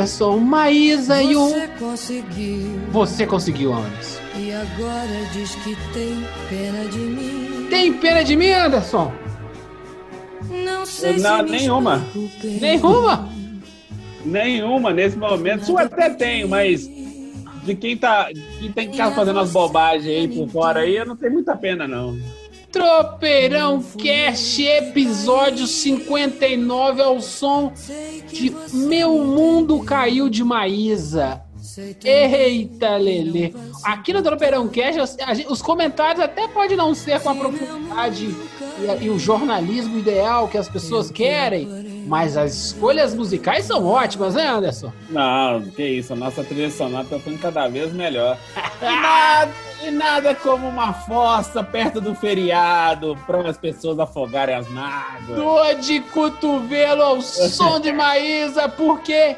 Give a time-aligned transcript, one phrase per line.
[0.00, 1.48] Anderson, Maísa e o.
[1.48, 2.80] Você conseguiu.
[2.90, 4.20] Você conseguiu, Anderson.
[4.34, 7.66] E agora diz que tem pena de mim.
[7.68, 9.12] Tem pena de mim, Anderson?
[10.48, 12.02] Não sei Não, se nenhuma.
[12.42, 13.28] Nenhuma?
[14.24, 15.70] Nenhuma nesse momento.
[15.70, 16.88] Eu até tenho, mas
[17.62, 18.30] de quem tá.
[18.58, 21.54] Quem tem que ficar fazendo as bobagens aí por fora aí, eu não tenho muita
[21.54, 22.18] pena, não.
[22.72, 27.72] Tropeirão Cast, episódio 59 ao som
[28.32, 31.42] de Meu Mundo Caiu de Maísa.
[32.04, 33.52] Eita, Lelê.
[33.84, 35.00] Aqui no Tropeirão Cast,
[35.48, 38.34] os comentários até podem não ser com a profundidade
[38.78, 41.68] e, e o jornalismo ideal que as pessoas querem,
[42.10, 44.92] mas as escolhas musicais são ótimas, né, Anderson?
[45.10, 48.36] Não, que isso, a nossa trilha sonora tá ficando cada vez melhor.
[48.82, 49.52] E nada,
[49.84, 55.36] e nada como uma fossa perto do feriado para as pessoas afogarem as mágoas.
[55.36, 59.36] Dor de cotovelo ao som de Maísa, porque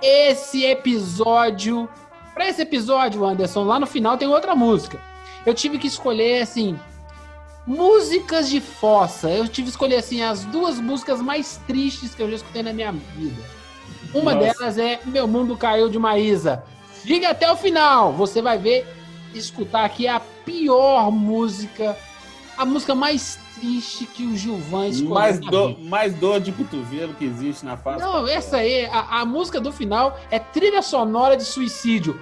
[0.00, 1.88] esse episódio.
[2.32, 4.96] Pra esse episódio, Anderson, lá no final tem outra música.
[5.44, 6.78] Eu tive que escolher, assim.
[7.66, 9.30] Músicas de fossa.
[9.30, 12.72] Eu tive que escolher, assim, as duas músicas mais tristes que eu já escutei na
[12.72, 13.42] minha vida.
[14.12, 14.58] Uma Nossa.
[14.58, 16.62] delas é Meu Mundo Caiu de Maísa.
[17.02, 18.12] Fique até o final.
[18.12, 18.86] Você vai ver,
[19.34, 21.96] escutar aqui a pior música.
[22.56, 25.14] A música mais triste que o Gilvan escolheu.
[25.14, 25.76] Mais vida.
[25.80, 28.00] mais dor de cotovelo que existe na face.
[28.00, 32.20] Não, essa aí, a, a música do final é trilha sonora de suicídio.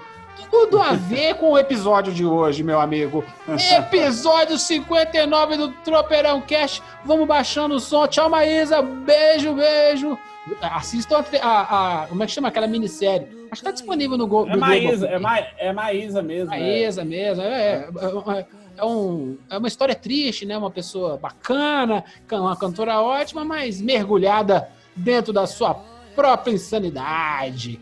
[0.53, 3.25] Tudo a ver com o episódio de hoje, meu amigo.
[3.75, 6.83] Episódio 59 do Tropeirão Cast.
[7.07, 8.07] Vamos baixando o som.
[8.07, 8.83] Tchau, Maísa.
[8.83, 10.19] Beijo, beijo.
[10.61, 13.29] Assistam a, a- a- Como é que chama aquela minissérie?
[13.51, 14.47] Acho que tá disponível no Go.
[14.47, 15.15] É Maísa, Globoplay.
[15.15, 16.53] é, Ma, é Maísa mesmo.
[16.55, 16.59] é.
[16.61, 17.43] Maísa mesmo.
[17.43, 17.89] É,
[18.37, 18.47] é,
[18.77, 20.57] é um- é uma história triste, né?
[20.59, 25.75] Uma pessoa bacana, can- uma cantora ótima, mas mergulhada dentro da sua
[26.15, 27.81] própria insanidade.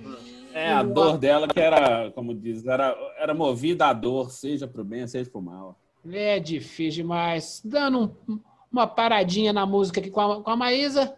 [0.52, 4.84] É, a dor dela que era, como diz, era, era movida à dor, seja pro
[4.84, 5.78] bem, seja pro mal.
[6.10, 7.60] É difícil demais.
[7.64, 8.40] Dando um-
[8.72, 11.14] uma paradinha na música aqui com a, com a Maísa.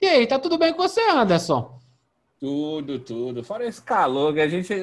[0.00, 1.78] E aí, tá tudo bem com você, Anderson?
[2.40, 3.42] Tudo, tudo.
[3.44, 4.76] Fora esse calor, que a gente, a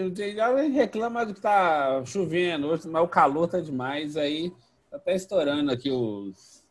[0.63, 4.52] gente reclama de que tá chovendo hoje, mas o calor tá demais, aí
[4.90, 6.63] tá até estourando aqui os,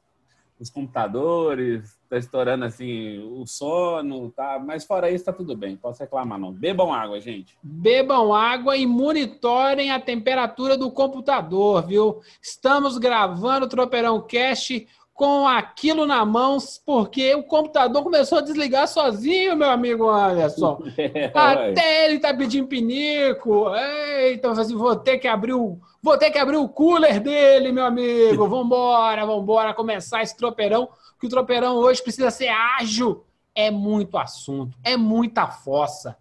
[0.59, 4.61] os computadores, tá estourando assim o sono, tá?
[4.65, 6.53] Mas fora isso tá tudo bem, posso reclamar não.
[6.53, 7.57] Bebam água, gente.
[7.63, 12.21] Bebam água e monitorem a temperatura do computador, viu?
[12.43, 14.89] Estamos gravando o Tropeirão Cast
[15.21, 16.57] com aquilo na mão,
[16.87, 20.83] porque o computador começou a desligar sozinho, meu amigo Anderson.
[20.97, 21.31] É.
[21.35, 23.65] Até ele tá pedindo pinico.
[23.65, 27.85] Falei assim, vou ter que abrir o, vou ter que abrir o cooler dele, meu
[27.85, 28.49] amigo.
[28.49, 30.89] Vambora, vambora começar esse tropeirão,
[31.21, 33.25] que o tropeirão hoje precisa ser ágil.
[33.55, 36.17] É muito assunto, é muita fossa.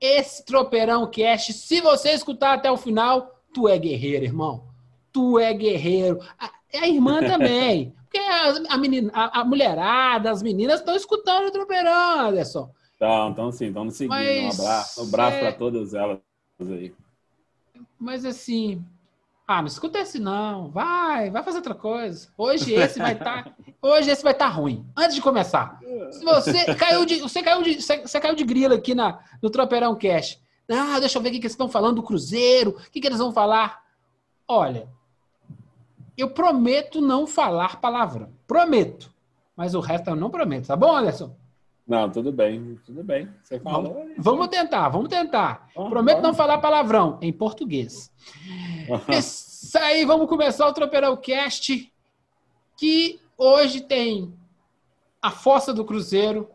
[0.00, 4.64] Esse tropeirão cast, se você escutar até o final, tu é guerreiro, irmão.
[5.12, 6.20] Tu é guerreiro.
[6.38, 7.94] A, a irmã também.
[8.04, 12.72] Porque a, a, menina, a, a mulherada, as meninas estão escutando o tropeirão, Anderson.
[12.96, 14.14] Então, então sim, nos seguindo.
[14.14, 16.20] Mas, um abraço, um abraço é- para todas elas
[16.60, 16.92] aí.
[17.98, 18.82] Mas assim,
[19.50, 20.70] ah, não escuta esse não.
[20.70, 22.28] Vai, vai fazer outra coisa.
[22.38, 23.52] Hoje esse vai estar,
[23.82, 24.86] hoje esse vai estar ruim.
[24.96, 25.80] Antes de começar,
[26.12, 29.50] se você caiu de, você caiu de, você, você caiu de grilo aqui na no
[29.50, 30.40] Tropeirão Cash.
[30.70, 32.70] Ah, deixa eu ver o que, que eles estão falando do Cruzeiro.
[32.70, 33.82] O que, que eles vão falar?
[34.46, 34.88] Olha,
[36.16, 38.32] eu prometo não falar palavrão.
[38.46, 39.12] Prometo.
[39.56, 41.34] Mas o resto eu não prometo, tá bom, Anderson?
[41.90, 43.28] Não, tudo bem, tudo bem.
[43.42, 43.94] Você falou.
[43.94, 45.68] Vamos, vamos tentar, vamos tentar.
[45.74, 46.28] Vamos, Prometo vamos.
[46.28, 48.12] não falar palavrão em português.
[49.08, 51.92] Isso aí, vamos começar o Tropeirão Cast,
[52.76, 54.32] que hoje tem
[55.20, 56.48] a Fossa do Cruzeiro,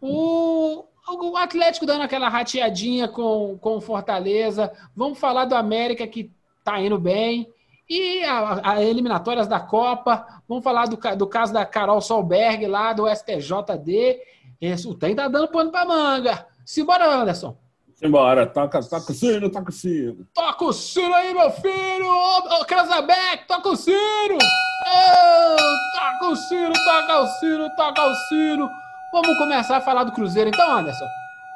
[0.00, 6.32] o, o Atlético dando aquela rateadinha com, com Fortaleza, vamos falar do América que
[6.64, 7.52] tá indo bem,
[7.86, 12.94] e a, a eliminatórias da Copa, vamos falar do, do caso da Carol Solberg lá
[12.94, 14.30] do STJD,
[14.60, 16.46] Esse, o trem tá dando pano pra manga.
[16.66, 17.56] Simbora, Anderson.
[17.94, 20.26] Simbora, toca, toca o sino, toca o sino.
[20.34, 22.06] Toca o sino aí, meu filho!
[22.06, 24.36] Ô, ô Krasabeck, toca o sino!
[24.36, 28.70] Ô, toca o sino, toca o sino, toca o sino!
[29.12, 31.06] Vamos começar a falar do Cruzeiro então, Anderson?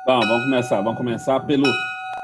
[0.06, 0.81] Vamos, vamos começar.
[0.83, 1.67] Vamos começar pelo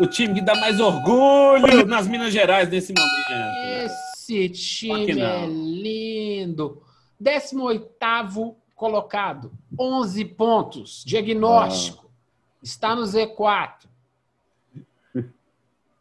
[0.01, 3.85] o time que dá mais orgulho nas Minas Gerais nesse momento.
[3.85, 6.83] Esse time é lindo.
[7.23, 11.05] 18º colocado, 11 pontos.
[11.05, 12.07] Diagnóstico.
[12.07, 12.59] Ah.
[12.63, 13.91] Está no Z4.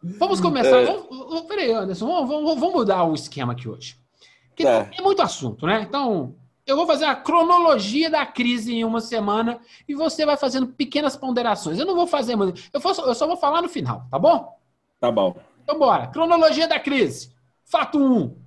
[0.01, 0.77] Vamos começar.
[0.77, 0.85] É.
[0.85, 3.99] Vamos, peraí, Anderson, vamos, vamos, vamos, mudar o esquema aqui hoje.
[4.47, 4.89] Porque é.
[4.97, 5.81] é muito assunto, né?
[5.81, 6.33] Então,
[6.65, 11.17] eu vou fazer a cronologia da crise em uma semana e você vai fazendo pequenas
[11.17, 11.77] ponderações.
[11.77, 12.61] Eu não vou fazer muito.
[12.71, 14.57] Eu, eu só vou falar no final, tá bom?
[15.01, 15.35] Tá bom.
[15.61, 16.07] Então, bora.
[16.07, 17.35] Cronologia da crise.
[17.65, 18.37] Fato 1.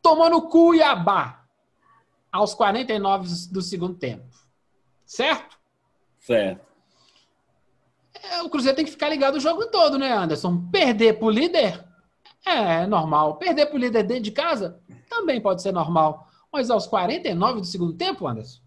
[0.00, 1.43] Tomou no Cuiabá
[2.34, 4.24] aos 49 do segundo tempo.
[5.06, 5.56] Certo?
[6.18, 6.66] Certo.
[8.12, 10.68] É, o Cruzeiro tem que ficar ligado o jogo todo, né, Anderson?
[10.68, 11.84] Perder pro líder
[12.44, 13.36] é normal.
[13.36, 16.26] Perder pro líder dentro de casa também pode ser normal.
[16.52, 18.60] Mas aos 49 do segundo tempo, Anderson?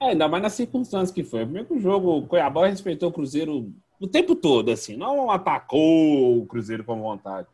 [0.00, 1.40] É, ainda mais nas circunstâncias que foi.
[1.40, 3.70] Primeiro que o jogo, o Cuiabá respeitou o Cruzeiro
[4.00, 4.96] o tempo todo, assim.
[4.96, 7.46] Não atacou o Cruzeiro com vontade.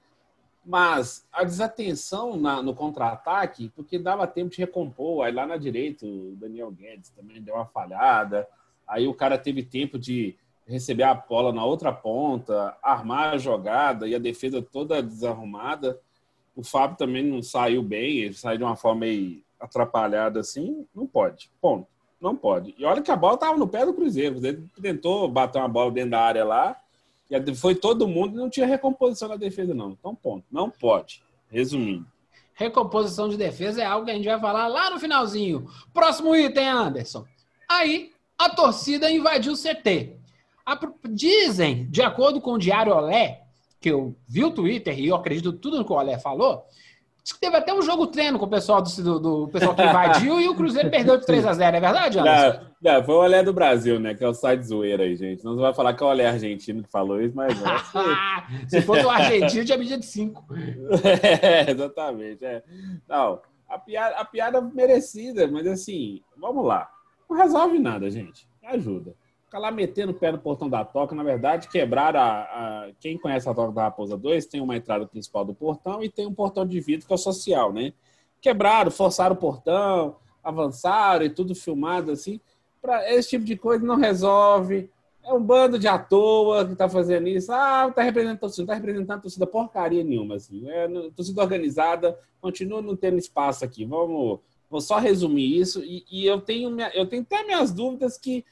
[0.64, 5.25] Mas a desatenção na, no contra-ataque, porque dava tempo de recompor.
[5.25, 8.49] Aí lá na direita, o Daniel Guedes também deu uma falhada.
[8.87, 14.08] Aí o cara teve tempo de receber a bola na outra ponta, armar a jogada
[14.08, 16.00] e a defesa toda desarrumada.
[16.56, 20.87] O Fábio também não saiu bem, ele saiu de uma forma meio atrapalhada assim.
[20.94, 21.87] Não pode, ponto.
[22.20, 22.75] Não pode.
[22.78, 24.38] E olha que a bola estava no pé do Cruzeiro.
[24.43, 26.81] Ele tentou bater uma bola dentro da área lá,
[27.54, 29.90] foi todo mundo e não tinha recomposição na defesa, não.
[29.90, 30.44] Então, ponto.
[30.50, 31.22] Não pode.
[31.48, 32.06] Resumindo.
[32.54, 35.66] Recomposição de defesa é algo que a gente vai falar lá no finalzinho.
[35.92, 37.24] Próximo item, Anderson.
[37.68, 40.16] Aí, a torcida invadiu o CT.
[41.10, 43.42] Dizem, de acordo com o Diário Olé,
[43.80, 46.64] que eu vi o Twitter e eu acredito tudo no que o Olé falou,
[47.24, 49.82] Diz que teve até um jogo treino com o pessoal do, do, do pessoal que
[49.82, 52.60] invadiu e o Cruzeiro perdeu de 3 a 0 é verdade, Anderson?
[52.82, 54.14] Não, não, foi o Olé do Brasil, né?
[54.14, 55.42] Que é o site zoeira aí, gente.
[55.42, 57.58] Não vai falar que é o Olé argentino que falou isso, mas.
[57.58, 60.44] É Se fosse o argentino, tinha medida de 5.
[61.40, 62.44] é, exatamente.
[62.44, 62.62] É.
[63.08, 63.40] Não,
[63.70, 66.90] a piada, a piada merecida, mas assim, vamos lá.
[67.28, 68.46] Não resolve nada, gente.
[68.62, 69.16] Ajuda
[69.54, 71.14] ficar lá metendo o pé no portão da toca.
[71.14, 75.06] Na verdade, quebraram a, a, Quem conhece a toca da Raposa 2, tem uma entrada
[75.06, 77.92] principal do portão e tem um portão de vidro que é o social, né?
[78.40, 82.40] Quebraram, forçaram o portão, avançaram e tudo filmado assim.
[82.82, 84.90] Pra, esse tipo de coisa não resolve.
[85.22, 87.52] É um bando de à toa que tá fazendo isso.
[87.52, 90.68] Ah, tá representando torcida, não tá representando torcida porcaria nenhuma, assim.
[90.68, 93.84] É, torcida organizada, continua não tendo espaço aqui.
[93.84, 95.80] Vamos, vou só resumir isso.
[95.84, 98.44] E, e eu tenho minha, eu tenho até minhas dúvidas que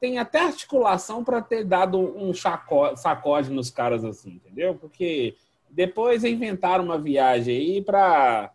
[0.00, 4.74] tem até articulação para ter dado um sacode, sacode nos caras assim, entendeu?
[4.74, 5.36] Porque
[5.70, 8.50] depois inventaram uma viagem aí para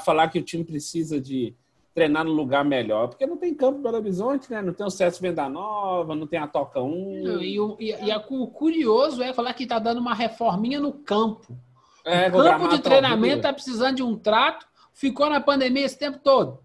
[0.00, 1.54] falar que o time precisa de
[1.94, 4.60] treinar no lugar melhor, porque não tem campo Belo Horizonte, né?
[4.60, 7.40] Não tem o César Venda Nova, não tem a Toca 1.
[7.40, 10.92] e, o, e, e a, o curioso é falar que tá dando uma reforminha no
[10.92, 11.56] campo.
[12.04, 16.18] É, o campo de treinamento tá precisando de um trato, ficou na pandemia esse tempo
[16.18, 16.63] todo.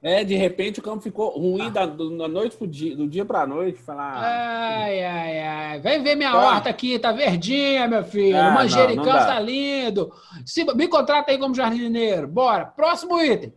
[0.00, 1.70] É, de repente o campo ficou ruim ah.
[1.70, 3.82] da, da noite pro dia, do dia pra noite.
[3.82, 4.14] Falar.
[4.16, 5.80] Ai, ai, ai.
[5.80, 6.38] Vem ver minha tá.
[6.38, 8.38] horta aqui, tá verdinha, meu filho.
[8.38, 10.12] Ah, Manjericão não, não tá lindo.
[10.46, 12.28] Se, me contrata aí como jardineiro.
[12.28, 12.64] Bora.
[12.66, 13.52] Próximo item.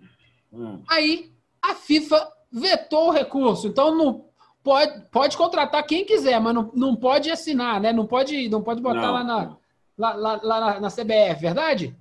[0.52, 0.82] Hum.
[0.90, 3.68] Aí, a FIFA vetou o recurso.
[3.68, 4.26] Então, não
[4.64, 7.94] pode, pode contratar quem quiser, mas não, não pode assinar, né?
[7.94, 9.14] Não pode, não pode botar não.
[9.14, 9.58] lá, na,
[9.96, 11.96] lá, lá, lá na, na CBF, verdade?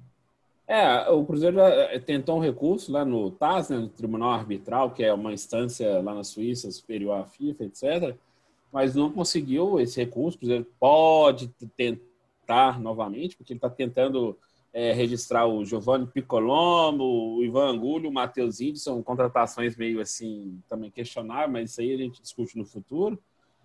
[0.71, 4.93] É, o Cruzeiro já eh, tentou um recurso lá no TAS, né, no Tribunal Arbitral,
[4.93, 8.17] que é uma instância lá na Suíça superior à FIFA, etc.,
[8.71, 10.37] mas não conseguiu esse recurso.
[10.37, 14.39] O Cruzeiro pode tentar novamente, porque ele está tentando
[14.73, 17.03] é, registrar o Giovanni Piccolomo,
[17.35, 21.93] o Ivan Angulho, o Matheus Índio, são contratações meio assim, também questionáveis, mas isso aí
[21.93, 23.21] a gente discute no futuro.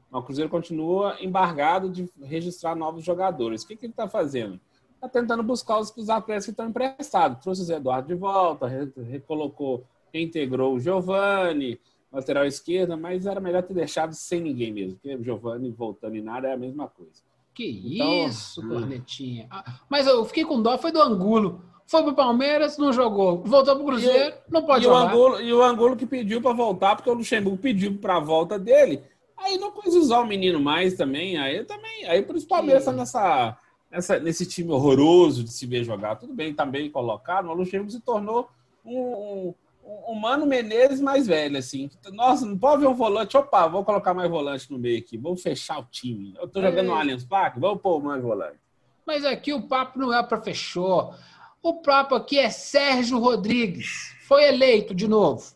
[0.09, 3.61] Mas o Cruzeiro continua embargado de registrar novos jogadores.
[3.61, 4.59] O que, que ele está fazendo?
[4.95, 7.41] Está tentando buscar os, os, atletas que estão emprestados.
[7.41, 11.79] Trouxe o Zé Eduardo de volta, recolocou, reintegrou o Giovani,
[12.11, 16.21] lateral esquerda, mas era melhor ter deixado sem ninguém mesmo, porque o Giovani voltando em
[16.21, 17.21] nada é a mesma coisa.
[17.53, 18.69] Que então, isso, hum.
[18.69, 19.47] Cornetinha.
[19.49, 21.61] Ah, mas eu fiquei com dó, foi do Angulo.
[21.87, 23.43] Foi pro Palmeiras, não jogou.
[23.43, 25.05] Voltou pro Cruzeiro, e, não pode e jogar.
[25.05, 28.19] O Angulo, e o Angulo que pediu para voltar, porque o Luxemburgo pediu para a
[28.19, 29.03] volta dele.
[29.37, 31.37] Aí não quis usar o menino mais também.
[31.37, 32.05] Aí também.
[32.07, 33.57] Aí por isso o Palmeiras está nessa
[33.91, 36.15] nessa, nesse time horroroso de se ver jogar.
[36.15, 38.49] Tudo bem, está bem colocado, mas o Luxemburgo se tornou
[38.85, 41.89] um, um, o Mano Menezes mais velho, assim.
[42.11, 43.37] Nossa, não pode ver um volante.
[43.37, 45.17] Opa, vou colocar mais volante no meio aqui.
[45.17, 46.33] Vamos fechar o time.
[46.39, 46.83] Eu tô jogando é.
[46.83, 48.59] no Allianz Parque, vamos pôr mais volante.
[49.05, 51.13] Mas aqui o papo não é para fechou.
[51.61, 54.15] O papo aqui é Sérgio Rodrigues.
[54.27, 55.54] Foi eleito de novo.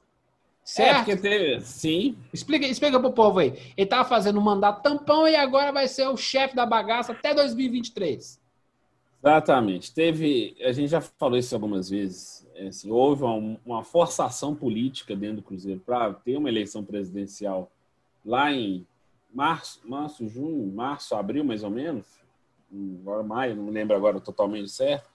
[0.70, 1.10] Certo?
[1.10, 1.62] É, teve...
[1.62, 2.16] Sim.
[2.32, 3.58] Explica, explica pro povo aí.
[3.76, 7.34] Ele tava fazendo um mandato tampão e agora vai ser o chefe da bagaça até
[7.34, 8.40] 2023.
[9.20, 9.92] Exatamente.
[9.92, 10.56] Teve.
[10.62, 12.48] A gente já falou isso algumas vezes.
[12.54, 17.72] É, assim, houve uma, uma forçação política dentro do Cruzeiro para ter uma eleição presidencial
[18.24, 18.86] lá em
[19.34, 22.06] março, março, junho, março, abril, mais ou menos.
[23.02, 25.10] Agora maio, não me lembro agora totalmente certo.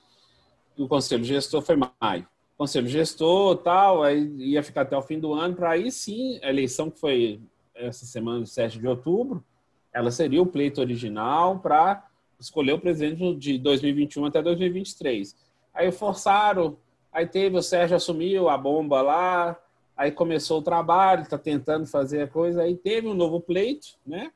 [0.76, 2.26] E o conselho gestor foi maio.
[2.64, 6.48] Conselho gestor, tal, aí ia ficar até o fim do ano para aí sim a
[6.48, 7.38] eleição que foi
[7.74, 9.44] essa semana, 7 de outubro,
[9.92, 12.08] ela seria o pleito original para
[12.40, 15.36] escolher o presidente de 2021 até 2023.
[15.74, 16.78] Aí forçaram,
[17.12, 19.60] aí teve o Sérgio assumiu a bomba lá,
[19.94, 24.32] aí começou o trabalho, está tentando fazer a coisa, aí teve um novo pleito, né?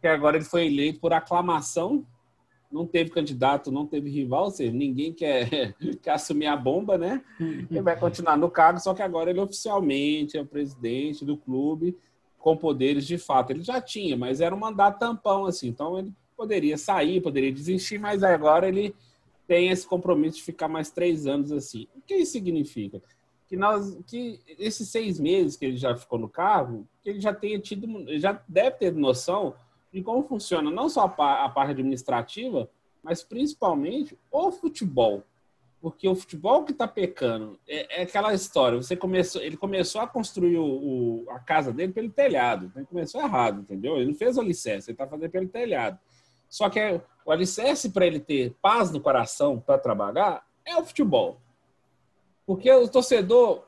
[0.00, 2.06] Que agora ele foi eleito por aclamação,
[2.72, 7.22] não teve candidato, não teve rival, ou seja, ninguém quer, quer assumir a bomba, né?
[7.38, 11.96] Ele vai continuar no cargo, só que agora ele oficialmente é o presidente do clube
[12.38, 13.50] com poderes de fato.
[13.50, 17.98] Ele já tinha, mas era um mandato tampão, assim, então ele poderia sair, poderia desistir,
[17.98, 18.94] mas agora ele
[19.46, 21.86] tem esse compromisso de ficar mais três anos assim.
[21.94, 23.02] O que isso significa?
[23.48, 27.34] Que, nós, que esses seis meses que ele já ficou no cargo, que ele já
[27.34, 27.86] tenha tido,
[28.18, 29.54] já deve ter noção
[29.92, 32.68] de como funciona não só a, parte administrativa,
[33.02, 35.22] mas principalmente o futebol.
[35.80, 38.80] Porque o futebol que está pecando é, é, aquela história.
[38.80, 42.66] Você começou, ele começou a construir o, o, a casa dele pelo telhado.
[42.66, 43.96] Então ele começou errado, entendeu?
[43.96, 45.98] Ele não fez o alicerce, ele está fazendo pelo telhado.
[46.48, 50.84] Só que é, o alicerce para ele ter paz no coração para trabalhar é o
[50.84, 51.40] futebol.
[52.46, 53.64] Porque o torcedor,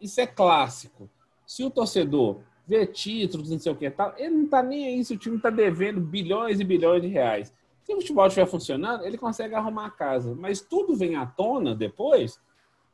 [0.00, 1.10] isso é clássico.
[1.46, 5.02] Se o torcedor vê títulos, não sei o que tal, ele não está nem aí
[5.02, 7.50] se o time está devendo bilhões e bilhões de reais.
[7.82, 10.36] Se o futebol estiver funcionando, ele consegue arrumar a casa.
[10.38, 12.38] Mas tudo vem à tona depois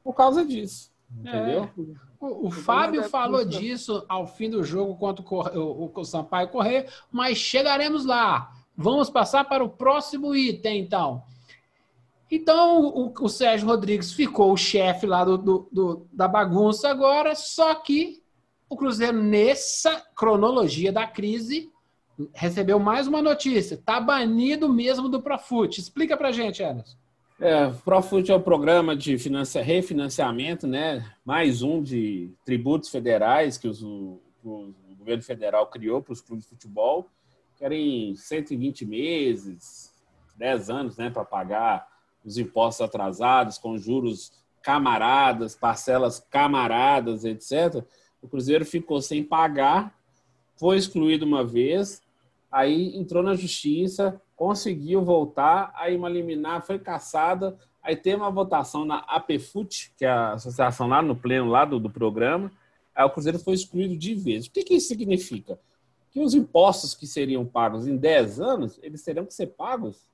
[0.04, 0.92] por causa disso.
[1.10, 1.64] Entendeu?
[1.64, 1.80] É.
[2.20, 6.88] O, o Fábio falou disso ao fim do jogo contra o, o, o Sampaio Correr,
[7.10, 8.52] mas chegaremos lá.
[8.76, 11.22] Vamos passar para o próximo item, então.
[12.30, 17.34] Então, o, o Sérgio Rodrigues ficou o chefe lá do, do, do, da bagunça agora,
[17.34, 18.23] só que
[18.68, 21.70] o Cruzeiro, nessa cronologia da crise,
[22.32, 23.74] recebeu mais uma notícia.
[23.74, 25.80] Está banido mesmo do Profut.
[25.80, 26.96] Explica para gente, Anderson.
[27.40, 31.04] É, Profut é o programa de financia, refinanciamento, né?
[31.24, 36.44] Mais um de tributos federais que os, o, o governo federal criou para os clubes
[36.44, 37.08] de futebol
[37.58, 39.92] querem 120 meses,
[40.36, 41.86] 10 anos, né, para pagar
[42.24, 47.84] os impostos atrasados com juros camaradas, parcelas camaradas, etc.
[48.24, 49.94] O Cruzeiro ficou sem pagar,
[50.56, 52.02] foi excluído uma vez,
[52.50, 58.84] aí entrou na justiça, conseguiu voltar, aí uma liminar foi caçada, aí teve uma votação
[58.84, 62.50] na APFUT, que é a associação lá no pleno lá do, do programa,
[62.94, 64.46] aí o Cruzeiro foi excluído de vez.
[64.46, 65.58] O que, que isso significa?
[66.14, 70.06] que os impostos que seriam pagos em 10 anos, eles terão que ser pagos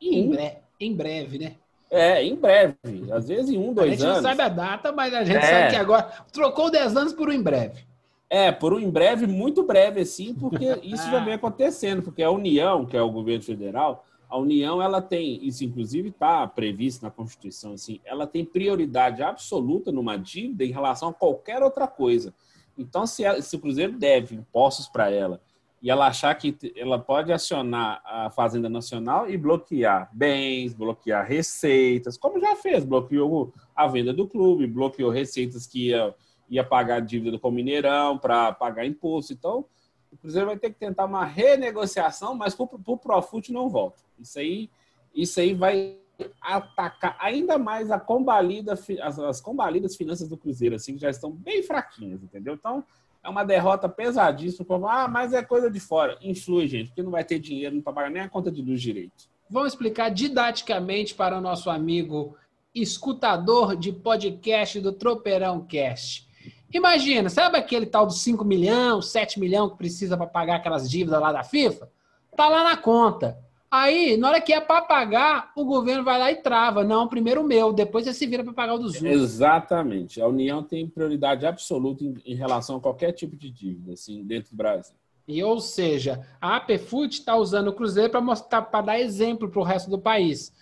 [0.00, 1.56] em, bre em breve, né?
[1.94, 2.76] É, em breve.
[3.12, 4.02] Às vezes em um, dois anos.
[4.02, 4.22] A gente anos.
[4.22, 5.40] não sabe a data, mas a gente é.
[5.42, 7.84] sabe que agora trocou 10 anos por um em breve.
[8.28, 12.30] É, por um em breve, muito breve, assim, porque isso já vem acontecendo, porque a
[12.30, 17.10] União, que é o governo federal, a União, ela tem, isso inclusive está previsto na
[17.12, 22.34] Constituição, assim, ela tem prioridade absoluta numa dívida em relação a qualquer outra coisa.
[22.76, 25.40] Então, se, ela, se o Cruzeiro deve impostos para ela
[25.84, 32.16] e ela achar que ela pode acionar a Fazenda Nacional e bloquear bens, bloquear receitas,
[32.16, 36.14] como já fez, bloqueou a venda do clube, bloqueou receitas que ia,
[36.48, 39.34] ia pagar dívida com o Mineirão para pagar imposto.
[39.34, 39.66] Então,
[40.10, 43.98] o Cruzeiro vai ter que tentar uma renegociação, mas para o Profut não volta.
[44.18, 44.70] Isso aí,
[45.14, 45.98] isso aí vai
[46.40, 51.30] atacar ainda mais a combalida, as, as combalidas finanças do Cruzeiro, assim, que já estão
[51.30, 52.54] bem fraquinhas, entendeu?
[52.54, 52.82] Então,
[53.24, 54.66] é uma derrota pesadíssima.
[54.88, 56.18] Ah, mas é coisa de fora.
[56.20, 59.24] Influi, gente, porque não vai ter dinheiro, vai pagar nem a conta de luz direito.
[59.48, 62.36] Vamos explicar didaticamente para o nosso amigo
[62.74, 66.28] escutador de podcast do Tropeirão Cast.
[66.72, 71.20] Imagina, sabe aquele tal dos 5 milhões, 7 milhões que precisa para pagar aquelas dívidas
[71.20, 71.88] lá da FIFA?
[72.36, 73.38] Tá lá na conta.
[73.76, 76.84] Aí, na hora que é para pagar, o governo vai lá e trava.
[76.84, 79.12] Não, primeiro o meu, depois você se vira para pagar o dos outros.
[79.12, 80.22] Exatamente.
[80.22, 84.52] A União tem prioridade absoluta em, em, relação a qualquer tipo de dívida, assim, dentro
[84.52, 84.94] do Brasil.
[85.26, 89.60] E, ou seja, a APFUT está usando o Cruzeiro para mostrar, para dar exemplo para
[89.60, 90.52] o resto do país.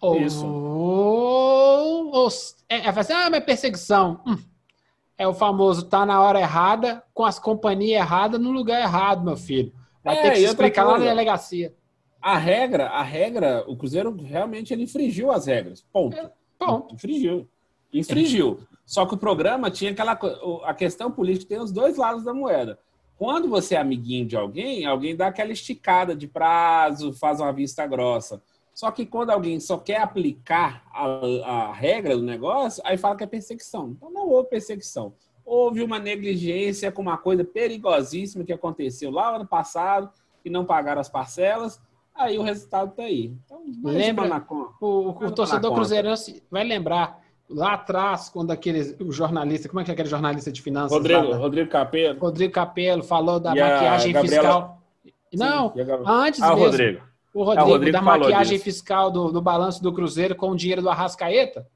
[0.00, 0.46] Ou, Isso.
[0.46, 2.28] Ou, ou
[2.66, 4.22] é, é assim, ah, mas perseguição.
[4.26, 4.38] Hum.
[5.18, 9.36] É o famoso tá na hora errada, com as companhias erradas, no lugar errado, meu
[9.36, 9.70] filho.
[10.02, 11.74] Vai É, ter que se explicar lá na delegacia.
[12.22, 15.84] A regra, a regra, o Cruzeiro realmente ele infringiu as regras.
[15.92, 16.16] Ponto.
[16.58, 17.48] Bom, Infringiu.
[17.92, 18.60] Infringiu.
[18.86, 20.12] Só que o programa tinha aquela.
[20.64, 22.78] A questão política tem os dois lados da moeda.
[23.16, 27.86] Quando você é amiguinho de alguém, alguém dá aquela esticada de prazo, faz uma vista
[27.86, 28.42] grossa.
[28.74, 31.04] Só que quando alguém só quer aplicar a,
[31.44, 33.90] a regra do negócio, aí fala que é perseguição.
[33.90, 35.14] Então não houve perseguição.
[35.44, 40.10] Houve uma negligência com uma coisa perigosíssima que aconteceu lá ano passado,
[40.42, 41.80] que não pagaram as parcelas,
[42.14, 43.32] aí o resultado está aí.
[43.44, 44.72] Então, Lembra- na conta.
[44.80, 45.74] o, o na torcedor conta.
[45.74, 50.50] cruzeirense vai lembrar lá atrás, quando aqueles, o jornalista, como é que é aquele jornalista
[50.50, 50.92] de finanças?
[50.96, 52.18] Rodrigo, lá, Rodrigo Capello.
[52.18, 54.82] Rodrigo Capello falou da E a maquiagem Gabriela- fiscal.
[55.34, 56.70] Não, Sim, e a Gabriela- antes Ah, o mesmo.
[56.70, 57.02] Rodrigo.
[57.34, 58.64] O Rodrigo, É, o Rodrigo da maquiagem disso.
[58.64, 61.66] fiscal do, do balanço do Cruzeiro com o dinheiro do Arrascaeta,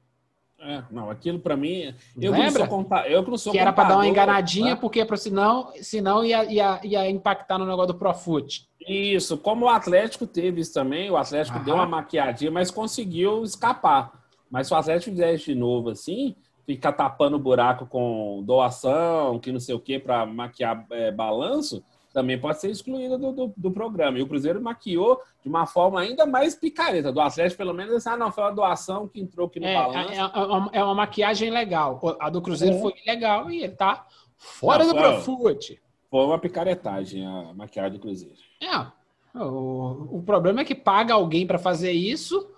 [0.59, 1.93] É, não, aquilo para mim.
[2.19, 2.65] Eu não Lembra?
[2.65, 4.81] sou conta, eu que não sou que era para dar uma enganadinha, tá?
[4.81, 8.67] porque senão, senão ia, ia, ia impactar no negócio do Profut.
[8.87, 11.65] Isso, como o Atlético teve isso também, o Atlético Aham.
[11.65, 14.11] deu uma maquiadinha, mas conseguiu escapar.
[14.49, 16.35] Mas se o Atlético fizer isso de novo assim,
[16.65, 21.83] ficar tapando buraco com doação, que não sei o que, para maquiar é, balanço,
[22.13, 24.17] também pode ser excluído do, do, do programa.
[24.17, 27.11] E o Cruzeiro maquiou de uma forma ainda mais picareta.
[27.11, 30.11] Do Atlético, pelo menos, ah, não, foi uma doação que entrou aqui no É, balanço.
[30.11, 31.99] é, é uma, é uma maquiagem legal.
[32.19, 32.79] A do Cruzeiro É.
[32.79, 34.05] foi legal e ele tá
[34.37, 35.81] fora Não, do foi- Profut.
[36.09, 38.35] Foi uma picaretagem a maquiagem do Cruzeiro.
[38.61, 42.49] É, o, o problema é que paga alguém para fazer isso,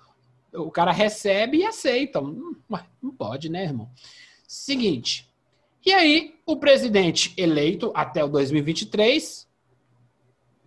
[0.54, 2.20] o cara recebe e aceita.
[2.22, 2.56] Hum,
[3.02, 3.90] Não pode, né, irmão?
[4.48, 5.28] Seguinte.
[5.86, 9.48] E aí, o presidente eleito até o 2023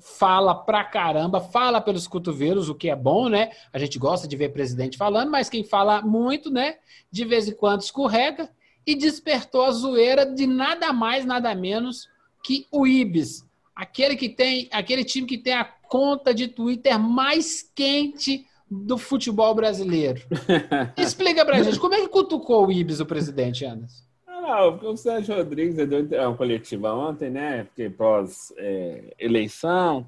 [0.02, 3.50] fala pra caramba, fala pelos cotovelos, o que é bom, né?
[3.72, 6.76] A gente gosta de ver presidente falando, mas quem fala muito, né?
[7.10, 8.50] De vez em quando escorrega
[8.86, 12.08] e despertou a zoeira de nada mais, nada menos
[12.44, 17.62] que o Ibis, aquele que tem, aquele time que tem a conta de Twitter mais
[17.74, 20.22] quente do futebol brasileiro.
[20.98, 24.02] Explica pra gente, como é que cutucou o Ibis, o presidente, Anderson?
[24.42, 27.64] Ah, não, porque o Sérgio Rodrigues deu uma coletiva ontem, né?
[27.64, 29.14] Porque pós é,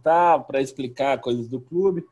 [0.03, 2.05] tal, para explicar coisas do clube.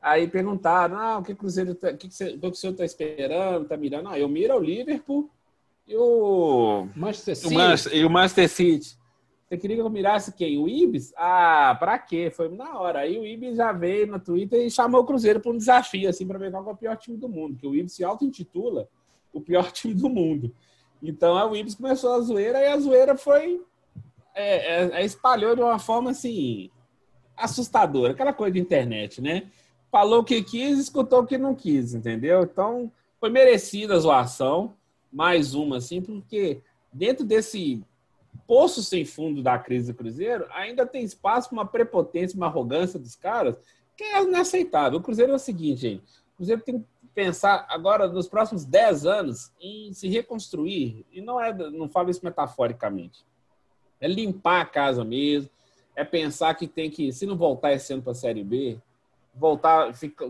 [0.00, 2.54] Aí perguntaram: ah, o que o Cruzeiro tá, o que, que, você, o que o
[2.54, 3.64] senhor está esperando?
[3.64, 4.08] Está mirando?
[4.08, 5.28] Ah, eu miro o Liverpool
[5.88, 7.54] e o, Manchester o City.
[7.54, 8.96] Manchester, e o Manchester City.
[9.48, 10.58] Você queria que eu mirasse quem?
[10.58, 11.12] O Ibis?
[11.16, 12.30] Ah, pra quê?
[12.30, 13.00] Foi na hora.
[13.00, 16.26] Aí o Ibis já veio no Twitter e chamou o Cruzeiro para um desafio, assim,
[16.26, 17.56] para ver qual é o pior time do mundo.
[17.56, 18.88] Que o Ibis se auto-intitula
[19.32, 20.52] o pior time do mundo.
[21.02, 23.62] Então aí o Ibis começou a zoeira e a zoeira foi.
[24.34, 26.70] É, é, é, espalhou de uma forma assim.
[27.36, 29.50] assustadora, aquela coisa de internet, né?
[29.90, 32.42] Falou o que quis, escutou o que não quis, entendeu?
[32.42, 34.74] Então foi merecida a zoação,
[35.10, 36.60] mais uma, assim, porque
[36.92, 37.82] dentro desse
[38.46, 42.98] poço sem fundo da crise do Cruzeiro, ainda tem espaço para uma prepotência, uma arrogância
[42.98, 43.56] dos caras,
[43.96, 44.98] que é inaceitável.
[44.98, 46.02] O Cruzeiro é o seguinte, gente.
[46.02, 46.84] O Cruzeiro tem
[47.16, 51.04] pensar agora, nos próximos 10 anos, em se reconstruir.
[51.10, 53.24] E não é, não falo isso metaforicamente.
[53.98, 55.50] É limpar a casa mesmo.
[55.96, 58.78] É pensar que tem que, se não voltar esse ano para a Série B,
[59.34, 60.26] voltar, fica,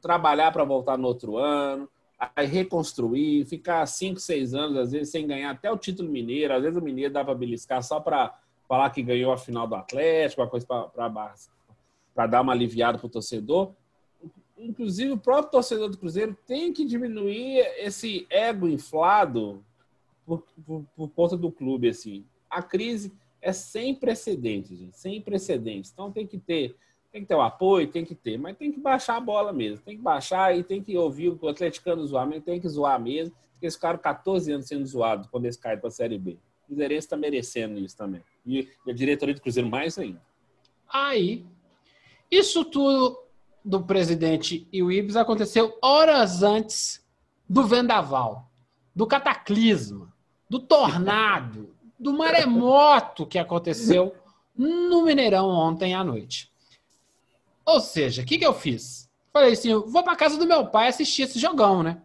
[0.00, 1.86] trabalhar para voltar no outro ano
[2.36, 6.52] aí reconstruir, ficar cinco, seis anos, às vezes, sem ganhar até o título mineiro.
[6.52, 9.74] Às vezes o mineiro dá para beliscar só para falar que ganhou a final do
[9.74, 13.72] Atlético, uma coisa para dar uma aliviada para o torcedor.
[14.60, 19.64] Inclusive, o próprio torcedor do Cruzeiro tem que diminuir esse ego inflado
[20.26, 21.88] por, por, por conta do clube.
[21.88, 22.24] Assim.
[22.48, 25.90] A crise é sem precedentes, gente, sem precedentes.
[25.90, 26.76] Então tem que ter
[27.12, 29.84] tem que ter o apoio, tem que ter, mas tem que baixar a bola mesmo.
[29.84, 33.34] Tem que baixar e tem que ouvir o atleticano zoar, mas tem que zoar mesmo,
[33.52, 36.38] porque eles ficaram 14 anos sendo zoados quando eles caíram para a Série B.
[36.62, 38.22] O Cruzeirense está merecendo isso também.
[38.46, 40.22] E a diretoria do Cruzeiro mais ainda.
[40.88, 41.44] Aí,
[42.30, 43.20] isso tudo
[43.64, 47.04] do presidente e o Ibis aconteceu horas antes
[47.48, 48.50] do vendaval,
[48.94, 50.12] do cataclisma,
[50.48, 54.14] do tornado, do maremoto que aconteceu
[54.56, 56.50] no Mineirão ontem à noite.
[57.64, 59.08] Ou seja, o que, que eu fiz?
[59.32, 62.02] Falei assim, vou para casa do meu pai assistir esse jogão, né?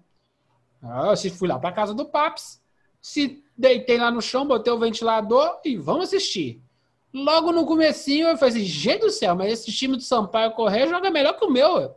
[0.81, 2.61] Eu fui lá para casa do Paps,
[3.01, 6.61] se deitei lá no chão, botei o ventilador e vamos assistir.
[7.15, 10.89] Logo no comecinho eu falei assim, gente do céu, mas esse time do Sampaio Correia
[10.89, 11.95] joga melhor que o meu.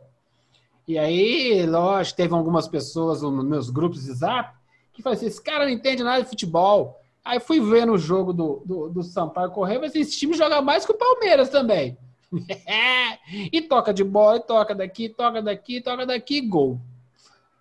[0.87, 4.57] E aí, lógico, teve algumas pessoas nos meus grupos de zap
[4.93, 7.01] que falaram assim, esse cara não entende nada de futebol.
[7.23, 10.85] Aí fui ver no jogo do, do, do Sampaio Correia, mas esse time joga mais
[10.85, 11.97] que o Palmeiras também.
[13.51, 16.79] e toca de bola, e toca daqui, toca daqui, toca daqui, gol.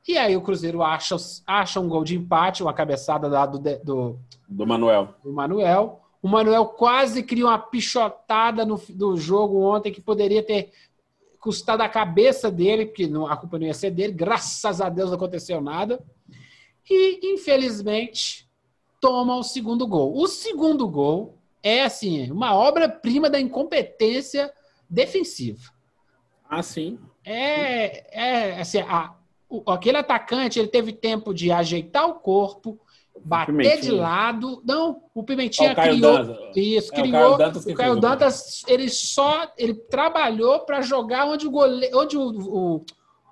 [0.07, 4.17] E aí o Cruzeiro acha, acha um gol de empate, uma cabeçada lá do, do,
[4.49, 5.09] do Manuel.
[5.25, 6.01] Do Manuel.
[6.23, 10.73] O Manuel quase cria uma pichotada no do jogo ontem que poderia ter
[11.41, 14.13] custado a cabeça dele, porque não, a culpa não ia ser dele.
[14.13, 16.05] Graças a Deus não aconteceu nada.
[16.91, 18.49] E, infelizmente,
[19.01, 20.17] toma o segundo gol.
[20.17, 24.53] O segundo gol é, assim, uma obra-prima da incompetência
[24.89, 25.73] defensiva.
[26.49, 26.99] Ah, sim.
[27.25, 29.15] É, é assim, a,
[29.49, 32.81] o, aquele atacante ele teve tempo de ajeitar o corpo,
[33.25, 34.63] bater de lado.
[34.65, 36.01] Não, o Pimentinha oh, o criou.
[36.01, 36.57] Dantas.
[36.57, 37.35] Isso, é, criou.
[37.35, 41.99] O Caio Dantas, o Caio Dantas ele só ele trabalhou para jogar onde o goleiro,
[41.99, 42.85] onde o, o,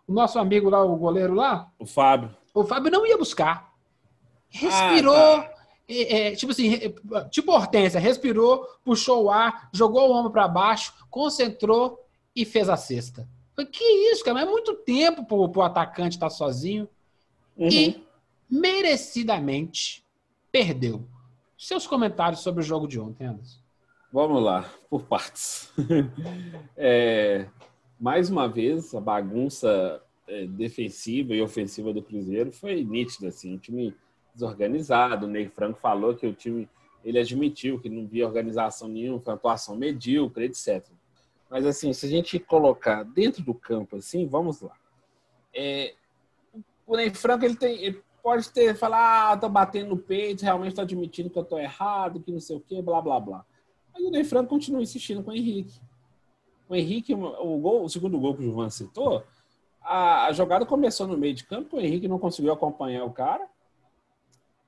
[0.07, 2.31] o, nosso amigo lá, o goleiro lá, o Fábio.
[2.55, 3.73] O Fábio não ia buscar.
[4.49, 5.15] Respirou.
[5.15, 5.55] Ah, tá.
[5.89, 6.79] é, tipo assim,
[7.31, 12.01] tipo Hortência, respirou, puxou o ar, jogou o ombro para baixo, concentrou
[12.35, 13.29] e fez a cesta.
[13.73, 14.43] Que isso, cara?
[14.43, 16.89] É muito tempo pro, o atacante estar tá sozinho.
[17.57, 17.69] Uhum.
[17.69, 18.06] E
[18.51, 20.05] merecidamente
[20.51, 21.07] perdeu.
[21.59, 23.61] Seus comentários sobre o jogo de ontem, Anderson.
[24.13, 25.73] Vamos lá, por partes.
[26.77, 27.47] é,
[27.99, 33.29] mais uma vez, a bagunça é, defensiva e ofensiva do Cruzeiro foi nítida.
[33.29, 33.95] Assim, um time
[34.35, 35.27] desorganizado.
[35.27, 36.69] O Ney Franco falou que o time
[37.05, 40.85] ele admitiu que não via organização nenhuma, foi atuação medíocre, etc.
[41.49, 44.77] Mas assim, se a gente colocar dentro do campo, assim, vamos lá.
[45.55, 45.95] É,
[46.87, 50.75] o Ney Franco ele tem, ele pode ter falar, ah, tô batendo no peito, realmente
[50.75, 53.47] tô admitindo que eu tô errado, que não sei o quê, blá blá blá.
[53.95, 55.81] Mas o Ney Franco continua insistindo com o Henrique.
[56.69, 59.23] O Henrique, o, gol, o segundo gol que o Juan citou,
[59.81, 63.47] a, a, jogada começou no meio de campo, o Henrique não conseguiu acompanhar o cara.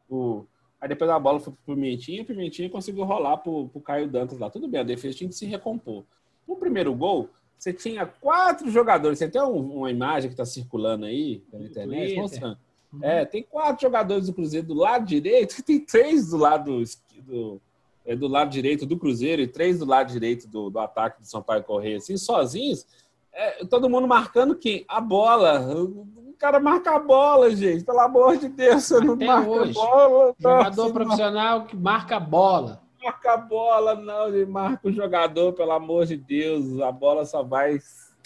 [0.09, 0.47] O,
[0.81, 4.39] aí depois a bola foi pro Pimentinha, o Pimentinha conseguiu rolar pro, pro Caio Dantas
[4.39, 4.49] lá.
[4.49, 6.05] Tudo bem, a defesa tinha que se recompor.
[6.47, 9.19] No primeiro gol, você tinha quatro jogadores.
[9.19, 12.68] Você tem um, uma imagem que está circulando aí pela internet mostrando.
[12.93, 13.01] Uhum.
[13.03, 16.83] É, tem quatro jogadores do Cruzeiro do lado direito, que tem três do lado
[17.23, 17.61] do,
[18.05, 21.27] é, do lado direito do Cruzeiro e três do lado direito do, do ataque do
[21.27, 22.87] São Paulo Correia, assim, sozinhos.
[23.33, 24.85] É, todo mundo marcando quem?
[24.89, 25.61] A bola.
[25.83, 27.85] O cara marca a bola, gente.
[27.85, 30.35] Pelo amor de Deus, você Até não marca hoje, a bola.
[30.39, 35.53] Jogador não, profissional que marca a bola marca a bola, não, ele marca o jogador,
[35.53, 36.81] pelo amor de Deus.
[36.81, 37.79] A bola só vai.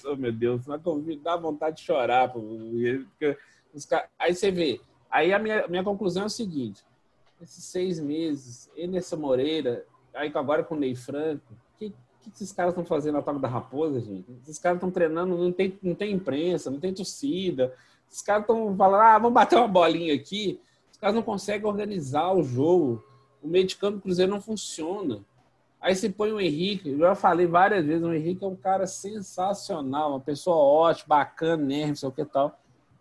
[0.05, 0.63] Oh, meu Deus,
[1.23, 2.33] dá vontade de chorar.
[2.33, 3.39] Porque
[4.19, 4.81] aí você vê.
[5.11, 6.85] Aí a minha, minha conclusão é o seguinte:
[7.41, 12.73] esses seis meses, Enerson Moreira, aí agora com o Ney Franco, que, que esses caras
[12.73, 14.31] estão fazendo na Toca da Raposa, gente?
[14.43, 17.75] Esses caras estão treinando, não tem, não tem imprensa, não tem torcida.
[18.11, 20.61] Esses caras estão falando, ah, vamos bater uma bolinha aqui.
[20.91, 23.03] Os caras não conseguem organizar o jogo
[23.43, 25.21] o meio de campo do Cruzeiro não funciona.
[25.81, 28.87] Aí você põe o Henrique, eu já falei várias vezes, o Henrique é um cara
[28.87, 32.57] sensacional, uma pessoa ótima, bacana, né, não sei o que tal.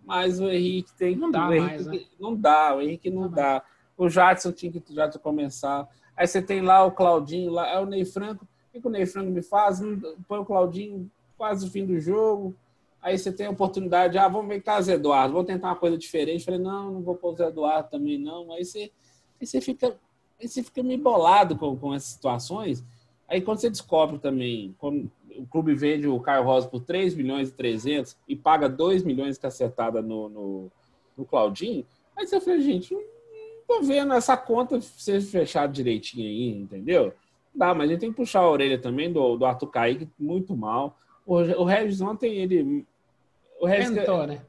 [0.06, 2.02] Mas o Henrique tem Não dá mais, né?
[2.20, 3.64] Não dá, o Henrique não, não dá.
[3.98, 5.88] O Jadson tinha que já começar.
[6.16, 8.48] Aí você tem lá o Claudinho, lá é o Ney Franco.
[8.74, 9.80] O que o Ney Franco me faz?
[10.28, 12.56] Põe o Claudinho quase o fim do jogo.
[13.02, 16.46] Aí você tem a oportunidade, ah, vamos ver Zé Eduardo, vou tentar uma coisa diferente.
[16.46, 18.52] Falei, não, não vou pôr o Zé Eduardo também, não.
[18.52, 18.92] Aí você,
[19.40, 19.98] aí você fica
[20.42, 22.84] Aí você fica meio bolado com, com essas situações.
[23.30, 24.76] Aí quando você descobre também,
[25.38, 29.38] o clube vende o Caio Rosa por 3 milhões e 300 e paga 2 milhões
[29.38, 30.72] cacetada no, no,
[31.17, 33.02] no Claudinho, aí você fala, gente, não,
[33.67, 37.13] tô vendo essa conta ser fechada direitinho aí, entendeu?
[37.54, 40.56] Dá, mas a gente tem que puxar a orelha também do, do Arthur Kaique, muito
[40.56, 40.98] mal.
[41.26, 42.86] O, o Regis ontem, ele...
[43.60, 44.41] O Regis, Tentou, né?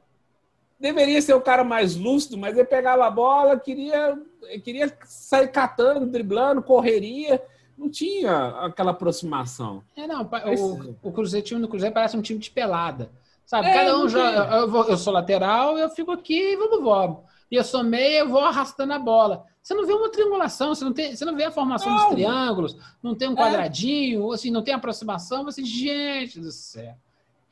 [0.83, 4.19] deveria ser o cara mais lúcido, mas ele pegava a bola, queria,
[4.65, 7.41] queria sair catando, driblando, correria.
[7.77, 9.83] Não tinha aquela aproximação.
[9.95, 13.11] É, não, o, o Cruzeiro, time do Cruzeiro parece um time de pelada.
[13.45, 14.55] Sabe, é, cada um joga.
[14.55, 17.17] Eu, vou, eu, sou lateral, eu fico aqui e vamos, vamos.
[17.51, 19.45] E eu sou meia, eu vou arrastando a bola.
[19.61, 22.05] Você não vê uma triangulação, você não, tem, você não vê a formação não.
[22.05, 23.35] dos triângulos, não tem um é.
[23.35, 24.35] quadradinho, é.
[24.35, 26.95] assim, não tem aproximação, você, gente do céu.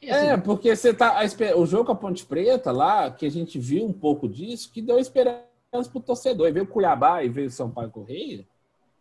[0.04, 1.20] Assim, é, porque você tá.
[1.20, 4.72] A, o jogo com a Ponte Preta lá, que a gente viu um pouco disso,
[4.72, 5.46] que deu esperança
[5.92, 6.48] pro torcedor.
[6.48, 8.46] E veio o Cuiabá e veio o São Paulo Correia.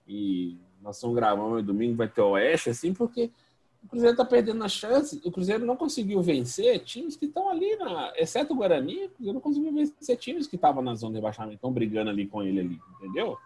[0.06, 3.30] E nós estamos gravando e domingo vai ter Oeste, assim, porque
[3.84, 5.20] o Cruzeiro tá perdendo a chance.
[5.24, 9.34] O Cruzeiro não conseguiu vencer times que estão ali, na, exceto o Guarani, o Cruzeiro
[9.34, 12.60] não conseguiu vencer times que estavam na zona de rebaixamento, estão brigando ali com ele
[12.60, 13.36] ali, entendeu?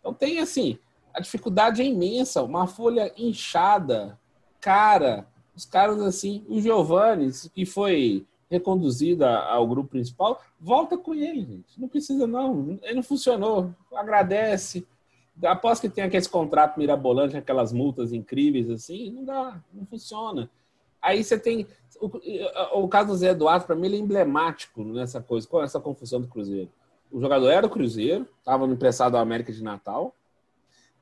[0.00, 0.78] Então tem assim,
[1.12, 4.18] a dificuldade é imensa, uma folha inchada,
[4.60, 11.40] cara os caras assim, o Giovanni, que foi reconduzido ao grupo principal, volta com ele,
[11.40, 11.80] gente.
[11.80, 12.78] Não precisa, não.
[12.82, 13.72] Ele não funcionou.
[13.94, 14.86] Agradece.
[15.42, 20.48] Após que tem aquele contrato mirabolante, aquelas multas incríveis assim, não dá, não funciona.
[21.02, 21.66] Aí você tem.
[22.00, 25.80] O, o caso do Zé Eduardo, para mim, ele é emblemático nessa coisa, com essa
[25.80, 26.70] confusão do Cruzeiro.
[27.10, 30.14] O jogador era o Cruzeiro, estava emprestado da América de Natal.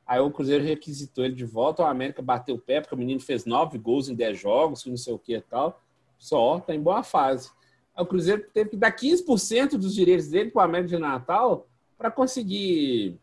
[0.06, 3.20] Aí o Cruzeiro requisitou ele de volta, o América bateu o pé, porque o menino
[3.20, 5.80] fez nove gols em dez jogos, não sei o que e tal.
[6.18, 7.50] Só, tá em boa fase.
[7.94, 11.66] Aí o Cruzeiro teve que dar 15% dos direitos dele para o América de Natal
[11.96, 13.18] para conseguir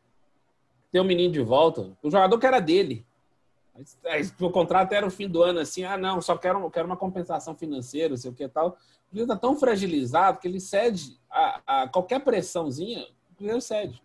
[0.92, 1.92] ter o menino de volta.
[2.02, 3.06] O jogador que era dele.
[4.40, 7.56] O contrato era o fim do ano, assim, ah, não, só quero, quero uma compensação
[7.56, 8.70] financeira, sei o que tal.
[8.70, 14.04] O Cruzeiro está tão fragilizado que ele cede a, a qualquer pressãozinha, o Cruzeiro cede.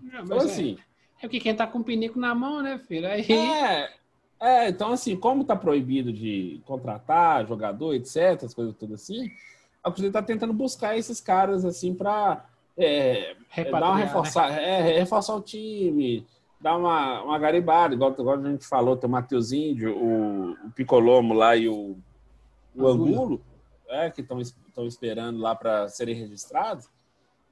[0.00, 0.76] Não, então, assim.
[1.20, 3.06] É, é porque quem tá com o pinico na mão, né, filho?
[3.06, 3.24] Aí...
[3.30, 3.92] É,
[4.40, 9.30] é, então, assim, como tá proibido de contratar jogador, etc., as coisas tudo assim,
[9.84, 12.44] o Cruzeiro está tentando buscar esses caras, assim, para
[12.76, 13.36] é,
[13.70, 14.80] dar uma reforçar, né?
[14.80, 16.26] é, reforçar o time,
[16.60, 21.34] dar uma, uma garibada, igual, igual a gente falou, tem o Mateuzinho, o, o Picolomo
[21.34, 21.96] lá e o,
[22.74, 23.40] o Angulo,
[23.88, 26.88] é, que estão esperando lá para serem registrados.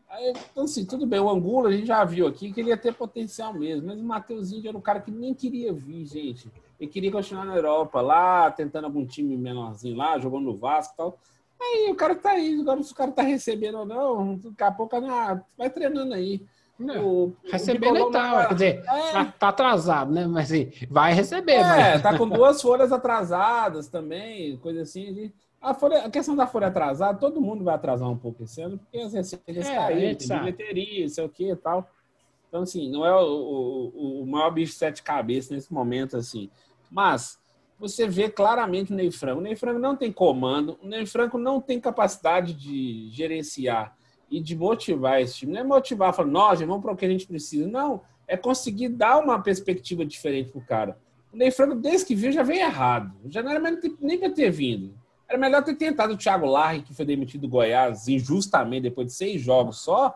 [0.08, 2.76] Aí, então, assim, tudo bem, o Angulo a gente já viu aqui que ele ia
[2.76, 6.50] ter potencial mesmo, mas o Mateuzinho era um cara que nem queria vir, gente.
[6.80, 10.96] Ele queria continuar na Europa, lá, tentando algum time menorzinho lá, jogando no Vasco e
[10.96, 11.18] tal.
[11.60, 14.72] Aí o cara tá aí, agora se o cara tá recebendo ou não, daqui a
[14.72, 16.42] pouco ah, vai treinando aí.
[16.98, 19.12] O, recebendo e tal, quer dizer, é.
[19.12, 20.26] tá, tá, atrasado, né?
[20.26, 21.52] Mas assim, vai receber.
[21.52, 22.02] É, mas...
[22.02, 25.30] tá com duas folhas atrasadas também, coisa assim.
[25.60, 28.78] A, folha, a questão da folha atrasada, todo mundo vai atrasar um pouco esse ano,
[28.78, 31.86] porque as receitas é, caíram, tem bilheteria, sei o que e tal.
[32.48, 36.50] Então, assim, não é o, o, o maior bicho de sete cabeças nesse momento, assim.
[36.90, 37.38] Mas
[37.80, 39.40] você vê claramente o Ney Franco.
[39.40, 43.96] O Ney Franco não tem comando, o Ney Franco não tem capacidade de gerenciar
[44.30, 45.54] e de motivar esse time.
[45.54, 47.66] Não é motivar, falando, nós vamos para o que a gente precisa.
[47.66, 50.98] Não, é conseguir dar uma perspectiva diferente para o cara.
[51.32, 53.14] O Ney Franco, desde que viu, já veio errado.
[53.30, 54.94] Já não era nem para ter vindo.
[55.26, 59.14] Era melhor ter tentado o Thiago Larry, que foi demitido do Goiás injustamente depois de
[59.14, 60.14] seis jogos só.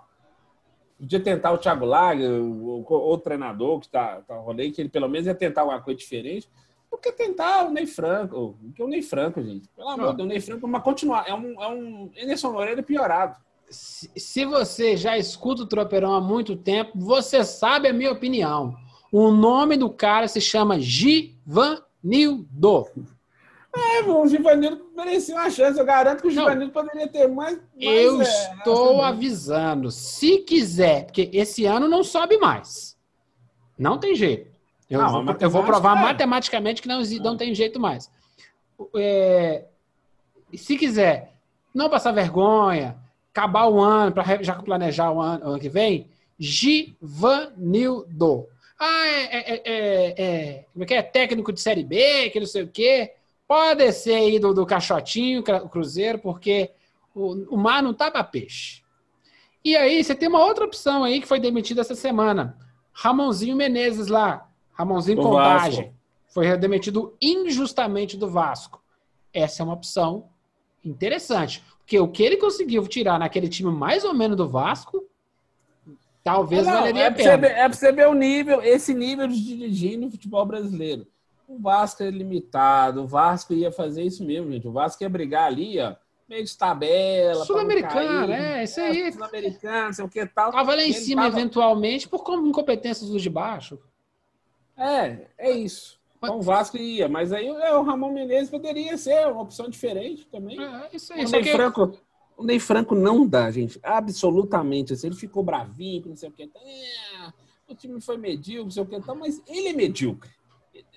[0.99, 5.09] Podia tentar o Thiago Larry, o, o, treinador que está tá rolê, que ele pelo
[5.09, 6.49] menos ia tentar alguma coisa diferente
[6.95, 8.57] do que tentar o Ney Franco.
[8.75, 9.69] Que o Ney Franco, gente.
[9.77, 11.29] Pelo amor de Deus, o Ney Franco, mas continuar.
[11.29, 13.37] É um, é um Enerson Moreira piorado.
[13.69, 18.75] Se, se você já escuta o Tropeirão há muito tempo, você sabe a minha opinião.
[19.11, 22.47] O nome do cara se chama Givanildo.
[23.77, 25.79] É, o Givanildo merecia uma chance.
[25.79, 27.57] Eu garanto que o Givanildo poderia ter mais.
[27.57, 29.91] mais eu é, estou avisando.
[29.91, 32.97] Se quiser, porque esse ano não sobe mais.
[33.77, 34.54] Não tem jeito.
[34.89, 36.01] Eu, não, vou, eu vou provar é.
[36.01, 38.11] matematicamente que não, não tem jeito mais.
[38.97, 39.65] É,
[40.55, 41.35] se quiser
[41.75, 42.97] não passar vergonha,
[43.33, 48.47] acabar o ano, para já planejar o ano, ano que vem, Givanildo.
[48.79, 51.03] Ah, é, é, é, é, como é que é?
[51.03, 53.13] Técnico de Série B, que não sei o quê.
[53.47, 56.71] Pode descer aí do, do caixotinho, o Cruzeiro, porque
[57.15, 58.83] o, o mar não tá para peixe.
[59.65, 62.59] E aí, você tem uma outra opção aí que foi demitida essa semana.
[62.93, 65.99] Ramonzinho Menezes lá, Ramonzinho do Contagem Vasco.
[66.29, 68.83] foi demitido injustamente do Vasco.
[69.33, 70.29] Essa é uma opção
[70.85, 71.63] interessante.
[71.79, 75.05] Porque o que ele conseguiu tirar naquele time mais ou menos do Vasco,
[76.23, 77.37] talvez não, valeria é a pena.
[77.37, 81.07] Ver, é para você ver o nível, esse nível de dirigir no futebol brasileiro.
[81.47, 84.67] O Vasco é limitado, o Vasco ia fazer isso mesmo, gente.
[84.67, 85.95] O Vasco ia brigar ali, ó,
[86.27, 87.45] meio de tabela.
[87.45, 89.13] Sul-Americano, é, isso aí.
[89.13, 90.53] Sul-Americano, sei o que tal.
[90.53, 91.39] Tava lá em cima, tava...
[91.39, 93.79] eventualmente, por incompetências dos de baixo.
[94.77, 95.99] É, é isso.
[96.17, 100.27] Então o Vasco ia, mas aí é, o Ramon Menezes poderia ser uma opção diferente
[100.27, 100.59] também.
[100.59, 101.25] É, isso aí.
[101.25, 101.53] O Ney, que...
[101.53, 101.99] Franco,
[102.37, 103.79] o Ney Franco não dá, gente.
[103.83, 104.95] Absolutamente.
[104.95, 106.45] Assim, ele ficou bravinho, não sei o que.
[106.45, 107.33] É,
[107.69, 108.97] o time foi medíocre, não sei o que.
[108.97, 110.31] Então, mas ele é medíocre.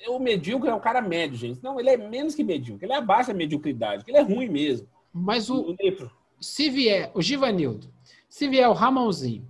[0.07, 1.61] O medíocre é o cara médio, gente.
[1.61, 2.85] Não, ele é menos que medíocre.
[2.85, 4.03] Ele é abaixo da mediocridade.
[4.07, 4.87] Ele é ruim mesmo.
[5.13, 5.75] Mas o, o
[6.39, 7.91] se vier o Givanildo,
[8.29, 9.49] se vier o Ramonzinho,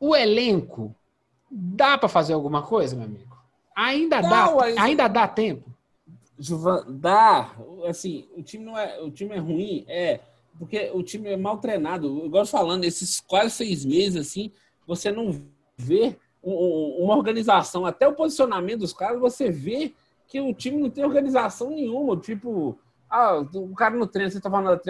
[0.00, 0.95] o elenco
[1.50, 3.36] Dá para fazer alguma coisa, meu amigo?
[3.76, 4.76] Ainda não, dá, mas...
[4.78, 5.70] ainda dá tempo.
[6.38, 7.54] Juvan, dá.
[7.86, 10.20] Assim, o time não é, o time é ruim, é
[10.58, 12.06] porque o time é mal treinado.
[12.24, 14.50] Eu gosto falando, esses quase seis meses assim,
[14.86, 15.30] você não
[15.76, 19.92] vê uma organização, até o posicionamento dos caras, você vê
[20.28, 22.16] que o time não tem organização nenhuma.
[22.16, 22.78] Tipo,
[23.10, 24.80] ah, o cara no treino, você está falando da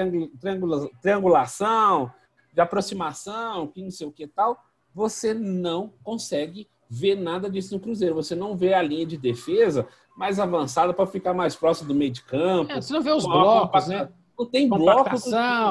[1.01, 2.13] triangulação,
[2.53, 4.63] de aproximação, que não sei o que tal
[4.97, 8.15] você não consegue ver nada disso no Cruzeiro.
[8.15, 12.11] Você não vê a linha de defesa mais avançada para ficar mais próximo do meio
[12.11, 12.73] de campo.
[12.73, 14.09] É, você não vê os blocos, né?
[14.39, 15.11] Não tem bloco.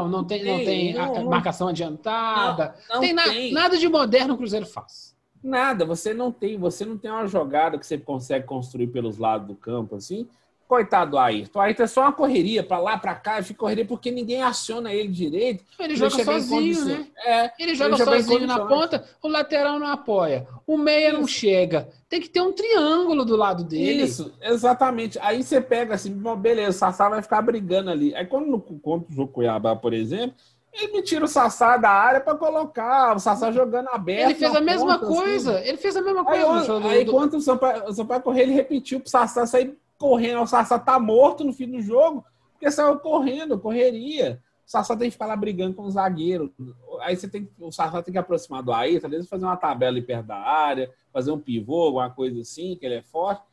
[0.08, 2.76] Não tem, não tem não, marcação adiantada.
[2.88, 5.16] Não, não tem, tem, nada de moderno o Cruzeiro faz.
[5.44, 9.48] Nada, você não tem, você não tem uma jogada que você consegue construir pelos lados
[9.48, 10.28] do campo assim,
[10.68, 11.60] Coitado do Ayrton.
[11.60, 14.92] O Ayrton é só uma correria para lá, para cá, fica correria porque ninguém aciona
[14.92, 15.64] ele direito.
[15.80, 17.08] Ele joga sozinho, né?
[17.24, 20.48] É, ele joga ele sozinho na ponta, o lateral não apoia.
[20.66, 21.18] O meia Isso.
[21.20, 21.88] não chega.
[22.10, 24.04] Tem que ter um triângulo do lado dele.
[24.04, 25.20] Isso, exatamente.
[25.20, 28.16] Aí você pega assim, beleza, o Sassá vai ficar brigando ali.
[28.16, 30.36] Aí quando no contra o Cuiabá, por exemplo,
[30.74, 34.32] ele me tira o Sassá da área para colocar, o Sassá jogando aberto.
[34.32, 35.16] Ele fez a mesma ponta, assim.
[35.16, 35.60] coisa.
[35.60, 35.68] Assim.
[35.70, 36.78] Ele fez a mesma coisa.
[36.80, 37.12] Aí, aí do...
[37.12, 40.42] quando o Sampaio, o Sampaio correr, ele repetiu pro Sassá sair correndo.
[40.42, 44.42] O Sassá tá morto no fim do jogo, porque saiu correndo, correria.
[44.66, 46.54] O Sassá tem que ficar lá brigando com o zagueiro.
[47.02, 49.92] Aí você tem o Sassá tem que aproximar do Ayrton, às vezes fazer uma tabela
[49.92, 53.44] ali perto da área, fazer um pivô, alguma coisa assim, que ele é forte.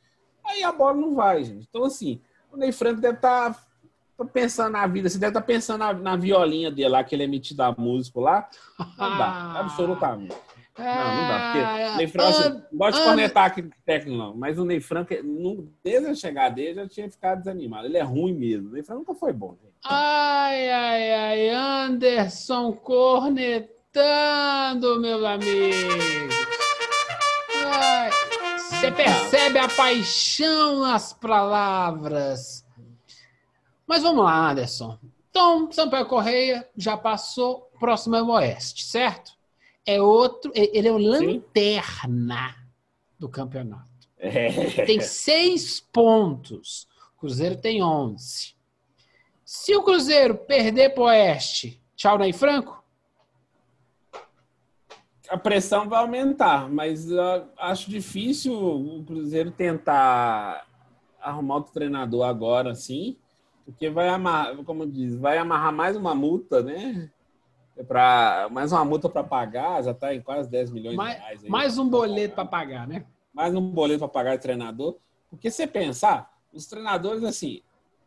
[0.45, 1.67] Aí a bola não vai, gente.
[1.69, 3.55] Então, assim, o Ney Franco deve estar
[4.17, 7.15] tá pensando na vida, você deve estar tá pensando na, na, violinha dele lá, que
[7.15, 8.49] ele é metido a músico lá.
[8.79, 10.37] Não dá, absolutamente.
[10.79, 11.53] Não, não dá.
[11.53, 14.35] Porque é, Ney Franco, assim, não gosto de cornetar aqui técnico, não.
[14.35, 15.13] Mas o Ney Franco,
[15.85, 17.87] desde a chegada dele, já tinha ficado desanimado.
[17.87, 18.71] Ele é ruim mesmo.
[18.71, 19.75] O Ney Franco nunca foi bom, gente.
[19.85, 21.49] Ai, ai, ai.
[21.51, 23.71] Anderson cornetando,
[25.01, 26.33] meu amigo.
[28.59, 32.67] Você percebe a paixão nas palavras.
[33.87, 34.99] Mas vamos lá, Anderson.
[35.31, 39.33] Então, Sampaio Correia já passou, próximo é o Oeste, certo?
[39.87, 40.53] É outro.
[40.55, 42.67] Ele é o lanterna Sim.
[43.19, 43.91] do campeonato.
[44.19, 44.85] É.
[44.85, 46.87] Tem seis pontos.
[47.17, 48.55] O Cruzeiro tem onze.
[49.45, 52.83] Se o Cruzeiro perder para o Oeste, tchau, Ney Franco?
[55.29, 57.09] A pressão vai aumentar, mas
[57.59, 60.67] acho difícil o Cruzeiro tentar
[61.21, 63.17] arrumar outro treinador agora, sim,
[63.65, 67.11] porque vai amarrar, como diz, vai amarrar mais uma multa, né?
[67.83, 71.21] É para mais uma multa para pagar, já está em quase 10 milhões mais, de
[71.21, 71.45] reais.
[71.45, 73.05] Aí, mais um boleto para pagar, né?
[73.35, 74.97] Mais um boleto para pagar de treinador.
[75.29, 77.61] Porque você pensar, os treinadores, assim,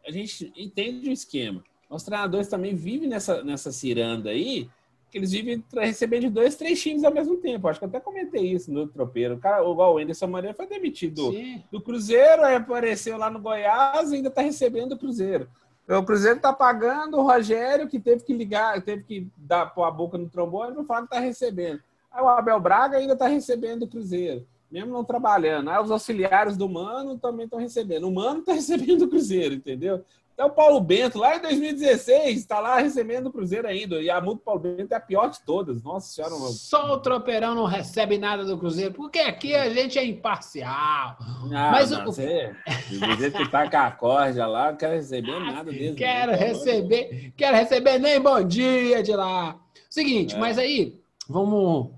[0.08, 1.62] a gente entende o esquema.
[1.90, 4.70] Os treinadores também vivem nessa, nessa ciranda aí,
[5.12, 7.68] que eles vivem recebendo de dois, três times ao mesmo tempo.
[7.68, 9.36] Acho que eu até comentei isso no tropeiro.
[9.36, 11.62] O cara, igual o Anderson Maria foi demitido Sim.
[11.70, 15.50] do Cruzeiro, aí apareceu lá no Goiás e ainda está recebendo o Cruzeiro.
[15.88, 20.18] O Cruzeiro está pagando o Rogério, que teve que ligar, teve que dar a boca
[20.18, 21.82] no trombone para falar que está recebendo.
[22.12, 25.70] Aí o Abel Braga ainda está recebendo o Cruzeiro, mesmo não trabalhando.
[25.70, 28.08] Aí os auxiliares do Mano também estão recebendo.
[28.08, 30.04] O Mano está recebendo o Cruzeiro, entendeu?
[30.36, 34.02] Até o Paulo Bento, lá em 2016, está lá recebendo o Cruzeiro ainda.
[34.02, 35.82] E a multa do Paulo Bento é a pior de todas.
[35.82, 36.36] Nossa Senhora.
[36.52, 41.16] Só o Tropeirão não recebe nada do Cruzeiro, porque aqui a gente é imparcial.
[41.44, 42.06] Não, Mas não, o...
[42.08, 42.54] você,
[42.90, 45.96] do jeito que tá com a corda lá, não quero receber nada desse.
[45.96, 49.58] Quero receber, quero receber nem bom dia de lá.
[49.90, 50.38] Seguinte, é.
[50.38, 51.92] mas aí, vamos...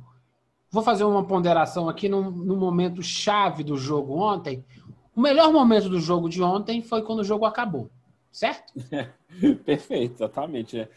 [0.69, 4.63] Vou fazer uma ponderação aqui no, no momento chave do jogo ontem.
[5.15, 7.89] O melhor momento do jogo de ontem foi quando o jogo acabou
[8.32, 8.74] certo?
[9.66, 10.80] Perfeito, exatamente.
[10.80, 10.90] É.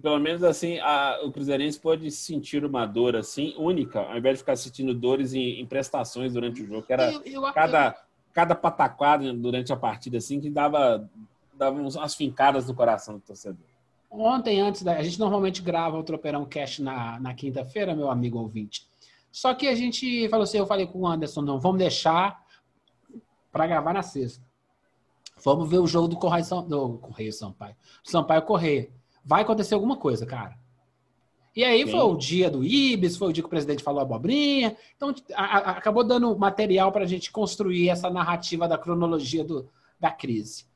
[0.00, 4.38] Pelo menos assim, a, o Cruzeirense pode sentir uma dor assim única, ao invés de
[4.40, 7.94] ficar sentindo dores em, em prestações durante o jogo, que era eu, eu, cada, eu...
[8.32, 11.08] cada pataquada durante a partida assim que dava,
[11.54, 13.66] dava umas fincadas no coração do torcedor.
[14.10, 14.96] Ontem, antes da.
[14.96, 18.86] A gente normalmente grava o Tropeirão Cash na, na quinta-feira, meu amigo ouvinte.
[19.30, 22.42] Só que a gente falou assim: eu falei com o Anderson, não, vamos deixar
[23.52, 24.45] para gravar na sexta.
[25.44, 27.76] Vamos ver o jogo do Correio, São, do Correio Sampaio.
[28.02, 28.90] Sampaio Correia.
[29.24, 30.56] Vai acontecer alguma coisa, cara.
[31.54, 31.90] E aí Sim.
[31.90, 34.76] foi o dia do Ibis, foi o dia que o presidente falou abobrinha.
[34.94, 39.66] Então, a, a, acabou dando material para a gente construir essa narrativa da cronologia do,
[39.98, 40.66] da crise.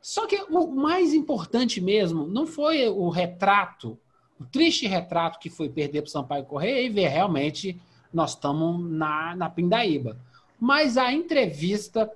[0.00, 3.98] Só que o mais importante mesmo não foi o retrato,
[4.40, 7.78] o triste retrato que foi perder para o Sampaio Correia e ver realmente
[8.12, 10.16] nós estamos na, na pindaíba.
[10.58, 12.10] Mas a entrevista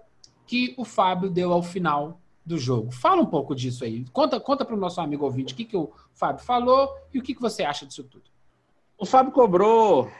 [0.51, 2.91] que o Fábio deu ao final do jogo.
[2.91, 4.05] Fala um pouco disso aí.
[4.13, 7.23] Conta, conta para o nosso amigo ouvinte o que, que o Fábio falou e o
[7.23, 8.25] que, que você acha disso tudo.
[8.99, 10.11] O Fábio cobrou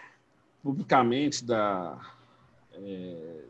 [0.63, 1.99] publicamente da,
[2.75, 3.41] é,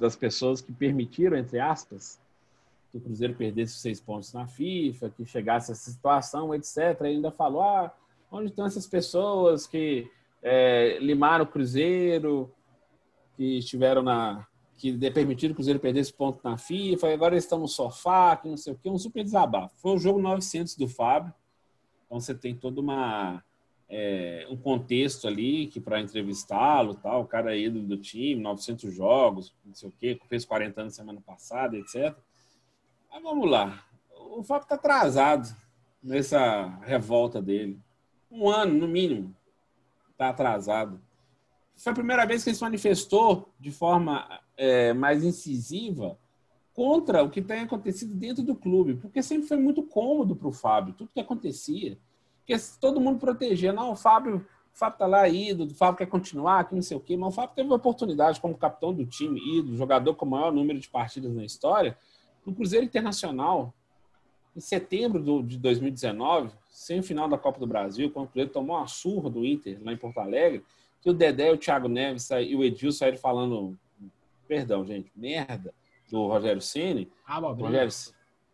[0.00, 2.20] das pessoas que permitiram, entre aspas,
[2.90, 6.76] que o Cruzeiro perdesse seis pontos na FIFA, que chegasse a essa situação, etc.
[7.02, 7.94] E ainda falou: ah,
[8.32, 10.10] onde estão essas pessoas que
[10.42, 12.50] é, limaram o Cruzeiro,
[13.36, 14.44] que estiveram na,
[14.80, 18.48] que permitiram que o Cruzeiro perdesse ponto na FIFA, agora eles estão no sofá, que
[18.48, 19.74] não sei o que, um super desabafo.
[19.76, 21.34] Foi o jogo 900 do Fábio,
[22.06, 23.44] então você tem todo uma,
[23.90, 28.94] é, um contexto ali que para entrevistá-lo, tal, o cara aí do, do, time, 900
[28.94, 32.16] jogos, não sei o que, fez 40 anos semana passada, etc.
[33.12, 35.54] Mas vamos lá, o Fábio está atrasado
[36.02, 37.78] nessa revolta dele.
[38.30, 39.36] Um ano, no mínimo,
[40.10, 40.98] está atrasado.
[41.80, 46.18] Foi a primeira vez que ele se manifestou de forma é, mais incisiva
[46.74, 50.52] contra o que tem acontecido dentro do clube, porque sempre foi muito cômodo para o
[50.52, 51.98] Fábio, tudo que acontecia.
[52.38, 53.72] Porque todo mundo protegia.
[53.72, 56.98] Não, o Fábio, o Fábio tá lá, ídolo, o Fábio quer continuar, que não sei
[56.98, 60.26] o quê, mas o Fábio teve uma oportunidade como capitão do time, ídolo, jogador com
[60.26, 61.96] o maior número de partidas na história,
[62.44, 63.72] no Cruzeiro Internacional,
[64.54, 68.86] em setembro de 2019, sem final da Copa do Brasil, quando o Cruzeiro tomou uma
[68.86, 70.62] surra do Inter lá em Porto Alegre,
[71.00, 73.78] que o Dedé, o Thiago Neves e o Edil saíram falando,
[74.46, 75.72] perdão, gente, merda,
[76.10, 77.10] do Rogério Ceni.
[77.26, 77.88] Abobrinha.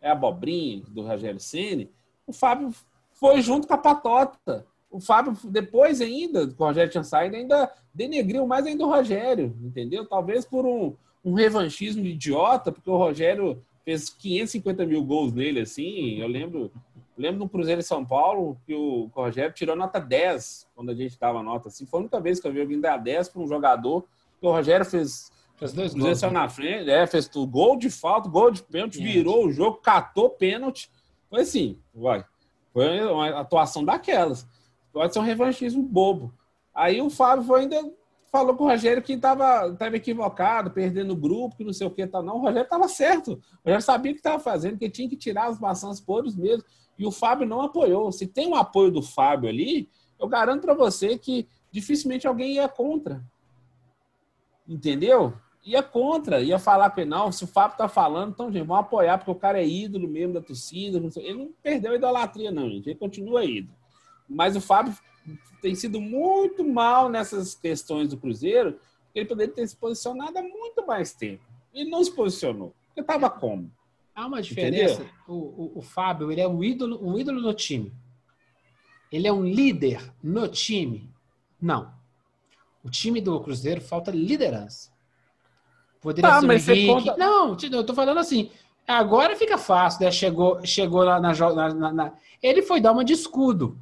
[0.01, 1.89] é a abobrinha do Rogério Ceni.
[2.25, 2.71] O Fábio
[3.13, 4.65] foi junto com a patota.
[4.89, 9.55] O Fábio, depois ainda, com o Rogério tinha saído, ainda denegriu mais ainda o Rogério,
[9.61, 10.05] entendeu?
[10.05, 10.95] Talvez por um,
[11.25, 16.19] um revanchismo idiota, porque o Rogério fez 550 mil gols nele, assim.
[16.19, 16.71] Eu lembro,
[17.17, 20.91] lembro do Cruzeiro em São Paulo que o, que o Rogério tirou nota 10 quando
[20.91, 21.85] a gente dava nota assim.
[21.85, 24.03] Foi a única vez que eu vi alguém dar 10 para um jogador.
[24.39, 25.31] Que o Rogério fez.
[25.55, 26.19] Fez dois Cruzeiro gols.
[26.19, 27.51] saiu na frente, é, fez tudo.
[27.51, 29.13] Gol de falta, gol de pênalti, Pênalti.
[29.13, 30.91] virou o jogo, catou pênalti.
[31.29, 32.23] Foi assim, vai.
[32.71, 34.47] Foi uma atuação daquelas.
[34.93, 36.31] Pode ser um revanchismo bobo.
[36.73, 37.91] Aí o Fábio foi ainda
[38.31, 41.91] falou com o Rogério que estava tava equivocado, perdendo o grupo, que não sei o
[41.91, 42.35] que, tá, não.
[42.35, 43.33] O Rogério estava certo.
[43.33, 46.63] O Rogério sabia o que estava fazendo, que tinha que tirar as maçãs podres mesmo.
[46.97, 48.11] E o Fábio não apoiou.
[48.11, 52.67] Se tem um apoio do Fábio ali, eu garanto para você que dificilmente alguém ia
[52.67, 53.23] contra.
[54.67, 55.33] Entendeu?
[55.63, 59.17] Ia contra, ia falar que não, se o Fábio tá falando, então, gente, vamos apoiar,
[59.17, 60.97] porque o cara é ídolo mesmo da torcida.
[61.17, 62.89] Ele não perdeu a idolatria, não, gente.
[62.89, 63.75] Ele continua ídolo.
[64.27, 64.93] Mas o Fábio
[65.61, 68.79] tem sido muito mal nessas questões do Cruzeiro,
[69.13, 71.43] ele poderia ter se posicionado há muito mais tempo.
[71.73, 73.71] Ele não se posicionou, porque estava como?
[74.15, 75.05] Há uma diferença.
[75.27, 77.91] O, o, o Fábio, ele é um ídolo, um ídolo no time.
[79.11, 81.09] Ele é um líder no time?
[81.61, 81.93] Não.
[82.83, 84.91] O time do Cruzeiro falta liderança.
[86.01, 86.93] Poderia Tá, ser mas você Henrique.
[86.93, 88.49] conta- Não, eu tô falando assim.
[88.87, 90.11] Agora fica fácil, né?
[90.11, 93.77] Chegou, chegou lá na, na- na- na- Ele foi dar uma de escudo,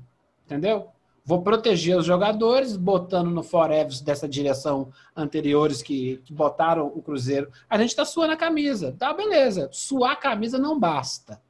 [0.45, 0.89] entendeu?
[1.27, 7.51] Vou proteger os jogadores, botando no Forever dessa direção anteriores que, que botaram o Cruzeiro.
[7.67, 8.95] A gente tá suando a camisa.
[8.99, 9.67] Tá, beleza.
[9.71, 11.41] Suar a camisa não basta.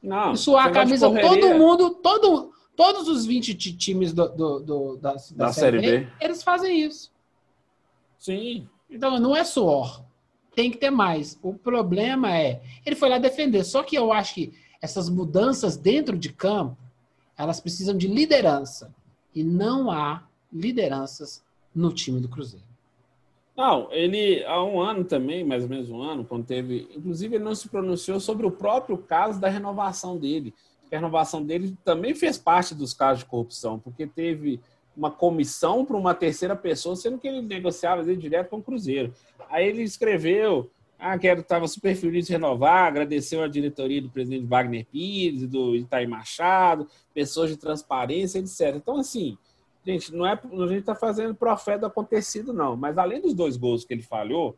[0.00, 0.32] Não.
[0.32, 4.96] E suar a camisa, todo mundo, todo, todos os 20 ti- times do, do- do-
[4.98, 6.12] da, da, Da Série Série B, B.
[6.20, 7.10] eles fazem isso.
[8.20, 8.68] Sim.
[8.88, 10.00] Então, não é suor.
[10.54, 11.36] Tem que ter mais.
[11.42, 13.64] O problema é, ele foi lá defender.
[13.64, 16.76] Só que eu acho que essas mudanças dentro de campo,
[17.36, 18.94] elas precisam de liderança.
[19.38, 22.66] E não há lideranças no time do Cruzeiro.
[23.56, 26.88] Não, ele há um ano também, mais ou menos um ano, quando teve.
[26.96, 30.52] Inclusive, ele não se pronunciou sobre o próprio caso da renovação dele.
[30.90, 34.58] A renovação dele também fez parte dos casos de corrupção, porque teve
[34.96, 39.14] uma comissão para uma terceira pessoa, sendo que ele negociava direto com o Cruzeiro.
[39.48, 40.68] Aí ele escreveu
[40.98, 45.76] ah, que estava super feliz de renovar, agradeceu a diretoria do presidente Wagner Pires, do
[45.76, 48.76] Itaí Machado, pessoas de transparência, etc.
[48.76, 49.38] Então, assim,
[49.88, 52.76] Gente, não é a gente está fazendo profeta do acontecido, não.
[52.76, 54.54] Mas além dos dois gols que ele falhou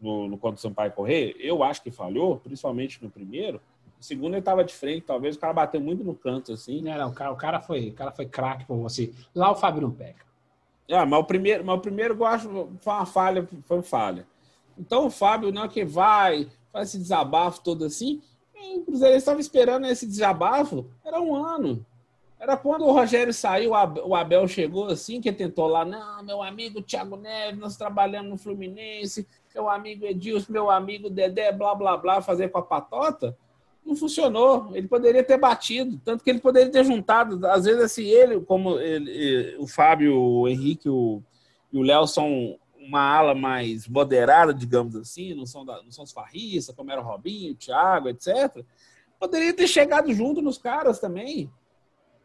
[0.00, 3.60] no, no contra o Sampaio correr, eu acho que falhou, principalmente no primeiro.
[4.00, 6.80] O segundo ele estava de frente, talvez o cara bateu muito no canto, assim.
[6.80, 9.12] Não, não, o cara, o cara foi, o cara foi craque por você.
[9.34, 10.24] Lá o Fábio não pega.
[10.90, 12.48] Ah, mas o primeiro, mas o primeiro eu acho
[12.80, 14.26] foi uma falha, foi uma falha.
[14.78, 18.20] Então o Fábio não é que vai, faz esse desabafo todo assim.
[18.54, 21.84] E O Cruzeiro estava esperando esse desabafo, era um ano.
[22.38, 26.82] Era quando o Rogério saiu, o Abel chegou assim, que tentou lá, não, meu amigo
[26.82, 32.20] Thiago Neves, nós trabalhamos no Fluminense, meu amigo Edilson, meu amigo Dedé, blá, blá, blá,
[32.20, 33.36] fazer com a patota.
[33.82, 34.70] Não funcionou.
[34.74, 38.78] Ele poderia ter batido, tanto que ele poderia ter juntado, às vezes assim, ele, como
[38.78, 41.22] ele, o Fábio, o Henrique o,
[41.72, 46.04] e o Léo são uma ala mais moderada, digamos assim, não são, da, não são
[46.04, 48.64] os farristas, como era o Robinho, o Thiago, etc.
[49.18, 51.50] Poderia ter chegado junto nos caras também.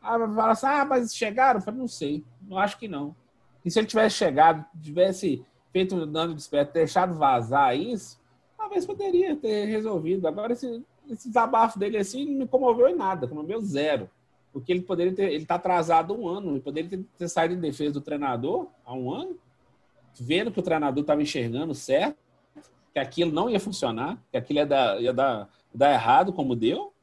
[0.01, 1.59] Ah, falar assim, ah, mas chegaram?
[1.59, 3.15] Eu falei, não sei, não acho que não.
[3.63, 8.19] E se ele tivesse chegado, tivesse feito um dano de esperto, deixado vazar isso,
[8.57, 10.27] talvez poderia ter resolvido.
[10.27, 14.09] Agora, esse, esse desabafo dele assim não me comoveu em nada, comoveu zero.
[14.51, 17.59] Porque ele poderia ter, ele está atrasado um ano, ele poderia ter, ter saído em
[17.59, 19.37] defesa do treinador há um ano,
[20.19, 22.17] vendo que o treinador estava enxergando certo,
[22.93, 26.93] que aquilo não ia funcionar, que aquilo ia dar, ia dar, dar errado como deu,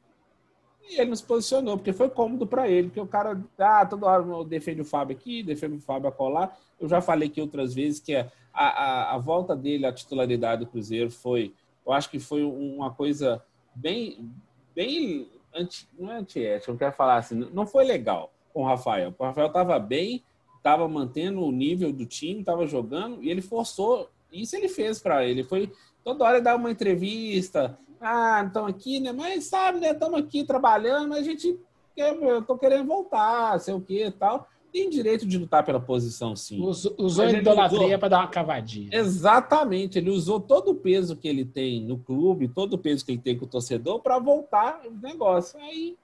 [0.89, 4.05] e ele não se posicionou, porque foi cômodo para ele, porque o cara, ah, toda
[4.05, 6.55] hora eu defendo o Fábio aqui, defendo o Fábio acolá.
[6.79, 10.71] Eu já falei aqui outras vezes que a, a, a volta dele à titularidade do
[10.71, 11.53] Cruzeiro foi,
[11.85, 13.43] eu acho que foi uma coisa
[13.75, 14.31] bem,
[14.73, 19.13] bem, anti, não é antiética, não quero falar assim, não foi legal com o Rafael.
[19.17, 20.23] O Rafael estava bem,
[20.57, 25.25] estava mantendo o nível do time, estava jogando, e ele forçou, isso ele fez para
[25.25, 25.43] ele.
[25.43, 25.71] Foi
[26.03, 27.77] toda hora dá uma entrevista.
[27.99, 29.11] Ah, estamos aqui, né?
[29.11, 29.91] Mas sabe, né?
[29.91, 31.59] Estamos aqui trabalhando, mas a gente
[31.97, 34.47] eu tô querendo voltar, sei o que e tal.
[34.71, 36.61] Tem direito de lutar pela posição, sim.
[36.61, 38.89] Usou, usou a idolatria para dar uma cavadinha.
[38.91, 39.97] Exatamente.
[39.97, 43.21] Ele usou todo o peso que ele tem no clube, todo o peso que ele
[43.21, 45.59] tem com o torcedor para voltar o negócio.
[45.59, 45.97] Aí,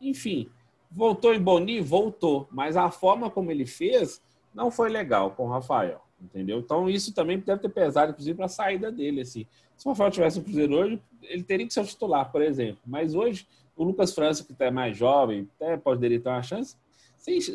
[0.00, 0.48] enfim,
[0.94, 1.80] voltou em Boni?
[1.80, 2.48] Voltou.
[2.50, 4.20] Mas a forma como ele fez
[4.54, 6.00] não foi legal com o Rafael.
[6.20, 6.58] Entendeu?
[6.58, 9.22] Então, isso também deve ter pesado, inclusive, para a saída dele.
[9.22, 9.46] Assim.
[9.76, 12.80] Se o Rafael tivesse no Cruzeiro hoje, ele teria que ser o titular, por exemplo.
[12.86, 16.76] Mas hoje, o Lucas França, que é mais jovem, até poderia ter uma chance,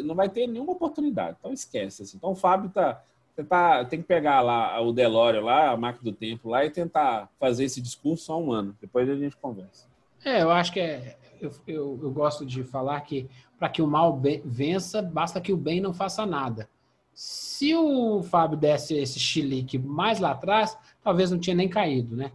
[0.03, 1.37] não vai ter nenhuma oportunidade.
[1.39, 2.03] Então esquece.
[2.03, 2.17] Assim.
[2.17, 3.01] Então o Fábio tá,
[3.47, 7.29] tá, tem que pegar lá o Delório lá, a máquina do tempo lá e tentar
[7.39, 8.75] fazer esse discurso só um ano.
[8.81, 9.85] Depois a gente conversa.
[10.25, 13.87] É, eu acho que é, eu, eu, eu gosto de falar que para que o
[13.87, 16.69] mal vença, basta que o bem não faça nada.
[17.13, 22.31] Se o Fábio desse esse chilique mais lá atrás, talvez não tinha nem caído, né?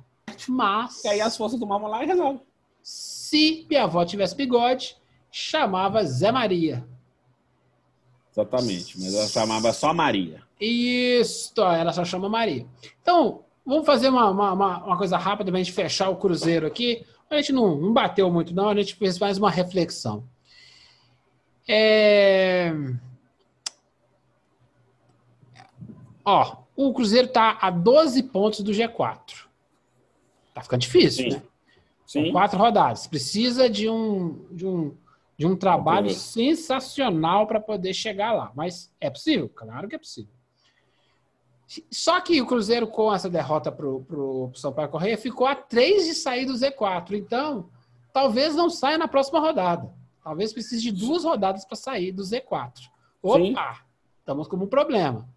[0.48, 1.04] Mas.
[1.04, 2.40] E aí as forças do mal vão lá e resolvem.
[2.82, 4.96] Se minha avó tivesse bigode,
[5.30, 6.84] chamava Zé Maria.
[8.32, 10.42] Exatamente, mas ela chamava só Maria.
[10.60, 12.66] Isso, ela só chama Maria.
[13.00, 14.52] Então, vamos fazer uma, uma,
[14.84, 17.04] uma coisa rápida para a gente fechar o Cruzeiro aqui.
[17.30, 20.24] A gente não, não bateu muito, não, a gente fez mais uma reflexão.
[21.66, 22.72] É...
[26.24, 29.46] Ó, o Cruzeiro está a 12 pontos do G4.
[30.54, 31.36] Tá ficando difícil, Sim.
[31.36, 31.42] né?
[32.06, 32.24] Sim.
[32.24, 33.06] São quatro rodadas.
[33.06, 34.94] Precisa de um, de um,
[35.38, 38.52] de um trabalho sensacional para poder chegar lá.
[38.54, 39.48] Mas é possível?
[39.48, 40.32] Claro que é possível.
[41.90, 46.06] Só que o Cruzeiro, com essa derrota para o São Paulo Correia, ficou a três
[46.06, 47.12] de sair do Z4.
[47.12, 47.70] Então,
[48.12, 49.90] talvez não saia na próxima rodada.
[50.22, 52.72] Talvez precise de duas rodadas para sair do Z4.
[53.22, 53.38] Opa!
[53.38, 53.54] Sim.
[54.18, 55.28] Estamos com um problema.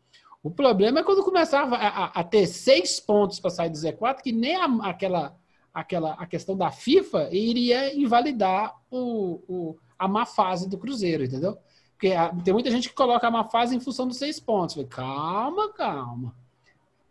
[0.44, 4.22] O problema é quando começar a, a, a ter seis pontos para sair do Z4,
[4.22, 5.36] que nem a, aquela,
[5.74, 11.58] aquela a questão da FIFA iria invalidar o, o, a má fase do Cruzeiro, entendeu?
[11.96, 14.76] Porque tem muita gente que coloca a má fase em função dos seis pontos.
[14.76, 16.36] Falei, calma, calma.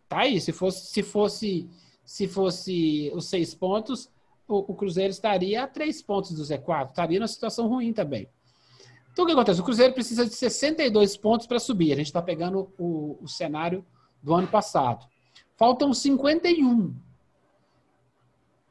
[0.07, 1.69] Tá aí, se fosse, se fosse,
[2.05, 4.09] se fosse os seis pontos,
[4.47, 8.29] o, o Cruzeiro estaria a três pontos do Z4, estaria numa situação ruim também.
[9.11, 9.59] Então, o que acontece?
[9.59, 11.93] O Cruzeiro precisa de 62 pontos para subir.
[11.93, 13.83] A gente está pegando o, o, cenário
[14.21, 15.07] do ano passado.
[15.55, 16.93] Faltam 51.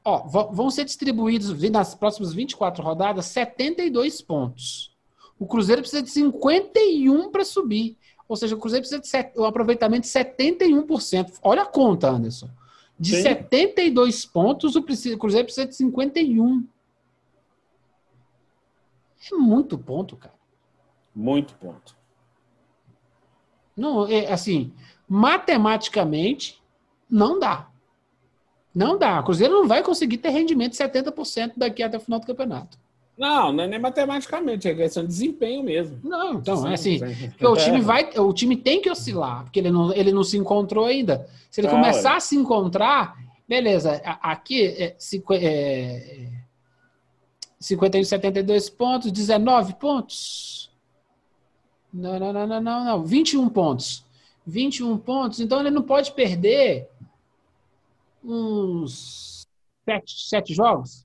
[0.05, 0.19] Ó,
[0.53, 4.94] vão ser distribuídos nas próximas 24 rodadas 72 pontos.
[5.39, 7.97] O Cruzeiro precisa de 51 para subir.
[8.29, 11.39] Ou seja, o Cruzeiro precisa de um aproveitamento de 71%.
[11.43, 12.49] Olha a conta, Anderson.
[12.99, 13.23] De Sim.
[13.23, 16.67] 72 pontos, o Cruzeiro precisa de 51.
[19.33, 20.35] É muito ponto, cara.
[21.15, 21.97] Muito ponto.
[23.77, 24.73] Não, é assim,
[25.09, 26.63] matematicamente,
[27.11, 27.69] não dá.
[28.75, 29.21] Não dá.
[29.21, 32.79] O Cruzeiro não vai conseguir ter rendimento de 70% daqui até o final do campeonato.
[33.17, 36.01] Não, não é nem matematicamente, é questão de desempenho mesmo.
[36.03, 37.01] Não, então, é assim,
[37.41, 40.85] o time vai, o time tem que oscilar, porque ele não, ele não se encontrou
[40.85, 41.29] ainda.
[41.49, 43.17] Se ele começar a se encontrar,
[43.49, 44.97] beleza, aqui é, é,
[47.61, 50.71] 51, 72 pontos, 19 pontos.
[51.93, 54.05] Não, não, não, não, não, não, 21 pontos.
[54.45, 56.89] 21 pontos, então ele não pode perder
[58.23, 59.47] uns
[59.85, 61.04] sete, sete jogos.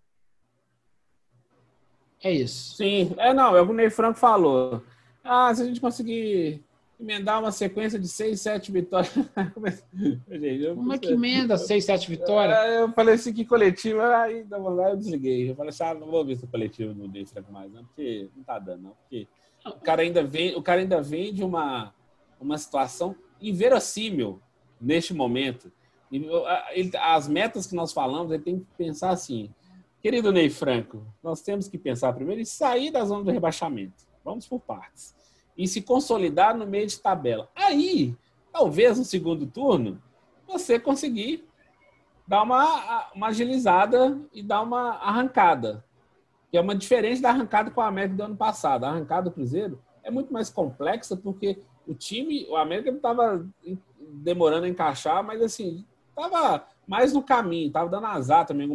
[2.24, 2.82] É isso.
[2.84, 4.84] Im, é não, é o que o Ney Franco falou.
[5.24, 6.62] Ah, se a gente conseguir
[7.00, 9.14] emendar uma sequência de seis, sete vitórias.
[10.76, 12.58] Como é que emenda seis, sete vitórias?
[12.58, 15.50] É, eu falei assim que coletiva, aí eu desliguei.
[15.50, 18.30] Eu falei assim, ah, não vou ver esse coletivo no Ney Franco mais, não, porque
[18.36, 18.92] não tá dando, não.
[18.92, 19.28] Porque
[19.66, 21.94] o cara ainda vem, o cara ainda vem de uma,
[22.40, 24.42] uma situação inverossímil
[24.80, 25.72] neste momento.
[27.02, 29.50] As metas que nós falamos, ele tem que pensar assim,
[30.02, 34.08] querido Ney Franco, nós temos que pensar primeiro em sair da zona do rebaixamento.
[34.24, 35.16] Vamos por partes.
[35.58, 37.50] E se consolidar no meio de tabela.
[37.56, 38.16] Aí,
[38.52, 40.02] talvez no segundo turno,
[40.48, 41.48] você conseguir
[42.28, 45.84] dar uma, uma agilizada e dar uma arrancada.
[46.50, 48.86] Que é uma diferença da arrancada com a América do ano passado.
[48.86, 53.46] A arrancada do Cruzeiro é muito mais complexa porque o time, o América estava
[54.00, 58.68] demorando a encaixar, mas assim, estava mais no caminho, estava dando azar também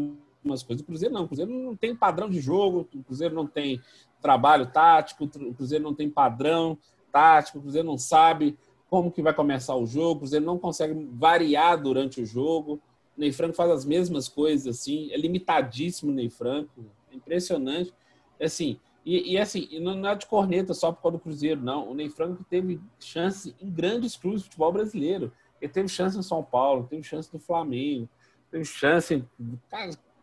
[0.44, 0.82] algumas coisas.
[0.82, 3.80] O Cruzeiro não, o Cruzeiro não tem padrão de jogo, o Cruzeiro não tem
[4.20, 6.78] trabalho tático, o Cruzeiro não tem padrão
[7.10, 8.56] tático, o Cruzeiro não sabe
[8.88, 12.80] como que vai começar o jogo, o Cruzeiro não consegue variar durante o jogo.
[13.16, 17.92] O Ney Franco faz as mesmas coisas, assim, é limitadíssimo o Ney Franco, é impressionante.
[18.38, 21.90] É assim, e, e assim, não é de corneta só por causa do Cruzeiro, não.
[21.90, 25.32] O Ney Franco teve chance em grandes clubes de futebol brasileiro.
[25.60, 28.08] Ele teve chance no São Paulo, teve chance no Flamengo,
[28.50, 29.24] tem chance,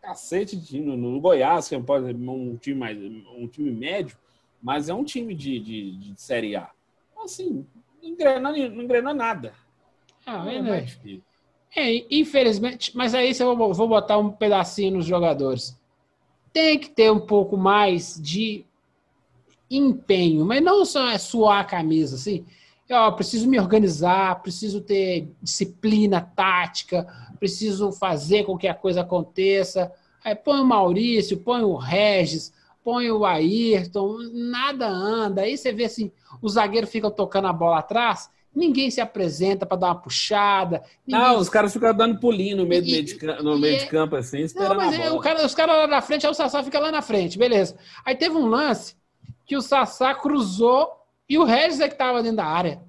[0.02, 4.18] cacete de no, no Goiás, que pode ser um time mais um time médio,
[4.60, 6.68] mas é um time de, de, de Série A.
[7.12, 7.64] Então, assim,
[8.02, 9.54] não engrena, não engrena nada.
[10.26, 10.86] Ah, é, né?
[11.76, 15.80] é, infelizmente, mas aí eu vou, vou botar um pedacinho nos jogadores.
[16.52, 18.64] Tem que ter um pouco mais de
[19.70, 22.44] empenho, mas não só é suar a camisa, assim.
[23.16, 27.06] Preciso me organizar, preciso ter disciplina tática,
[27.38, 29.92] preciso fazer com que a coisa aconteça.
[30.24, 32.52] Aí põe o Maurício, põe o Regis,
[32.84, 35.42] põe o Ayrton, nada anda.
[35.42, 39.78] Aí você vê assim, os zagueiros ficam tocando a bola atrás, ninguém se apresenta para
[39.78, 40.82] dar uma puxada.
[41.06, 41.22] Ninguém...
[41.22, 44.16] Não, os caras ficam dando pulinho no meio, e, meio, de, no meio de campo,
[44.16, 45.14] assim, esperando não, mas a bola.
[45.14, 47.76] O cara, os caras lá na frente, aí o Sassá fica lá na frente, beleza.
[48.04, 48.94] Aí teve um lance
[49.46, 52.82] que o Sassá cruzou e o Regis é que estava dentro da área.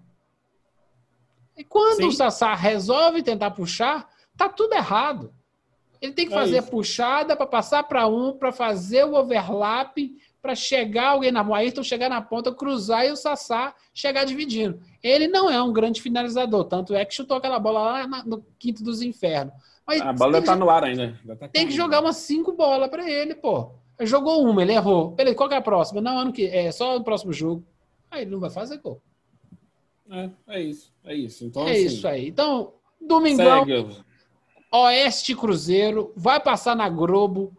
[1.56, 2.08] E quando Sim.
[2.08, 5.34] o Sassá resolve tentar puxar, tá tudo errado.
[6.02, 6.68] Ele tem que é fazer isso.
[6.68, 9.96] a puxada para passar para um, para fazer o overlap,
[10.42, 14.82] para chegar alguém na o Ayrton chegar na ponta, cruzar e o Sassá chegar dividindo.
[15.02, 18.84] Ele não é um grande finalizador, tanto é que chutou aquela bola lá no quinto
[18.84, 19.54] dos infernos.
[19.88, 21.18] Mas a bola está no ar ainda.
[21.40, 23.72] Tá tem que jogar umas cinco bolas para ele, pô.
[24.02, 25.12] Jogou uma, ele errou.
[25.12, 26.02] Beleza, qual que é a próxima?
[26.02, 27.66] Não, ano que é só o próximo jogo.
[28.14, 29.02] Aí ele não vai fazer gol.
[30.10, 31.46] É, é isso, é isso.
[31.46, 32.28] Então, é assim, isso aí.
[32.28, 33.66] Então, domingão.
[33.66, 34.04] Segue.
[34.72, 37.56] Oeste Cruzeiro, vai passar na Globo,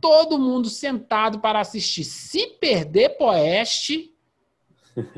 [0.00, 2.04] todo mundo sentado para assistir.
[2.04, 4.12] Se perder pro Oeste,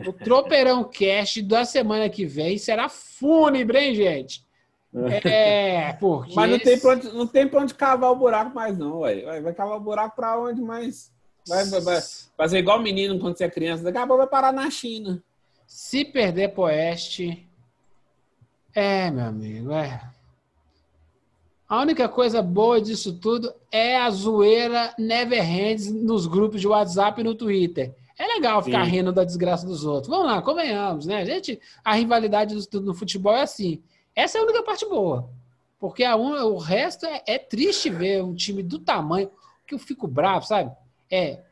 [0.07, 4.45] o Tropeirão Cast da semana que vem será fúnebre, hein, gente?
[5.24, 6.35] É, porque.
[6.37, 9.41] Mas não tem, pra onde, não tem pra onde cavar o buraco mais, não, ué.
[9.41, 11.11] Vai, cavar o buraco pra onde mais.
[11.47, 12.01] Vai, vai, vai
[12.36, 15.22] fazer igual menino quando você é criança, daqui a pouco vai parar na China.
[15.66, 17.49] Se perder pro Oeste.
[18.74, 20.01] É, meu amigo, é.
[21.68, 27.20] A única coisa boa disso tudo é a zoeira never ends nos grupos de WhatsApp
[27.20, 27.95] e no Twitter.
[28.18, 28.90] É legal ficar Sim.
[28.90, 30.09] rindo da desgraça dos outros.
[30.09, 31.22] Vamos lá, convenhamos, né?
[31.22, 33.82] A gente, a rivalidade do, no futebol é assim.
[34.14, 35.28] Essa é a única parte boa.
[35.80, 39.30] Porque a, o resto é, é triste ver um time do tamanho
[39.66, 40.70] que eu fico bravo, sabe?
[41.14, 41.44] É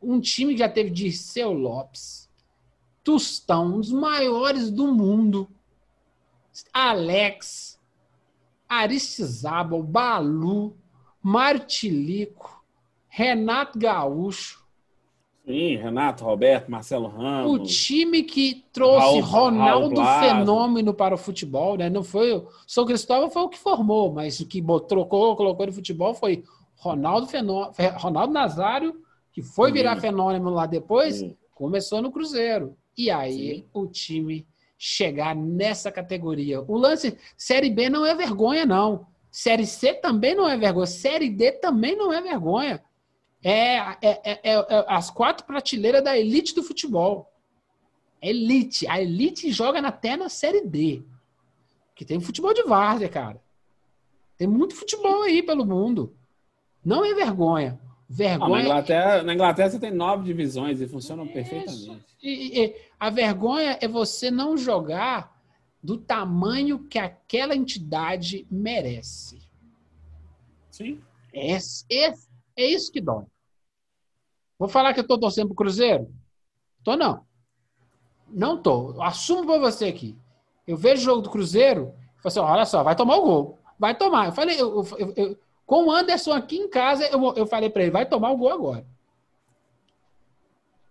[0.00, 2.30] um time que já teve Dirceu Lopes,
[3.02, 5.46] Tostão, um dos maiores do mundo,
[6.72, 7.78] Alex,
[8.66, 10.74] Aristizábal, Balu,
[11.22, 12.64] Martilico,
[13.08, 14.64] Renato Gaúcho.
[15.44, 17.52] Sim, Renato, Roberto, Marcelo Ramos.
[17.52, 21.90] O time que trouxe Raul, Ronaldo Raul Fenômeno para o futebol, né?
[21.90, 22.32] Não foi.
[22.32, 26.42] O São Cristóvão foi o que formou, mas o que trocou, colocou no futebol foi
[26.84, 31.36] Ronaldo Fenômeno, Ronaldo Nazário, que foi virar fenômeno lá depois, Sim.
[31.54, 32.76] começou no Cruzeiro.
[32.96, 33.64] E aí Sim.
[33.72, 36.60] o time chegar nessa categoria.
[36.60, 39.06] O lance Série B não é vergonha, não.
[39.30, 40.86] Série C também não é vergonha.
[40.86, 42.84] Série D também não é vergonha.
[43.42, 47.32] É, é, é, é as quatro prateleiras da elite do futebol.
[48.20, 48.86] Elite.
[48.86, 51.02] A elite joga até na Série D.
[51.94, 53.42] Que tem futebol de várzea, cara.
[54.36, 56.14] Tem muito futebol aí pelo mundo.
[56.84, 57.80] Não é vergonha.
[58.08, 58.44] Vergonha.
[58.44, 62.04] Ah, na, Inglaterra, na Inglaterra você tem nove divisões e funcionam perfeitamente.
[62.22, 65.34] E, e, a vergonha é você não jogar
[65.82, 69.42] do tamanho que aquela entidade merece.
[70.70, 71.00] Sim.
[71.32, 72.14] É, é,
[72.56, 73.24] é isso que dói.
[74.58, 76.12] Vou falar que eu estou torcendo pro Cruzeiro?
[76.82, 77.24] Tô não.
[78.28, 79.00] Não tô.
[79.02, 80.16] Assumo para você aqui.
[80.66, 83.58] Eu vejo o jogo do Cruzeiro, falo assim, olha só, vai tomar o gol.
[83.78, 84.26] Vai tomar.
[84.26, 87.82] Eu falei, eu, eu, eu, com o Anderson aqui em casa, eu, eu falei para
[87.82, 88.86] ele, vai tomar o gol agora.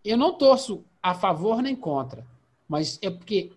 [0.03, 2.25] Eu não torço a favor nem contra.
[2.67, 3.51] Mas é porque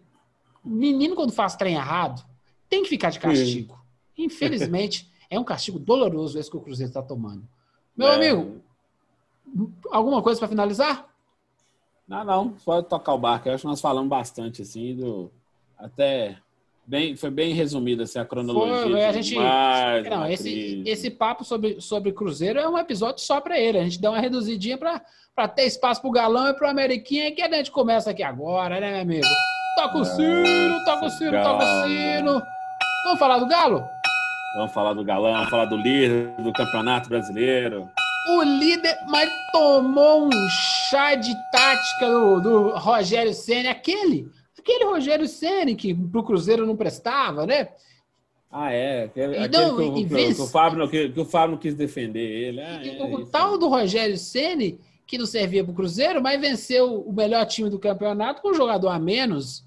[0.66, 2.24] menino, quando faz trem errado,
[2.68, 3.74] tem que ficar de castigo.
[3.74, 4.24] Sim.
[4.24, 7.46] Infelizmente, é um castigo doloroso esse que o Cruzeiro está tomando.
[7.96, 8.14] Meu é.
[8.14, 8.60] amigo,
[9.90, 11.08] alguma coisa para finalizar?
[12.06, 13.48] Não, não, só tocar o barco.
[13.48, 15.30] Eu acho que nós falamos bastante, assim, do.
[15.78, 16.38] Até.
[16.86, 18.82] Bem, foi bem resumida assim, a cronologia.
[18.82, 19.34] Foi, a gente,
[20.08, 23.78] não, esse, esse papo sobre, sobre Cruzeiro é um episódio só para ele.
[23.78, 25.02] A gente dá uma reduzidinha para
[25.36, 28.90] para ter espaço pro galão e pro Ameriquinha, que a gente começa aqui agora, né,
[28.92, 29.26] meu amigo?
[29.76, 32.42] Toca o sino, toca o sino, toca o sino.
[33.04, 33.84] Vamos falar do Galo?
[34.56, 37.90] Vamos falar do galão, vamos falar do líder do Campeonato Brasileiro.
[38.30, 40.48] O líder, mas tomou um
[40.88, 44.30] chá de tática do, do Rogério Senna, aquele,
[44.66, 47.68] aquele Rogério Senna que pro Cruzeiro não prestava, né?
[48.50, 49.04] Ah, é.
[49.04, 52.20] Aquele, então, aquele que, o, que, que, o Fábio, que, que, o Fábio quis defender
[52.20, 52.60] ele.
[52.60, 56.40] Ah, é, o, o tal do Rogério Ceni que não servia para o Cruzeiro, mas
[56.40, 59.64] venceu o melhor time do campeonato com um jogador a menos.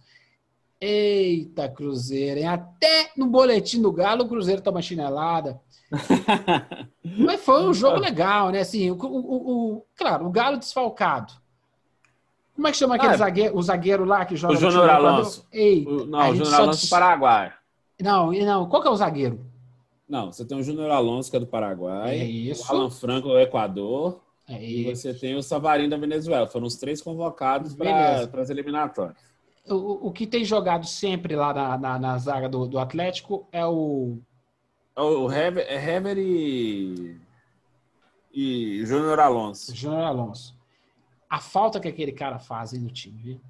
[0.81, 2.47] Eita, Cruzeiro, hein?
[2.47, 5.59] Até no boletim do Galo o Cruzeiro toma chinelada.
[7.03, 8.59] Mas foi um jogo legal, né?
[8.59, 11.33] Assim, o, o, o, claro, o Galo desfalcado.
[12.60, 14.53] Como é que chama aquele ah, zagueiro, o zagueiro lá que joga?
[14.53, 15.47] O Júnior Alonso.
[15.49, 17.53] Eita, o, não, o Júnior Alonso do Paraguai.
[18.01, 19.39] Não, não, qual que é o zagueiro?
[20.10, 22.20] Não, você tem o Júnior Alonso, que é do Paraguai.
[22.20, 22.70] É isso.
[22.70, 24.20] O Alan Franco, do Equador.
[24.45, 26.47] É e você tem o Savarino da Venezuela.
[26.47, 29.16] Foram os três convocados para as eliminatórias.
[29.66, 33.66] O, o que tem jogado sempre lá na, na, na zaga do, do Atlético é
[33.66, 34.18] o.
[34.97, 37.16] É o Hever, é Hever e.
[38.34, 39.74] E Júnior Alonso.
[39.74, 40.59] Júnior Alonso.
[41.30, 43.41] A falta que aquele cara faz no time, viu?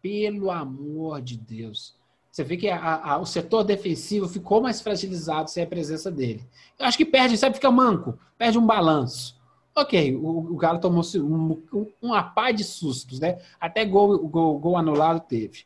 [0.00, 1.94] Pelo amor de Deus.
[2.30, 6.42] Você vê que a, a, o setor defensivo ficou mais fragilizado sem a presença dele.
[6.78, 7.56] Eu acho que perde, sabe?
[7.56, 9.38] Fica manco, perde um balanço.
[9.74, 13.38] Ok, o, o Galo tomou um, um, uma pá de sustos, né?
[13.60, 15.64] Até gol, gol, gol anulado teve.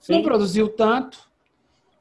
[0.00, 0.14] Sim.
[0.14, 1.18] Não produziu tanto.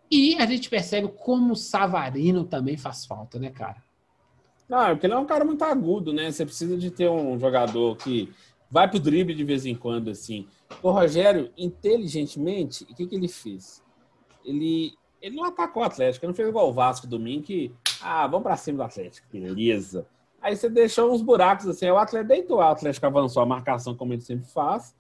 [0.10, 3.84] E a gente percebe como o Savarino também faz falta, né, cara?
[4.68, 6.32] Não, é porque ele é um cara muito agudo, né?
[6.32, 8.32] Você precisa de ter um jogador que
[8.76, 10.50] vai pro drible de vez em quando, assim.
[10.84, 13.82] O Rogério, inteligentemente, o que, que ele fez?
[14.44, 18.28] Ele, ele não atacou o Atlético, ele não fez igual o Vasco domingo, que, ah,
[18.28, 20.06] vamos para cima do Atlético, beleza.
[20.42, 24.12] Aí você deixou uns buracos assim, o Atlético deitou, o Atlético avançou a marcação como
[24.12, 24.94] ele sempre faz.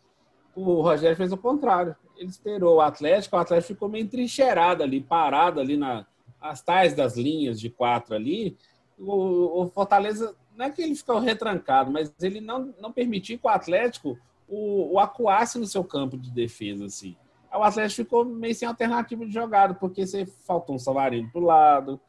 [0.55, 1.97] O Rogério fez o contrário.
[2.15, 6.07] Ele esperou o Atlético, o Atlético ficou meio trincheirado ali, parado ali na,
[6.39, 8.57] as tais das linhas de quatro ali.
[8.97, 13.45] O, o Fortaleza não é que ele ficou retrancado, mas ele não, não permitiu que
[13.45, 17.15] o Atlético o, o acuasse no seu campo de defesa, assim.
[17.53, 21.99] o Atlético ficou meio sem alternativa de jogada, porque você faltou um Savarino pro lado,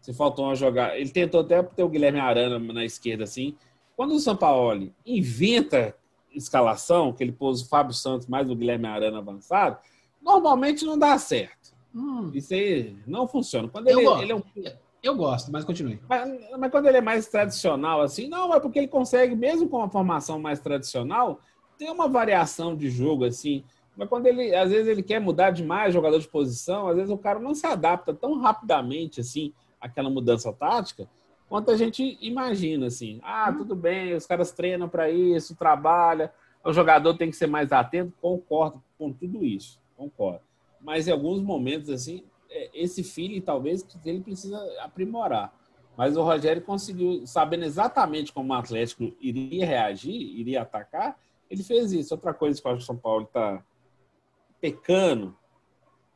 [0.00, 0.96] você faltou uma jogada.
[0.96, 3.56] Ele tentou até ter o Guilherme Arana na esquerda, assim.
[3.96, 5.94] Quando o São Paulo inventa
[6.32, 9.78] escalação, que ele pôs o Fábio Santos mais o Guilherme Arana avançado,
[10.22, 11.74] normalmente não dá certo.
[11.94, 12.30] Hum.
[12.32, 13.68] Isso aí não funciona.
[13.68, 14.42] Quando ele, ele é um
[15.02, 16.00] eu gosto, mas continue.
[16.08, 16.28] Mas,
[16.58, 19.88] mas, quando ele é mais tradicional, assim, não, é porque ele consegue, mesmo com uma
[19.88, 21.40] formação mais tradicional,
[21.78, 23.64] ter uma variação de jogo, assim.
[23.96, 27.18] Mas quando ele, às vezes, ele quer mudar demais jogador de posição, às vezes o
[27.18, 31.08] cara não se adapta tão rapidamente, assim, àquela mudança tática,
[31.48, 33.18] quanto a gente imagina, assim.
[33.22, 33.58] Ah, hum.
[33.58, 36.32] tudo bem, os caras treinam para isso, trabalha,
[36.62, 40.42] o jogador tem que ser mais atento, concordo com tudo isso, concordo.
[40.80, 42.24] Mas em alguns momentos, assim,
[42.74, 45.54] esse feeling talvez que ele precisa aprimorar.
[45.96, 51.18] Mas o Rogério conseguiu, sabendo exatamente como o Atlético iria reagir, iria atacar,
[51.50, 52.14] ele fez isso.
[52.14, 53.62] Outra coisa que eu acho que o São Paulo está
[54.60, 55.36] pecando,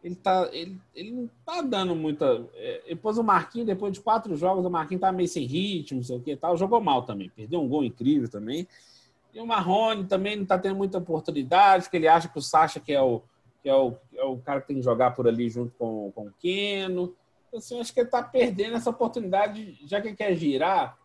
[0.03, 2.47] ele, tá, ele, ele não está dando muita.
[2.55, 5.99] É, ele pôs o Marquinhos, depois de quatro jogos, o Marquinhos tá meio sem ritmo,
[5.99, 6.57] não sei o que tal.
[6.57, 8.69] Jogou mal também, perdeu um gol incrível também.
[9.33, 12.79] E o Marrone também não está tendo muita oportunidade, porque ele acha que o Sacha,
[12.79, 13.23] que é o,
[13.65, 16.27] que é o, é o cara que tem que jogar por ali junto com, com
[16.27, 17.17] o Keno.
[17.49, 20.99] Então, assim, acho que ele está perdendo essa oportunidade, já que ele quer girar,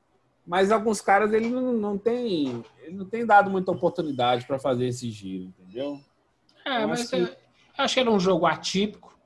[0.45, 4.87] mas alguns caras ele não, não tem ele não tem dado muita oportunidade para fazer
[4.87, 6.01] esse giro, entendeu?
[6.65, 7.37] É, mas acho que...
[7.77, 9.17] acho que era um jogo atípico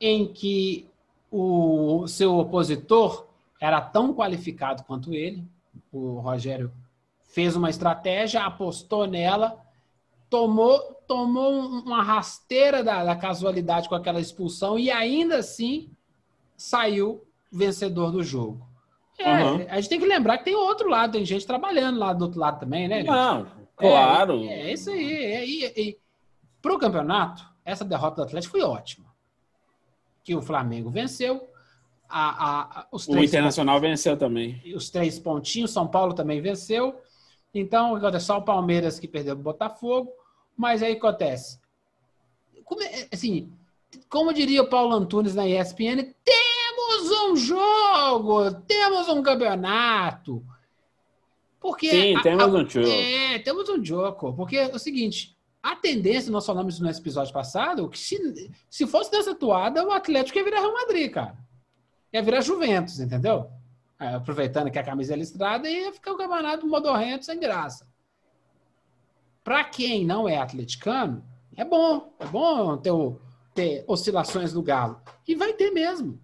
[0.00, 0.88] em que
[1.30, 3.26] o seu opositor
[3.60, 5.44] era tão qualificado quanto ele.
[5.92, 6.72] O Rogério
[7.22, 9.61] fez uma estratégia, apostou nela
[10.32, 15.90] tomou, tomou uma rasteira da, da casualidade com aquela expulsão e ainda assim
[16.56, 17.22] saiu
[17.52, 18.66] vencedor do jogo.
[19.18, 19.66] É, uhum.
[19.68, 22.40] A gente tem que lembrar que tem outro lado, tem gente trabalhando lá do outro
[22.40, 23.02] lado também, né?
[23.02, 24.42] Não, claro.
[24.44, 25.64] É, é isso aí.
[25.64, 25.96] É,
[26.62, 29.04] Para o campeonato, essa derrota do Atlético foi ótima.
[30.24, 31.46] Que o Flamengo venceu.
[32.08, 34.62] A, a, os o Internacional venceu também.
[34.74, 36.98] Os três pontinhos, São Paulo também venceu.
[37.54, 40.21] Então, é só o Palmeiras que perdeu o Botafogo.
[40.62, 41.58] Mas aí acontece.
[42.62, 43.52] Como, é, assim,
[44.08, 50.40] como diria o Paulo Antunes na ESPN, temos um jogo, temos um campeonato.
[51.58, 52.86] Porque Sim, a, temos um jogo.
[52.86, 54.34] É, temos um jogo.
[54.34, 59.10] Porque é o seguinte, a tendência, nós falamos no episódio passado, que se, se fosse
[59.10, 61.36] dessa toada, o Atlético ia virar Real Madrid, cara.
[62.12, 63.50] Ia virar Juventus, entendeu?
[63.98, 67.91] Aproveitando que a camisa é listrada, ia ficar o campeonato modorrento sem graça.
[69.44, 71.24] Para quem não é atleticano,
[71.56, 72.14] é bom.
[72.18, 72.92] É bom ter,
[73.54, 75.00] ter oscilações do Galo.
[75.26, 76.20] E vai ter mesmo.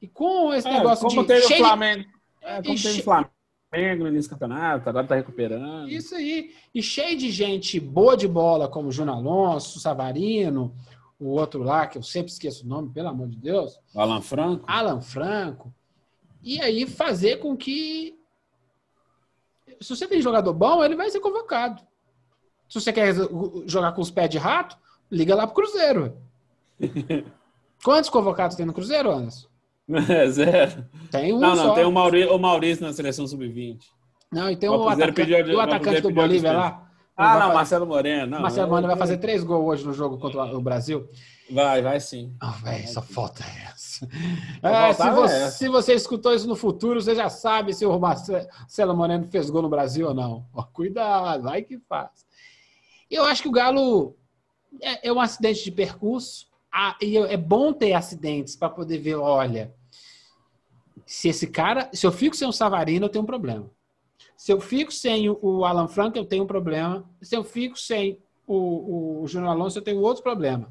[0.00, 1.26] E com esse é, negócio como de.
[1.28, 2.04] Teve o Flamengo.
[2.42, 5.88] É, como teve o Flamengo no início do campeonato, agora tá recuperando.
[5.88, 6.54] Isso aí.
[6.74, 10.74] E cheio de gente boa de bola, como Júnior Alonso, Savarino,
[11.18, 13.78] o outro lá, que eu sempre esqueço o nome, pelo amor de Deus.
[13.94, 14.64] Alan Franco.
[14.66, 15.74] Alan Franco.
[16.42, 18.16] E aí fazer com que.
[19.80, 21.82] Se você tem jogador bom, ele vai ser convocado.
[22.68, 23.14] Se você quer
[23.66, 24.76] jogar com os pés de rato,
[25.10, 26.16] liga lá pro Cruzeiro.
[27.84, 29.46] Quantos convocados tem no Cruzeiro, Anderson?
[29.88, 30.84] É, zero.
[31.12, 31.66] Tem um Não, só.
[31.68, 33.78] não, tem o Maurício, o Maurício na seleção sub-20.
[34.32, 36.82] Não, e tem O o, atacante, pediu- o atacante do Bolívia lá.
[37.16, 38.26] Ah, não, fa- Marcelo Moreno.
[38.26, 41.08] Não, Marcelo Moreno vai fazer três gols hoje no jogo contra o Brasil.
[41.50, 42.34] Vai, vai sim.
[42.40, 44.06] Ah, velho, só falta essa.
[44.60, 45.50] Só É, se, você, essa.
[45.58, 49.62] se você escutou isso no futuro, você já sabe se o Marcelo Moreno fez gol
[49.62, 50.44] no Brasil ou não.
[50.52, 52.25] Ó, cuidado, vai que faz.
[53.10, 54.16] Eu acho que o Galo
[54.80, 56.46] é, é um acidente de percurso.
[56.72, 59.74] Ah, e é bom ter acidentes para poder ver, olha,
[61.06, 63.70] se esse cara, se eu fico sem o Savarino, eu tenho um problema.
[64.36, 67.08] Se eu fico sem o- Alan Franco, eu tenho um problema.
[67.22, 70.70] Se eu fico sem o, o Júnior Alonso, eu tenho outro problema.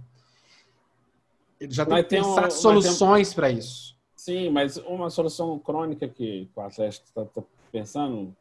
[1.60, 3.96] Ele já que tem um- pensar tem- soluções para isso.
[4.16, 7.26] Sim, mas uma solução crônica que o Atlético está
[7.72, 8.36] pensando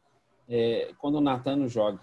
[0.48, 2.00] é quando o Natan joga.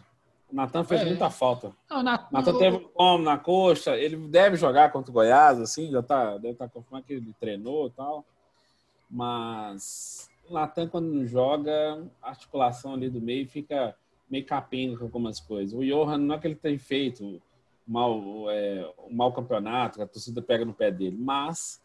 [0.51, 1.05] O Natan fez É.
[1.05, 1.71] muita falta.
[1.89, 5.89] Não, O Natan teve um como na coxa, ele deve jogar contra o Goiás, assim,
[5.89, 8.25] já tá, deve estar confirmado que ele treinou e tal.
[9.09, 13.95] Mas o Natan, quando não joga, a articulação ali do meio fica
[14.29, 15.73] meio capenga com algumas coisas.
[15.77, 17.41] O Johan, não é que ele tem feito
[17.85, 21.80] mal, é, um mau campeonato, que a torcida pega no pé dele, mas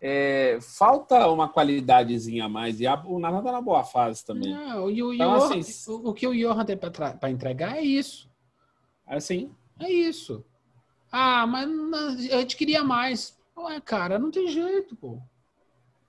[0.00, 2.80] é, falta uma qualidadezinha a mais.
[2.80, 4.52] E a, o Natan tá na boa fase também.
[4.54, 7.82] Não, e o, Então, Johan- assim, o, o que o Johan tem para entregar é
[7.82, 8.28] isso.
[9.06, 10.44] Assim, É isso.
[11.12, 11.68] Ah, mas
[12.32, 13.36] a gente queria mais.
[13.56, 15.18] Ué, cara, não tem jeito, pô.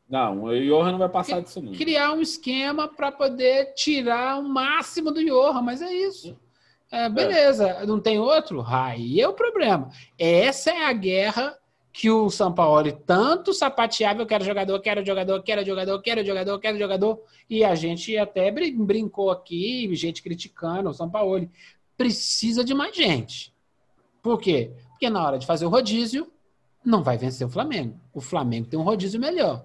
[0.08, 1.74] não, o Johan não vai passar disso não.
[1.74, 6.38] Criar um esquema para poder tirar o máximo do Johan, mas é isso.
[6.92, 8.64] É, beleza, não tem outro?
[8.68, 9.90] Aí é o problema.
[10.20, 11.58] Essa é a guerra
[11.94, 16.60] que o São Paulo tanto sapateava, eu quero jogador, quero jogador, quero jogador, quero jogador,
[16.60, 21.50] quero jogador, e a gente até brin- brincou aqui, gente criticando o São Paulo.
[21.98, 23.54] Precisa de mais gente.
[24.22, 24.72] Por quê?
[24.90, 26.32] Porque na hora de fazer o rodízio,
[26.84, 28.00] não vai vencer o Flamengo.
[28.14, 29.64] O Flamengo tem um rodízio melhor.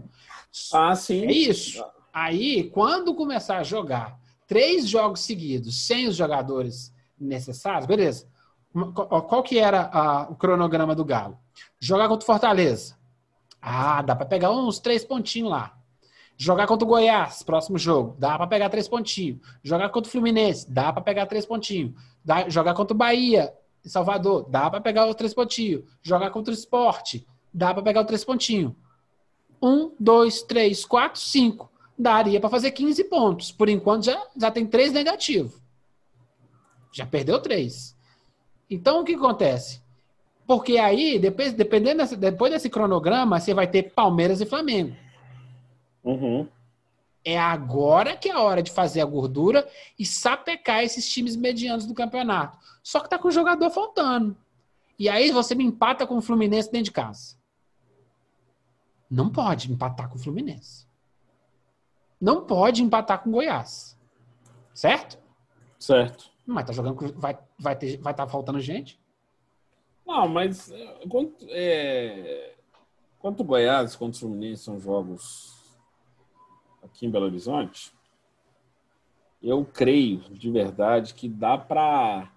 [0.73, 1.25] Ah, sim.
[1.27, 1.85] É isso.
[2.13, 8.27] Aí, quando começar a jogar três jogos seguidos sem os jogadores necessários, beleza.
[9.29, 11.39] Qual que era ah, o cronograma do Galo?
[11.81, 12.97] Jogar contra o Fortaleza.
[13.61, 15.77] Ah, dá para pegar uns três pontinhos lá.
[16.37, 19.41] Jogar contra o Goiás, próximo jogo, dá para pegar três pontinhos.
[19.63, 21.95] Jogar contra o Fluminense, dá para pegar três pontinhos.
[22.25, 23.53] Dá- jogar contra o Bahia,
[23.85, 25.85] em Salvador, dá para pegar os três pontinhos.
[26.03, 28.75] Jogar contra o Esporte, dá para pegar os três pontinhos.
[29.63, 31.71] Um, dois, três, quatro, cinco.
[31.99, 33.51] Daria para fazer 15 pontos.
[33.51, 35.59] Por enquanto já, já tem três negativos.
[36.93, 37.97] Já perdeu três.
[38.69, 39.81] Então o que acontece?
[40.47, 44.97] Porque aí, depois, dependendo desse, depois desse cronograma, você vai ter Palmeiras e Flamengo.
[46.05, 46.47] Uhum.
[47.25, 49.69] É agora que é a hora de fazer a gordura
[49.99, 52.57] e sapecar esses times medianos do campeonato.
[52.83, 54.37] Só que tá com o jogador faltando.
[54.97, 57.37] E aí você me empata com o Fluminense dentro de casa.
[59.11, 60.87] Não pode empatar com o Fluminense.
[62.21, 63.99] Não pode empatar com o Goiás.
[64.73, 65.19] Certo?
[65.79, 66.31] Certo.
[66.47, 67.13] Mas tá jogando.
[67.17, 69.01] Vai estar vai ter, vai tá faltando gente?
[70.07, 72.55] Não, mas é, quanto, é,
[73.19, 75.55] quanto Goiás contra o Fluminense são jogos
[76.83, 77.93] aqui em Belo Horizonte,
[79.43, 82.33] eu creio de verdade que dá para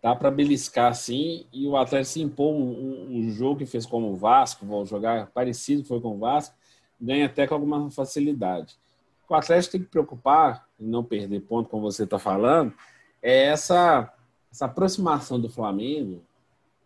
[0.00, 4.16] dá para beliscar sim e o Atlético se impor um jogo que fez como o
[4.16, 6.54] Vasco, vou jogar parecido que foi com o Vasco,
[7.00, 8.76] ganha até com alguma facilidade.
[9.28, 12.72] O Atlético tem que preocupar em não perder ponto, como você está falando,
[13.20, 14.12] é essa,
[14.52, 16.22] essa aproximação do Flamengo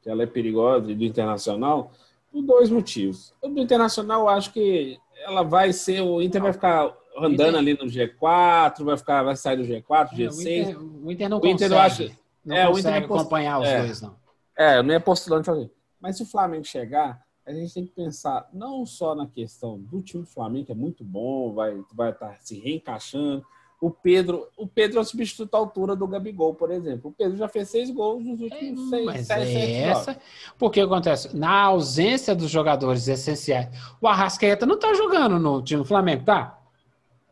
[0.02, 1.92] que ela é perigosa e do Internacional,
[2.32, 3.32] por dois motivos.
[3.42, 7.74] O do Internacional, eu acho que ela vai ser, o Inter vai ficar andando ali
[7.74, 10.40] no G4, vai ficar, vai sair do G4, É, o, G6.
[10.68, 11.74] Inter, o Inter não O Inter, consegue.
[11.74, 12.10] eu acho-
[12.44, 13.82] não é, o consegue Inter é post- acompanhar os é.
[13.82, 14.16] dois, não.
[14.56, 15.70] É, eu não é postulante fazer.
[16.00, 20.00] Mas se o Flamengo chegar, a gente tem que pensar não só na questão do
[20.00, 23.44] time do Flamengo, que é muito bom, vai vai estar se reencaixando.
[23.80, 27.10] O Pedro, o Pedro é o substituto à altura do Gabigol, por exemplo.
[27.10, 30.18] O Pedro já fez seis gols nos É, últimos seis, mas sete, é sete essa.
[30.58, 31.34] Porque acontece?
[31.36, 33.68] Na ausência dos jogadores essenciais,
[34.00, 36.58] o Arrascaeta não tá jogando no time do Flamengo, tá?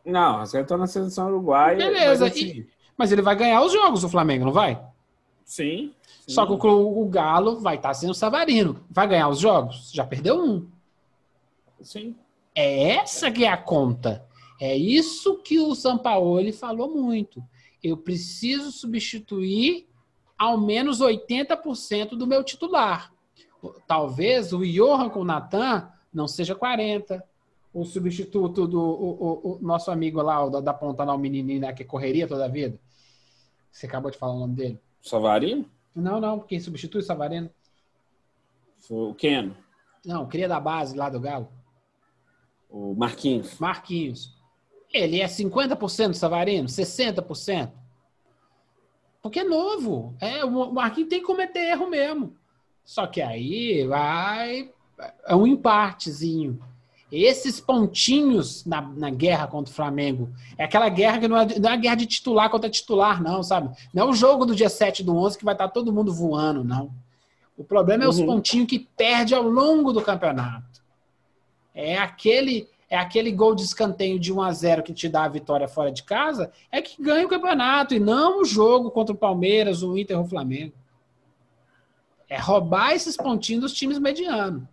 [0.05, 1.77] Não, você está na seleção uruguaia.
[1.77, 2.65] Beleza, mas, assim,
[2.97, 4.81] Mas ele vai ganhar os jogos do Flamengo, não vai?
[5.43, 5.95] sim,
[6.27, 6.33] sim.
[6.33, 8.85] Só que o, o Galo vai estar sendo o Savarino.
[8.89, 9.91] Vai ganhar os jogos?
[9.91, 10.67] Já perdeu um.
[11.81, 12.15] Sim.
[12.55, 14.25] É essa que é a conta.
[14.59, 17.43] É isso que o Sampaoli falou muito.
[17.83, 19.87] Eu preciso substituir
[20.37, 23.13] ao menos 80% do meu titular.
[23.87, 27.21] Talvez o Johan com o Natan não seja 40%.
[27.71, 31.19] O substituto do o, o- o nosso amigo lá, o da, da ponta lá, o
[31.19, 32.79] menininho né, que correria toda a vida.
[33.71, 34.79] Você acabou de falar o nome dele?
[35.03, 35.65] Savarino?
[35.95, 37.47] Não, não, quem substitui o Savarino?
[38.89, 39.55] O Keno.
[40.03, 41.47] Não, cria da base lá do Galo.
[42.69, 43.59] O Marquinhos.
[43.59, 44.35] Marquinhos.
[44.93, 46.67] Ele é 50% Savarino?
[46.67, 47.71] 60%?
[49.21, 50.15] Porque é novo.
[50.19, 52.35] É, o Marquinhos tem que cometer erro mesmo.
[52.83, 54.71] Só que aí vai.
[55.27, 56.59] É um empatezinho.
[57.11, 60.29] Esses pontinhos na, na guerra contra o Flamengo.
[60.57, 63.75] É aquela guerra que não é, não é guerra de titular contra titular, não, sabe?
[63.93, 66.63] Não é o jogo do dia 7 do 11 que vai estar todo mundo voando,
[66.63, 66.91] não.
[67.57, 68.25] O problema é os uhum.
[68.25, 70.81] pontinhos que perde ao longo do campeonato.
[71.73, 75.29] É aquele é aquele gol de escanteio de 1 a 0 que te dá a
[75.29, 79.17] vitória fora de casa, é que ganha o campeonato e não o jogo contra o
[79.17, 80.73] Palmeiras, o Inter ou o Flamengo.
[82.27, 84.63] É roubar esses pontinhos dos times medianos.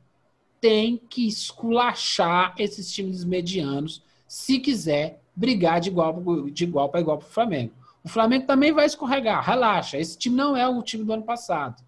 [0.60, 7.18] Tem que esculachar esses times medianos se quiser brigar de igual, de igual para igual
[7.18, 7.72] para o Flamengo.
[8.02, 9.98] O Flamengo também vai escorregar, relaxa.
[9.98, 11.84] Esse time não é o time do ano passado.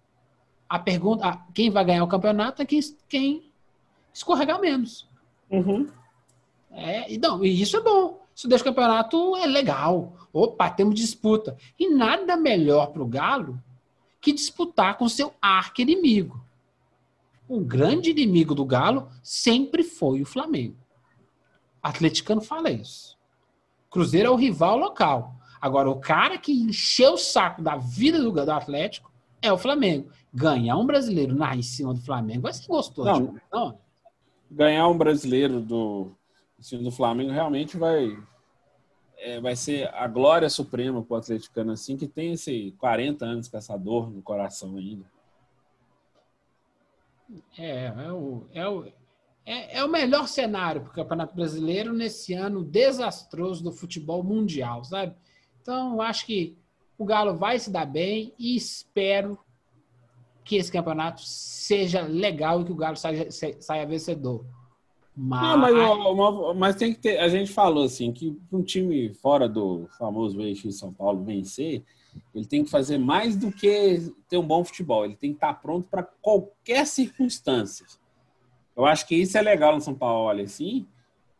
[0.67, 3.51] A pergunta, quem vai ganhar o campeonato é quem, quem
[4.13, 5.07] escorregar menos.
[5.49, 5.87] Uhum.
[6.79, 8.19] É, e, não, e isso é bom.
[8.35, 10.13] Isso deixa o campeonato é legal.
[10.31, 11.57] Opa, temos disputa.
[11.77, 13.61] E nada melhor para o Galo
[14.21, 16.41] que disputar com seu arqui-inimigo.
[17.47, 20.77] O grande inimigo do Galo sempre foi o Flamengo.
[21.81, 23.17] Atleticano fala isso.
[23.89, 25.35] Cruzeiro é o rival local.
[25.59, 29.11] Agora, o cara que encheu o saco da vida do, do Atlético
[29.41, 30.11] é o Flamengo.
[30.33, 33.09] Ganhar um brasileiro na em cima do Flamengo vai ser gostoso.
[33.09, 33.77] Não, não.
[34.51, 36.11] Ganhar um brasileiro do,
[36.59, 38.17] o time do Flamengo realmente vai
[39.17, 43.47] é, vai ser a glória suprema para o atleticano assim, que tem esse 40 anos
[43.47, 45.05] com essa dor no coração ainda.
[47.57, 48.85] É, é o, é o,
[49.45, 54.83] é, é o melhor cenário para o Campeonato Brasileiro nesse ano desastroso do futebol mundial,
[54.83, 55.15] sabe?
[55.61, 56.57] Então, acho que
[56.97, 59.37] o Galo vai se dar bem e espero
[60.43, 64.45] que esse campeonato seja legal e que o Galo saia, saia vencedor.
[65.15, 65.41] Mas...
[65.41, 67.19] Não, mas, mas, tem que ter.
[67.19, 71.83] A gente falou assim que um time fora do famoso eixo de São Paulo vencer,
[72.33, 75.05] ele tem que fazer mais do que ter um bom futebol.
[75.05, 77.85] Ele tem que estar pronto para qualquer circunstância.
[78.75, 80.87] Eu acho que isso é legal no São Paulo, assim,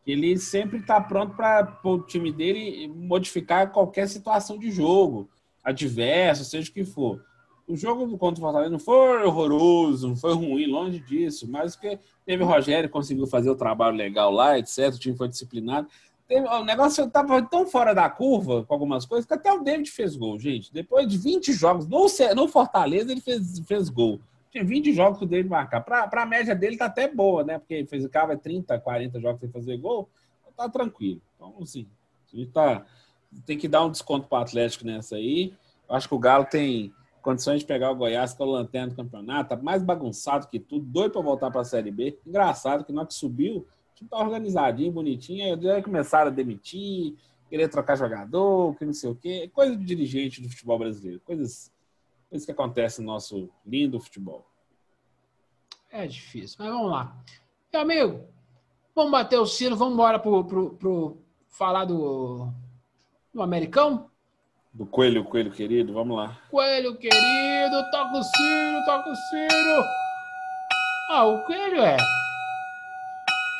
[0.03, 5.29] que ele sempre está pronto para o time dele modificar qualquer situação de jogo,
[5.63, 7.23] adverso, seja o que for.
[7.69, 11.99] O jogo contra o Fortaleza não foi horroroso, não foi ruim, longe disso, mas que
[12.25, 14.91] teve o Rogério, conseguiu fazer o trabalho legal lá, etc.
[14.91, 15.87] O time foi disciplinado.
[16.27, 19.91] Teve, o negócio estava tão fora da curva com algumas coisas que até o David
[19.91, 20.73] fez gol, gente.
[20.73, 24.19] Depois de 20 jogos, no, no Fortaleza ele fez, fez gol.
[24.51, 25.81] Tinha 20 jogos que o David marcar.
[25.81, 27.59] Para a média dele tá até boa, né?
[27.59, 30.09] Porque fez o cara 30, 40 jogos sem fazer gol,
[30.41, 31.21] então tá tranquilo.
[31.35, 31.85] Então, assim,
[32.33, 32.83] a gente tá,
[33.45, 35.53] tem que dar um desconto para o Atlético nessa aí.
[35.87, 36.91] Acho que o Galo tem
[37.29, 40.59] condições de pegar o Goiás, que é o lanterna do campeonato, tá mais bagunçado que
[40.59, 42.17] tudo, doido para voltar para a Série B.
[42.25, 43.67] Engraçado que na que subiu,
[44.01, 47.15] o tá organizadinho, bonitinho, aí já começaram a demitir,
[47.47, 49.47] querer trocar jogador, que não sei o quê.
[49.53, 51.71] Coisa de dirigente do futebol brasileiro, coisas,
[52.29, 54.47] coisas que acontecem no nosso lindo futebol.
[55.91, 57.15] É difícil, mas vamos lá.
[57.71, 58.23] Meu amigo,
[58.95, 61.17] vamos bater o sino, vamos embora pro, pro, pro
[61.47, 62.51] falar do,
[63.31, 64.09] do Americão?
[64.71, 66.37] Do Coelho, Coelho querido, vamos lá.
[66.49, 69.83] Coelho querido, toca o sino, toca o sino.
[71.09, 71.97] Ah, o Coelho é.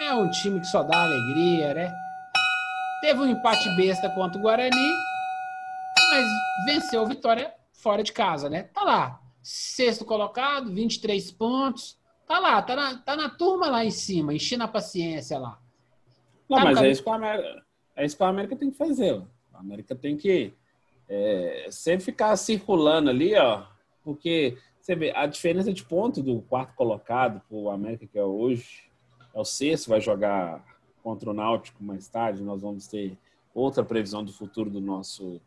[0.02, 1.92] É um time que só dá alegria, né?
[3.02, 4.94] Teve um empate besta contra o Guarani,
[6.12, 6.26] mas
[6.66, 8.64] venceu a vitória fora de casa, né?
[8.64, 9.22] Tá lá.
[9.42, 11.98] Sexto colocado, 23 pontos.
[12.28, 15.60] Tá lá, tá na, tá na turma lá em cima, enchendo a paciência lá.
[16.48, 18.78] Não, tá mas é isso, que a América, é isso que a América tem que
[18.78, 19.22] fazer.
[19.54, 20.54] A América tem que
[21.10, 23.66] é, sempre ficar circulando ali, ó,
[24.04, 28.24] porque você vê a diferença de ponto do quarto colocado para o América, que é
[28.24, 28.84] hoje,
[29.34, 30.64] é o sexto, vai jogar
[31.04, 32.44] contra o Náutico mais tarde.
[32.44, 33.18] Nós vamos ter
[33.54, 35.42] outra previsão do futuro do nosso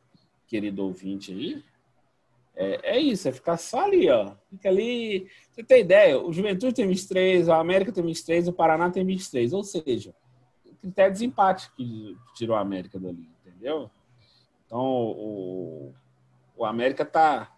[0.46, 1.64] querido ouvinte aí.
[2.54, 4.32] É, é isso, é ficar só ali, ó.
[4.50, 5.26] Fica ali.
[5.50, 6.20] Você tem ideia?
[6.20, 9.52] O Juventude tem 23, o América tem 23, o Paraná tem 23.
[9.52, 10.14] Ou seja,
[10.80, 13.90] critério de desempate que tirou a América dali, entendeu?
[14.72, 15.92] Então, o,
[16.56, 17.54] o América está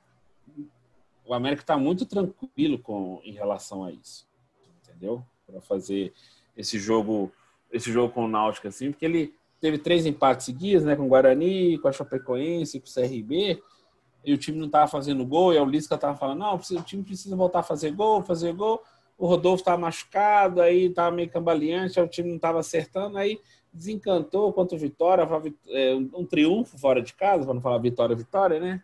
[1.24, 4.26] o América está muito tranquilo com em relação a isso,
[4.82, 5.24] entendeu?
[5.46, 6.12] Para fazer
[6.56, 7.30] esse jogo
[7.72, 11.08] esse jogo com o Náutico assim, porque ele teve três empates seguidos, né, com o
[11.08, 13.62] Guarani, com a Chapecoense, com o CRB,
[14.24, 17.04] e o time não estava fazendo gol, e o Lisca estava falando, não, o time
[17.04, 18.82] precisa voltar a fazer gol, fazer gol.
[19.16, 23.40] O Rodolfo estava machucado, aí estava meio cambaleante, o time não estava acertando, aí
[23.74, 25.26] desencantou contra o Vitória,
[25.68, 28.82] é, um triunfo fora de casa, para não falar vitória, vitória, né?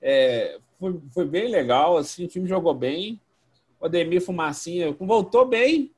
[0.00, 3.20] É, foi, foi bem legal, assim, o time jogou bem.
[3.78, 5.92] O Ademir Fumacinha voltou bem,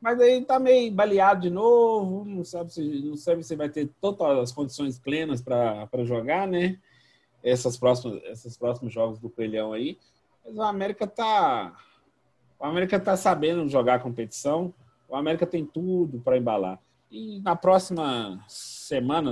[0.00, 3.88] mas aí tá meio baleado de novo, não sabe se, não sabe se vai ter
[4.00, 6.78] todas as condições plenas para jogar, né?
[7.42, 9.98] Essas próximas, esses próximos jogos do Coelhão aí.
[10.44, 11.74] Mas o América tá.
[12.58, 14.72] O América tá sabendo jogar a competição.
[15.08, 16.78] O América tem tudo para embalar.
[17.12, 19.30] E na próxima semana,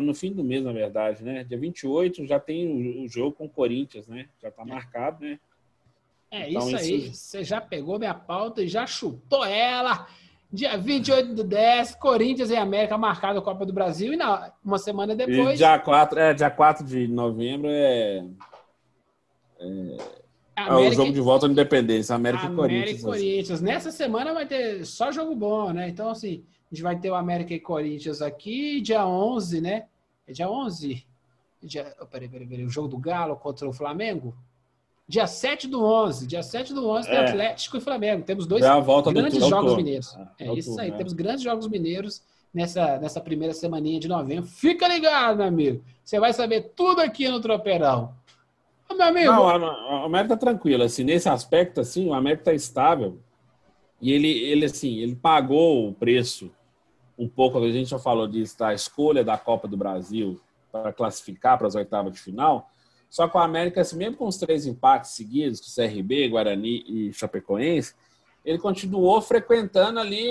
[0.00, 1.44] no fim do mês, na verdade, né?
[1.44, 4.28] Dia 28 já tem o, jogo com o Corinthians, né?
[4.42, 5.38] Já tá marcado, né?
[6.28, 6.96] É então, isso aí.
[6.96, 7.14] Isso...
[7.14, 10.08] Você já pegou minha pauta e já chutou ela.
[10.52, 14.12] Dia 28 do 10, Corinthians e América marcado a Copa do Brasil.
[14.12, 15.54] E na, uma semana depois.
[15.54, 18.26] E dia 4, é, dia 4 de novembro é.
[19.60, 20.22] é...
[20.56, 22.82] América, é o jogo de volta à Independência, América, América e Corinthians.
[22.82, 23.60] América e Corinthians.
[23.60, 25.88] Nessa semana vai ter só jogo bom, né?
[25.88, 29.84] Então, assim, a gente vai ter o América e Corinthians aqui, dia 11, né?
[30.26, 31.06] É dia 11?
[31.62, 31.94] Dia...
[32.00, 32.64] Oh, peraí, peraí, peraí.
[32.64, 34.34] O jogo do Galo contra o Flamengo?
[35.06, 36.26] Dia 7 do 11.
[36.26, 37.10] Dia 7 do 11 é.
[37.10, 38.24] tem Atlético e Flamengo.
[38.24, 40.16] Temos dois grandes do, jogos mineiros.
[40.38, 40.90] É, é isso aí.
[40.90, 40.96] Né?
[40.96, 42.22] Temos grandes jogos mineiros
[42.54, 44.46] nessa, nessa primeira semaninha de novembro.
[44.46, 45.84] Fica ligado, meu amigo.
[46.02, 48.14] Você vai saber tudo aqui no Tropeirão.
[48.90, 49.30] Meu amigo.
[49.30, 50.84] Não, o América tá tranquilo.
[50.84, 53.18] Assim, nesse aspecto, assim, o América tá estável.
[54.00, 56.50] E ele, ele, assim, ele pagou o preço
[57.22, 60.40] um pouco, a gente já falou disso, da escolha da Copa do Brasil
[60.72, 62.68] para classificar para as oitavas de final.
[63.08, 67.12] Só que o América, assim, mesmo com os três empates seguidos, com CRB, Guarani e
[67.12, 67.94] Chapecoense,
[68.44, 70.26] ele continuou frequentando ali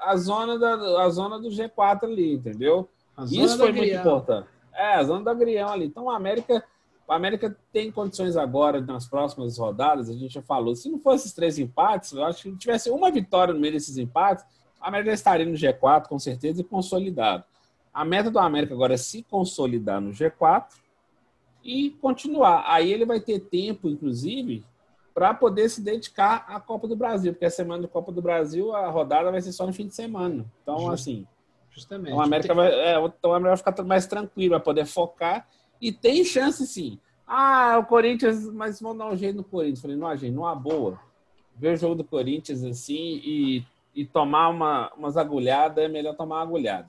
[0.00, 2.88] a zona, da, a zona do G4 ali, entendeu?
[3.30, 4.48] Isso foi muito importante.
[4.72, 5.86] É, a zona do Agrião ali.
[5.86, 6.64] Então, o América,
[7.06, 11.24] o América tem condições agora, nas próximas rodadas, a gente já falou, se não fosse
[11.24, 14.44] esses três empates, eu acho que tivesse uma vitória no meio desses empates,
[14.80, 17.44] a América estaria no G4, com certeza, e consolidado.
[17.92, 20.66] A meta do América agora é se consolidar no G4
[21.64, 22.64] e continuar.
[22.66, 24.64] Aí ele vai ter tempo, inclusive,
[25.14, 28.74] para poder se dedicar à Copa do Brasil, porque a semana da Copa do Brasil,
[28.74, 30.44] a rodada vai ser só no fim de semana.
[30.62, 31.26] Então, Just, assim.
[31.70, 32.08] Justamente.
[32.10, 35.48] Então, a América vai, é, então a América vai ficar mais tranquilo, vai poder focar.
[35.80, 36.98] E tem chance, sim.
[37.26, 39.80] Ah, o Corinthians, mas vão dar um jeito no Corinthians.
[39.80, 41.00] Falei, não, gente, não há boa.
[41.56, 43.64] Ver o jogo do Corinthians assim e,
[43.96, 46.88] e tomar uma, umas agulhadas, é melhor tomar uma agulhada.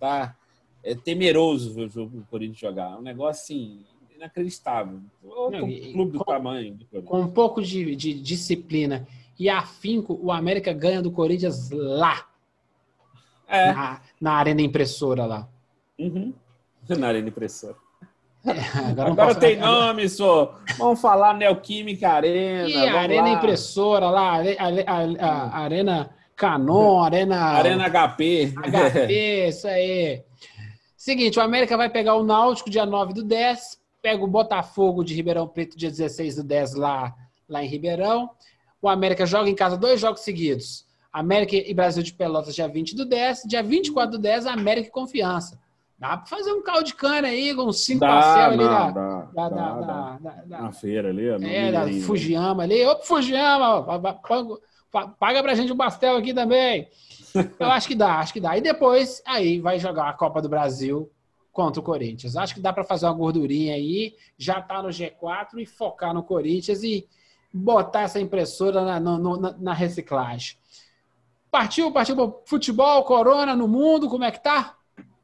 [0.00, 0.36] Tá,
[0.82, 2.90] é temeroso ver o jogo do Corinthians jogar.
[2.90, 5.00] É um negócio assim, inacreditável.
[5.22, 6.74] Outro Não, clube do com, tamanho.
[6.74, 9.06] Do com um pouco de, de, disciplina
[9.38, 12.26] e afinco, o América ganha do Corinthians lá.
[13.46, 13.72] É.
[13.72, 15.48] Na, na arena impressora lá.
[15.98, 16.34] Uhum.
[16.98, 17.76] Na arena impressora.
[18.44, 20.58] É, agora, agora tem nome, só.
[20.76, 22.68] Vamos falar Neoquímica Arena.
[22.68, 23.28] E Arena lá.
[23.30, 27.36] Impressora lá, a, a, a, a Arena Canon, Arena.
[27.36, 28.52] Arena HP.
[28.56, 30.22] HP, isso aí.
[30.96, 35.14] Seguinte, o América vai pegar o Náutico dia 9 do 10, pega o Botafogo de
[35.14, 37.14] Ribeirão Preto dia 16 do 10 lá,
[37.48, 38.30] lá em Ribeirão.
[38.80, 40.86] O América joga em casa dois jogos seguidos.
[41.12, 43.42] América e Brasil de Pelotas dia 20 do 10.
[43.46, 45.58] Dia 24 do 10, América e Confiança.
[45.98, 49.48] Dá para fazer um caldo de cana aí com cinco parcelas ali da, da, da,
[49.48, 50.18] da,
[50.48, 51.28] na feira ali.
[51.46, 52.84] É, da Fujiyama ali.
[52.84, 54.00] Opa, Fujiyama,
[55.18, 56.88] paga pra gente um pastel aqui também.
[57.58, 58.56] Eu acho que dá, acho que dá.
[58.56, 61.10] E depois, aí vai jogar a Copa do Brasil
[61.52, 62.36] contra o Corinthians.
[62.36, 66.22] Acho que dá para fazer uma gordurinha aí, já tá no G4 e focar no
[66.22, 67.08] Corinthians e
[67.52, 70.56] botar essa impressora na, na, na reciclagem.
[71.50, 74.74] Partiu, partiu pro futebol, corona no mundo, como é que tá?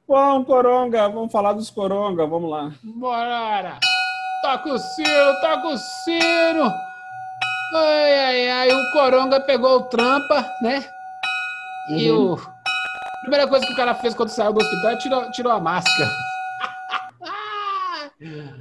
[0.07, 2.73] Bom, Coronga, vamos falar dos Coronga, vamos lá.
[2.83, 3.79] Bora!
[4.43, 6.90] Toca o sino, toca o sino!
[7.73, 10.85] Ai, ai, ai, o Coronga pegou o trampa, né?
[11.91, 11.99] Uhum.
[11.99, 12.39] E o
[13.21, 15.61] a primeira coisa que o cara fez quando saiu do hospital é tirou, tirou a
[15.61, 16.11] máscara.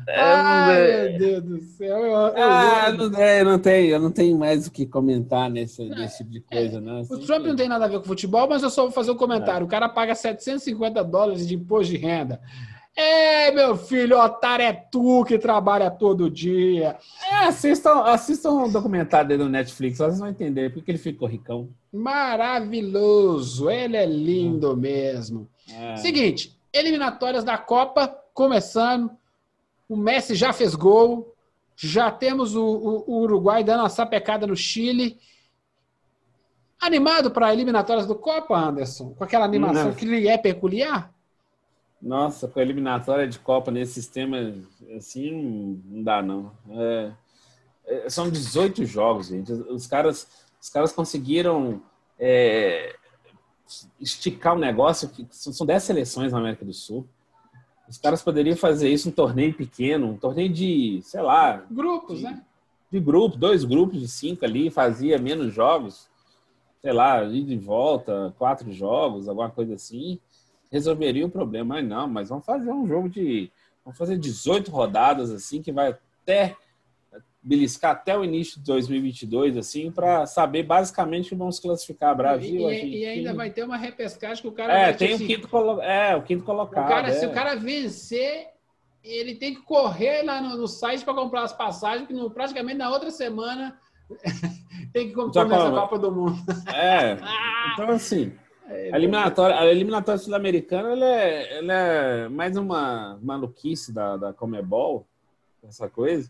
[0.07, 1.98] É, Ai, meu Deus do céu.
[1.98, 5.84] Eu, eu, ah, não, é, não tenho, eu não tenho mais o que comentar nesse,
[5.90, 7.02] nesse tipo de coisa, não.
[7.02, 9.11] Assim, o Trump não tem nada a ver com futebol, mas eu só vou fazer
[9.11, 9.65] um comentário.
[9.65, 9.65] É.
[9.65, 12.40] O cara paga 750 dólares de imposto de renda.
[13.01, 16.97] É, meu filho, otário é tu que trabalha todo dia.
[17.31, 21.69] É, assistam, assistam um documentário dele no Netflix, vocês vão entender porque ele ficou ricão.
[21.93, 25.47] Maravilhoso, ele é lindo mesmo.
[25.73, 25.95] É.
[25.95, 29.09] Seguinte, eliminatórias da Copa começando.
[29.88, 31.34] O Messi já fez gol.
[31.77, 35.17] Já temos o, o, o Uruguai dando uma sapecada no Chile.
[36.81, 39.13] Animado para eliminatórias do Copa, Anderson?
[39.17, 39.93] Com aquela animação Não.
[39.93, 41.13] que lhe é peculiar?
[42.01, 44.53] Nossa, com a eliminatória de Copa nesse sistema
[44.95, 46.51] assim, não dá não.
[46.71, 47.11] É,
[47.85, 49.51] é, são 18 jogos, gente.
[49.51, 50.27] Os caras,
[50.61, 51.81] os caras conseguiram
[52.17, 52.95] é,
[53.99, 55.09] esticar o negócio.
[55.09, 57.05] Que são 10 seleções na América do Sul.
[57.89, 61.65] Os caras poderiam fazer isso um torneio pequeno, um torneio de, sei lá.
[61.69, 62.43] Grupos, de, né?
[62.91, 66.07] de grupo, dois grupos de cinco ali, fazia menos jogos,
[66.81, 70.19] sei lá, ida e volta, quatro jogos, alguma coisa assim,
[70.71, 71.75] resolveria o problema.
[71.75, 73.51] Mas não, mas vamos fazer um jogo de.
[73.83, 76.55] Vamos fazer 18 rodadas, assim, que vai até
[77.41, 82.69] beliscar até o início de 2022, assim, para saber basicamente que vamos classificar Brasil.
[82.69, 84.73] E, e, ainda vai ter uma repescagem que o cara.
[84.73, 85.81] É, tem assim, o quinto, colo...
[85.81, 86.85] é, o quinto colocado.
[86.85, 87.13] O cara, é.
[87.13, 88.47] Se o cara vencer,
[89.03, 92.77] ele tem que correr lá no, no site para comprar as passagens, que no, praticamente
[92.77, 93.79] na outra semana
[94.93, 96.37] tem que comprar essa Copa do Mundo.
[96.73, 97.17] É.
[97.73, 98.33] Então, assim.
[98.69, 104.33] É, a eliminatória, a eliminatória sul-americana ela é, ela é mais uma maluquice da, da
[104.33, 105.07] Comebol,
[105.63, 106.29] essa coisa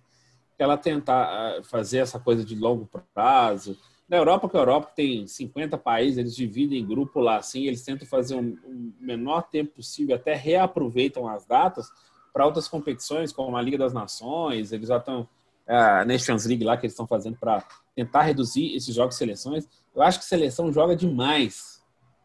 [0.59, 3.77] ela tentar ah, fazer essa coisa de longo prazo.
[4.07, 7.83] Na Europa, que a Europa tem 50 países, eles dividem em grupo lá assim, eles
[7.83, 11.89] tentam fazer um, um menor tempo possível, até reaproveitam as datas
[12.33, 15.27] para outras competições, como a Liga das Nações, eles já estão
[15.65, 17.63] é, a Nations League lá que eles estão fazendo para
[17.95, 19.67] tentar reduzir esses jogos de seleções.
[19.95, 21.78] Eu acho que seleção joga demais.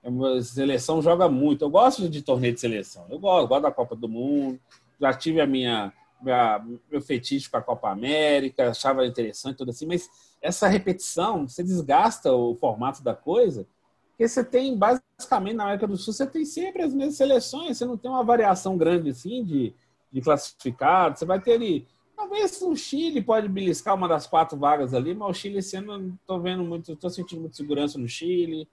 [0.05, 1.64] A seleção joga muito.
[1.64, 3.06] Eu gosto de torneio de seleção.
[3.09, 4.60] Eu gosto, gosto da Copa do Mundo.
[5.01, 5.93] Já tive a minha
[6.24, 10.09] minha, meu fetiche com a Copa América, achava interessante, tudo assim, mas
[10.40, 13.66] essa repetição, você desgasta o formato da coisa,
[14.10, 17.85] porque você tem, basicamente, na América do Sul, você tem sempre as mesmas seleções, você
[17.85, 19.74] não tem uma variação grande assim de,
[20.10, 21.86] de classificado, você vai ter ali.
[22.16, 25.98] Talvez o Chile pode beliscar uma das quatro vagas ali, mas o Chile esse ano
[25.98, 28.68] não estou vendo muito, estou sentindo muita segurança no Chile.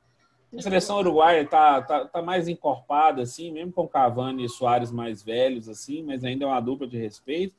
[0.58, 5.24] A seleção uruguaia está tá, tá mais encorpada, assim, mesmo com Cavani e Soares mais
[5.24, 7.56] velhos, assim, mas ainda é uma dupla de respeito.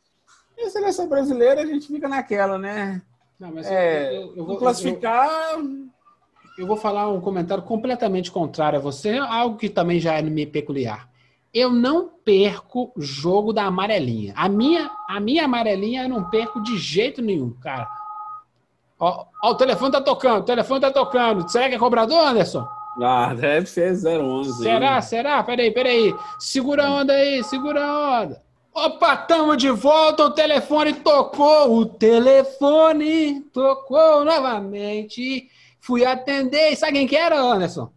[0.58, 3.00] E a seleção brasileira, a gente fica naquela, né?
[3.40, 5.28] Não, mas é, eu, eu, eu, vou classificar.
[6.58, 10.50] Eu, vou falar um comentário completamente contrário a você, algo que também já é meio
[10.50, 11.08] peculiar.
[11.52, 14.34] Eu não perco jogo da amarelinha.
[14.36, 17.88] A minha, a minha amarelinha eu não perco de jeito nenhum, cara.
[18.98, 21.48] Ó, ó, o telefone tá tocando, o telefone tá tocando.
[21.48, 22.68] Será que é cobrador, Anderson?
[23.00, 24.62] Ah, deve ser 011.
[24.62, 24.96] Será?
[24.96, 25.02] Aí.
[25.02, 25.42] Será?
[25.42, 26.14] Peraí, peraí.
[26.38, 28.42] Segura a onda aí, segura a onda.
[28.74, 35.48] Opa, tamo de volta, o telefone tocou, o telefone tocou novamente.
[35.78, 37.90] Fui atender, sabe quem que era, Anderson?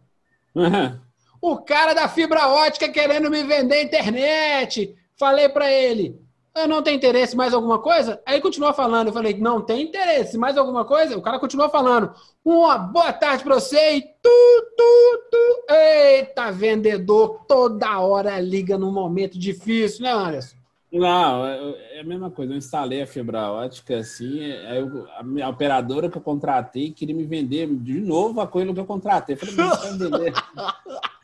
[0.54, 0.98] Uhum.
[1.38, 4.96] O cara da fibra ótica querendo me vender internet.
[5.16, 6.18] Falei para ele,
[6.56, 8.20] eu não tem interesse mais alguma coisa?
[8.24, 9.08] Aí ele continuou falando.
[9.08, 11.16] Eu falei, não tem interesse mais alguma coisa?
[11.16, 12.12] O cara continuou falando.
[12.44, 15.72] Uma boa tarde para você e tu, tu, tu.
[15.72, 20.55] Eita, vendedor, toda hora liga num momento difícil, né, Anderson?
[20.92, 22.52] Não, é, é a mesma coisa.
[22.52, 27.14] Eu instalei a fibra ótica assim, aí eu, a minha operadora que eu contratei queria
[27.14, 29.34] me vender de novo a coisa que eu contratei.
[29.34, 30.32] Eu falei, mas você vai vender.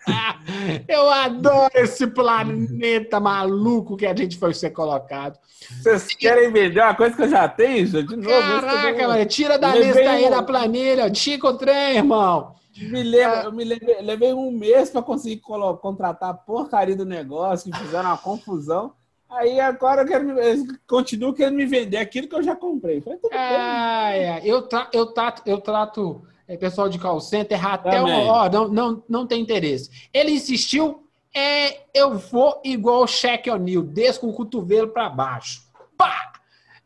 [0.89, 5.39] Eu adoro esse planeta maluco que a gente foi ser colocado.
[5.81, 8.29] Vocês querem vender uma coisa que eu já tenho, De novo?
[8.29, 10.31] Caraca, mano, tira da levei lista aí um...
[10.31, 11.15] da planilha.
[11.15, 12.55] Chico o trem, irmão.
[12.77, 15.41] Me lembro, eu me levei, levei um mês para conseguir
[15.81, 18.95] contratar a porcaria do negócio, que fizeram uma confusão.
[19.33, 23.01] Aí agora eu quero, eu continuo querendo me vender aquilo que eu já comprei.
[23.01, 24.43] Falei, ah, é.
[24.45, 28.69] eu, tra eu, trato, eu trato é, pessoal de call center, até o, ó, não,
[28.69, 30.09] não, não tem interesse.
[30.13, 35.63] Ele insistiu, é, eu vou igual o Shaq O'Neal, desço com o cotovelo para baixo.
[35.97, 36.33] Pá!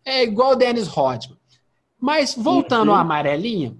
[0.05, 1.37] É igual o Dennis Rodman.
[1.99, 2.95] Mas voltando uhum.
[2.95, 3.77] à amarelinha,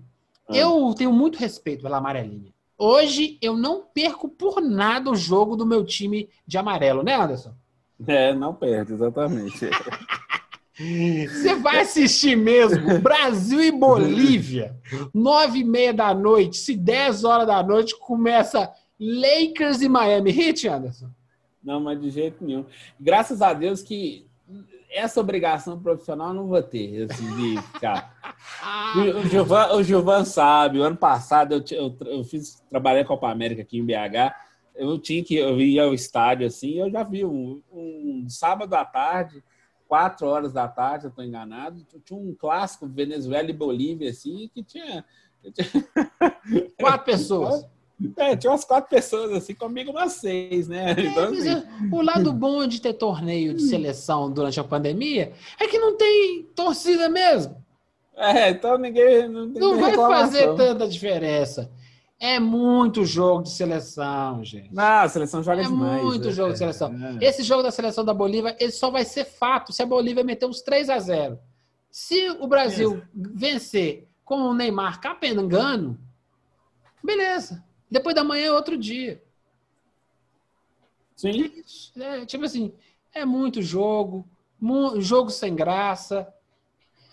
[0.49, 0.57] uhum.
[0.57, 2.53] eu tenho muito respeito pela amarelinha.
[2.77, 7.55] Hoje eu não perco por nada o jogo do meu time de amarelo, né, Anderson?
[8.07, 9.71] É, não perde, exatamente.
[10.79, 14.77] Você vai assistir mesmo Brasil e Bolívia,
[15.15, 18.71] nove e meia da noite, se dez horas da noite começa
[19.01, 21.09] Lakers e Miami Heat, Anderson?
[21.65, 22.67] Não, mas de jeito nenhum.
[23.01, 24.27] Graças a Deus que
[24.91, 28.15] essa obrigação profissional eu não vou ter, assim, de ficar.
[28.97, 33.17] O Gilvan, o Gilvan sabe, o ano passado eu, eu, eu fiz, trabalhei com a
[33.17, 34.35] Copa América aqui em BH,
[34.75, 37.61] eu tinha que, eu ia ao estádio assim, eu já vi um,
[38.27, 39.43] um sábado à tarde,
[39.89, 44.63] quatro horas da tarde, eu estou enganado, tinha um clássico Venezuela e Bolívia, assim, que
[44.63, 45.05] tinha.
[46.79, 47.65] Quatro pessoas.
[48.17, 50.91] É, tinha umas quatro pessoas, assim, comigo umas seis, né?
[50.91, 51.49] É, então, assim...
[51.49, 55.97] É, o lado bom de ter torneio de seleção durante a pandemia é que não
[55.97, 57.57] tem torcida mesmo.
[58.17, 59.29] É, então ninguém.
[59.29, 61.71] Não, não vai fazer tanta diferença.
[62.19, 64.73] É muito jogo de seleção, gente.
[64.73, 66.01] Não, a seleção joga é demais.
[66.01, 66.95] É muito jogo de seleção.
[67.21, 67.25] É.
[67.27, 70.47] Esse jogo da seleção da Bolívia, ele só vai ser fato se a Bolívia meter
[70.47, 71.39] uns 3 a 0
[71.91, 75.99] Se o Brasil vencer com o Neymar capengando,
[77.05, 77.63] beleza.
[77.91, 79.23] Depois da manhã é outro dia.
[81.15, 81.53] Sim.
[81.97, 82.73] É, tipo assim,
[83.15, 84.27] é muito jogo,
[84.99, 86.27] jogo sem graça.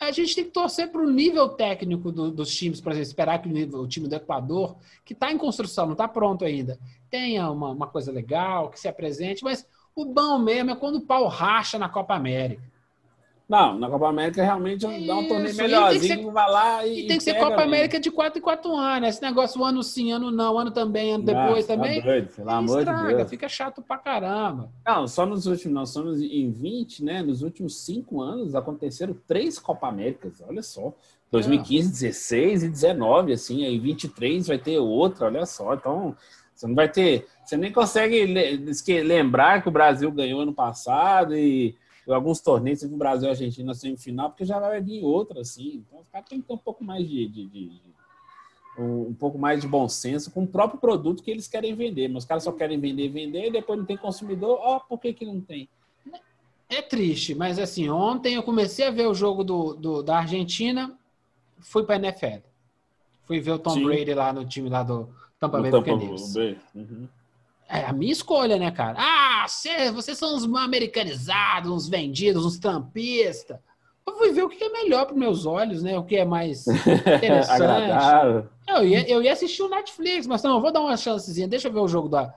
[0.03, 3.41] A gente tem que torcer para o nível técnico do, dos times, por exemplo, esperar
[3.41, 6.79] que o, nível, o time do Equador, que está em construção, não está pronto ainda,
[7.09, 9.65] tenha uma, uma coisa legal, que se apresente, mas
[9.95, 12.72] o bom mesmo é quando o pau racha na Copa América.
[13.53, 17.01] Não, na Copa América realmente dá um torneio melhorzinho, vai lá e.
[17.01, 17.61] E tem que ser Copa.
[17.61, 19.09] América de 4 em 4 anos.
[19.09, 22.01] Esse negócio ano sim, ano não, ano também, ano depois não, também.
[22.01, 23.29] Tá doido, pelo amor estraga, de Deus.
[23.29, 24.71] Fica chato pra caramba.
[24.83, 27.21] Não, só nos últimos, nós somos em 20, né?
[27.21, 30.91] Nos últimos 5 anos aconteceram três Copa Américas, olha só.
[31.31, 32.09] 2015, é.
[32.09, 35.75] 16 e 19, assim, aí 23 vai ter outra, olha só.
[35.75, 36.15] Então,
[36.55, 37.27] você não vai ter.
[37.45, 38.25] Você nem consegue
[39.03, 41.75] lembrar que o Brasil ganhou ano passado e
[42.11, 45.83] alguns torneios, o Brasil e a Argentina na semifinal, porque já vai vir outra, assim.
[45.87, 47.81] Então, os caras têm que ter um pouco mais de, de, de, de
[48.77, 52.07] um, um, pouco mais de bom senso com o próprio produto que eles querem vender.
[52.07, 54.59] Mas os caras só querem vender, vender, e depois não tem consumidor.
[54.61, 55.69] Ó, oh, por que, que não tem?
[56.69, 60.97] É triste, mas assim, ontem eu comecei a ver o jogo do, do da Argentina,
[61.59, 62.39] fui para a NFL.
[63.25, 63.85] Fui ver o Tom Sim.
[63.85, 65.07] Brady lá no time lá do
[65.39, 66.35] Tampa Bay Buccaneers.
[66.73, 67.07] Uhum.
[67.73, 68.95] É a minha escolha, né, cara?
[68.99, 73.57] Ah, cê, vocês são uns americanizados, uns vendidos, uns trampistas.
[74.05, 75.97] Eu fui ver o que é melhor para meus olhos, né?
[75.97, 77.63] O que é mais interessante.
[78.67, 81.47] eu, ia, eu ia assistir o Netflix, mas não, eu vou dar uma chancezinha.
[81.47, 82.31] Deixa eu ver o jogo da,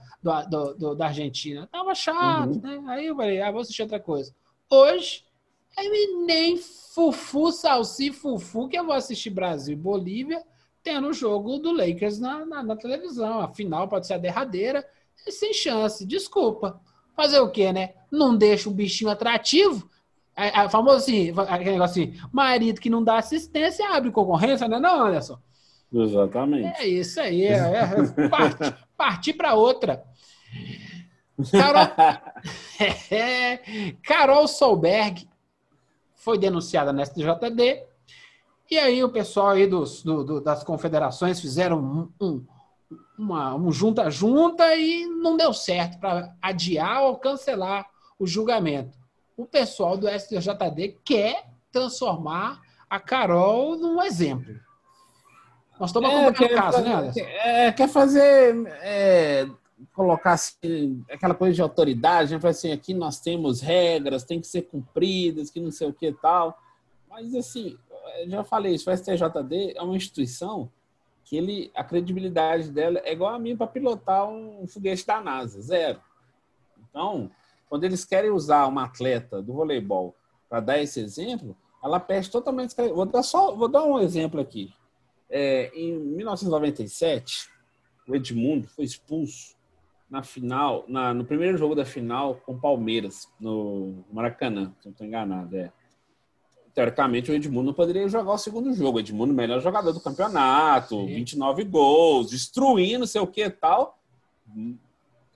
[0.49, 1.69] do, do, da Argentina.
[1.71, 2.61] Tava chato, uhum.
[2.63, 2.83] né?
[2.87, 4.35] Aí eu falei, ah, vou assistir outra coisa.
[4.71, 5.23] Hoje,
[5.77, 10.43] aí nem fufu, salsi, fufu, que eu vou assistir Brasil e Bolívia,
[10.83, 13.41] tendo o jogo do Lakers na, na, na televisão.
[13.41, 14.83] A final pode ser a derradeira
[15.29, 16.07] sem chance.
[16.07, 16.81] Desculpa.
[17.15, 17.95] Fazer o quê, né?
[18.11, 19.89] Não deixa o bichinho atrativo.
[20.37, 24.79] É, é, famoso assim, aquele negócio assim, marido que não dá assistência abre concorrência, né?
[24.79, 25.39] Não, Anderson.
[25.93, 26.83] Exatamente.
[26.83, 27.45] É isso aí.
[27.45, 30.05] É, é partir parti para outra.
[31.51, 31.89] Carol,
[33.11, 35.29] é, Carol Solberg
[36.15, 37.85] foi denunciada na STJD.
[38.71, 42.47] E aí o pessoal aí dos, do, do, das confederações fizeram um, um
[43.19, 47.87] uma um junta-junta e não deu certo para adiar ou cancelar
[48.19, 48.97] o julgamento.
[49.37, 54.55] O pessoal do STJD quer transformar a Carol num exemplo.
[55.79, 57.21] Nós estamos é, acompanhando o caso, né, Anderson?
[57.21, 58.67] É, quer fazer.
[58.81, 59.47] É,
[59.93, 62.49] colocar assim, aquela coisa de autoridade, né?
[62.49, 66.15] assim, aqui nós temos regras, tem que ser cumpridas, que não sei o que e
[66.15, 66.59] tal.
[67.11, 67.77] Mas, assim,
[68.27, 70.71] já falei isso, o STJD é uma instituição
[71.27, 75.61] que ele, a credibilidade dela é igual a mim para pilotar um foguete da NASA,
[75.61, 76.01] zero.
[76.89, 77.28] Então,
[77.69, 80.15] quando eles querem usar uma atleta do voleibol
[80.48, 82.77] para dar esse exemplo, ela perde totalmente.
[82.77, 84.73] Vou dar só, vou dar um exemplo aqui.
[85.28, 87.51] É, em 1997,
[88.07, 89.57] o Edmundo foi expulso
[90.09, 94.93] na final, na, no primeiro jogo da final com o Palmeiras no Maracanã, se não
[94.93, 95.73] estou enganado, é
[96.77, 98.98] teoricamente, o Edmundo não poderia jogar o segundo jogo.
[98.98, 101.07] O Edmundo, melhor jogador do campeonato, Sim.
[101.07, 103.98] 29 gols, destruindo, sei o que e tal.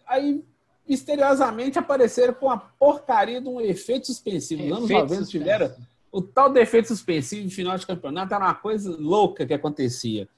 [0.07, 0.45] Aí,
[0.87, 4.63] misteriosamente, apareceram com a porcaria de um efeito suspensivo.
[4.65, 5.75] Nos anos 90 tiveram
[6.13, 10.29] o tal defeito suspensivo em final de campeonato, era uma coisa louca que acontecia.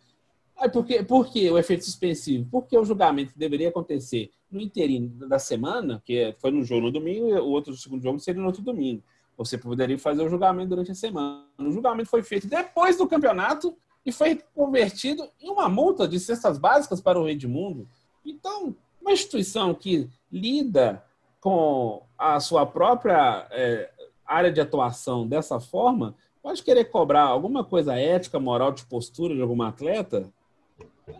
[0.56, 1.02] Aí, por, quê?
[1.02, 2.46] por que o efeito suspensivo?
[2.48, 7.28] Porque o julgamento deveria acontecer no interino da semana, que foi no jogo no domingo,
[7.28, 9.02] e o outro segundo jogo seria no outro domingo.
[9.36, 11.44] Você poderia fazer o julgamento durante a semana.
[11.58, 16.58] O julgamento foi feito depois do campeonato e foi convertido em uma multa de cestas
[16.58, 17.88] básicas para o Edmundo.
[18.24, 21.02] Então, uma instituição que lida
[21.40, 23.90] com a sua própria é,
[24.24, 29.42] área de atuação dessa forma, pode querer cobrar alguma coisa ética, moral, de postura de
[29.42, 30.32] algum atleta?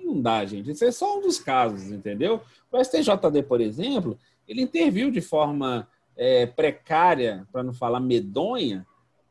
[0.01, 0.71] Não dá, gente.
[0.71, 2.41] Isso é só um dos casos, entendeu?
[2.71, 4.17] O STJD, por exemplo,
[4.47, 8.87] ele interviu de forma é, precária, para não falar medonha,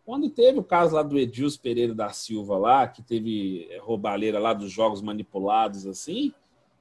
[0.06, 4.40] quando teve o caso lá do Edilson Pereira da Silva lá, que teve é, roubalheira
[4.40, 6.34] lá dos jogos manipulados assim,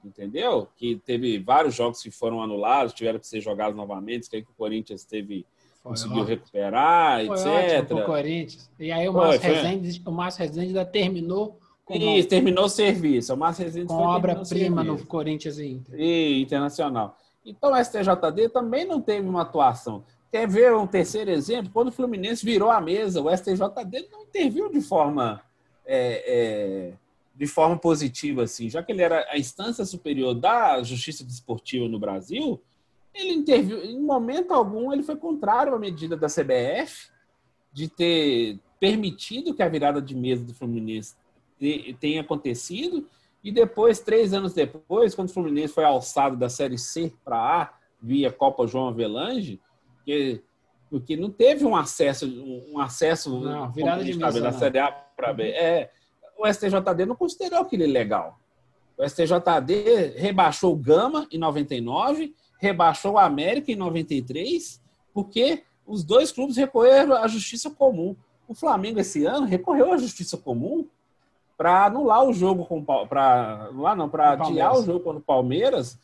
[0.05, 0.68] entendeu?
[0.77, 4.51] Que teve vários jogos que foram anulados, tiveram que ser jogados novamente, que aí que
[4.51, 5.47] o Corinthians teve
[5.82, 6.28] foi conseguiu ótimo.
[6.28, 7.90] recuperar, foi etc.
[7.93, 8.70] o Corinthians.
[8.78, 13.35] E aí o Márcio Rezende, o Márcio Rezende ainda terminou com Isso, terminou o serviço.
[13.35, 15.98] O Márcio Rezende com obra-prima no Corinthians e Inter.
[15.98, 17.16] E Internacional.
[17.44, 20.04] Então, o STJD também não teve uma atuação.
[20.30, 21.72] Quer ver um terceiro exemplo?
[21.72, 25.42] Quando o Fluminense virou a mesa, o STJD não interviu de forma,
[25.84, 26.92] é, é,
[27.34, 28.68] de forma positiva, assim.
[28.68, 32.60] Já que ele era a instância superior da justiça desportiva no Brasil,
[33.14, 37.10] ele interviu, em momento algum, ele foi contrário à medida da CBF
[37.72, 41.14] de ter permitido que a virada de mesa do Fluminense
[42.00, 43.06] tenha acontecido
[43.42, 47.72] e depois, três anos depois, quando o Fluminense foi alçado da Série C para A,
[48.00, 49.60] via Copa João Avelange,
[50.04, 50.42] que
[50.90, 52.26] Porque não teve um acesso,
[52.72, 55.50] um acesso não, virada de mesa, da Série A para B.
[55.50, 55.90] É,
[56.38, 58.38] o STJD não considerou aquilo ilegal.
[58.96, 64.82] O STJD rebaixou o Gama em 99, rebaixou o América em 93,
[65.14, 68.14] porque os dois clubes recorreram à justiça comum.
[68.46, 70.86] O Flamengo esse ano recorreu à justiça comum
[71.61, 75.99] para anular o jogo com para lá não para adiar o jogo contra o Palmeiras,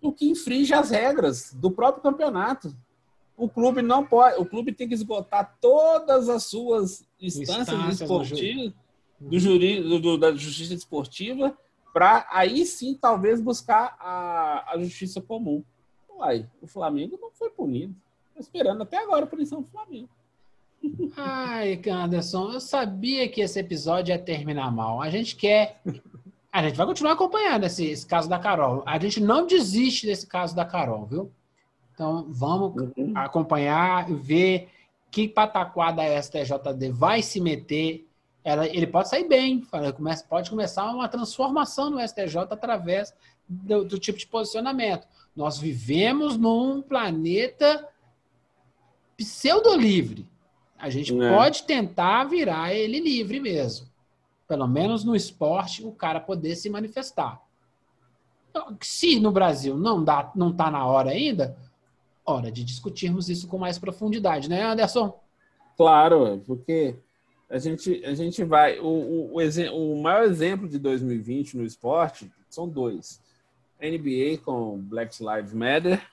[0.00, 2.74] o que infringe as regras do próprio campeonato.
[3.36, 8.72] O clube não pode, o clube tem que esgotar todas as suas instâncias, esportivas
[9.20, 11.54] do, juri, do, da justiça esportiva
[11.92, 15.62] para aí sim talvez buscar a, a justiça comum.
[16.16, 17.94] Uai, o Flamengo não foi punido.
[18.28, 20.08] Estou esperando até agora a punição do Flamengo.
[21.16, 25.00] Ai, Anderson, eu sabia que esse episódio ia terminar mal.
[25.00, 25.80] A gente quer.
[26.52, 28.82] A gente vai continuar acompanhando esse, esse caso da Carol.
[28.86, 31.32] A gente não desiste desse caso da Carol, viu?
[31.92, 33.12] Então, vamos uhum.
[33.14, 34.68] acompanhar, ver
[35.10, 38.06] que pataquada a STJD vai se meter.
[38.42, 39.62] Ela, ele pode sair bem,
[40.28, 43.14] pode começar uma transformação no STJ através
[43.48, 45.06] do, do tipo de posicionamento.
[45.34, 47.88] Nós vivemos num planeta
[49.16, 50.26] pseudo-livre.
[50.84, 51.34] A gente é.
[51.34, 53.86] pode tentar virar ele livre mesmo.
[54.46, 57.40] Pelo menos no esporte, o cara poder se manifestar.
[58.50, 61.56] Então, se no Brasil não dá, não está na hora ainda,
[62.22, 65.18] hora de discutirmos isso com mais profundidade, né, Anderson?
[65.74, 66.94] Claro, porque
[67.48, 68.78] a gente, a gente vai.
[68.78, 73.22] O, o, o, o maior exemplo de 2020 no esporte são dois:
[73.80, 76.06] NBA com Black Lives Matter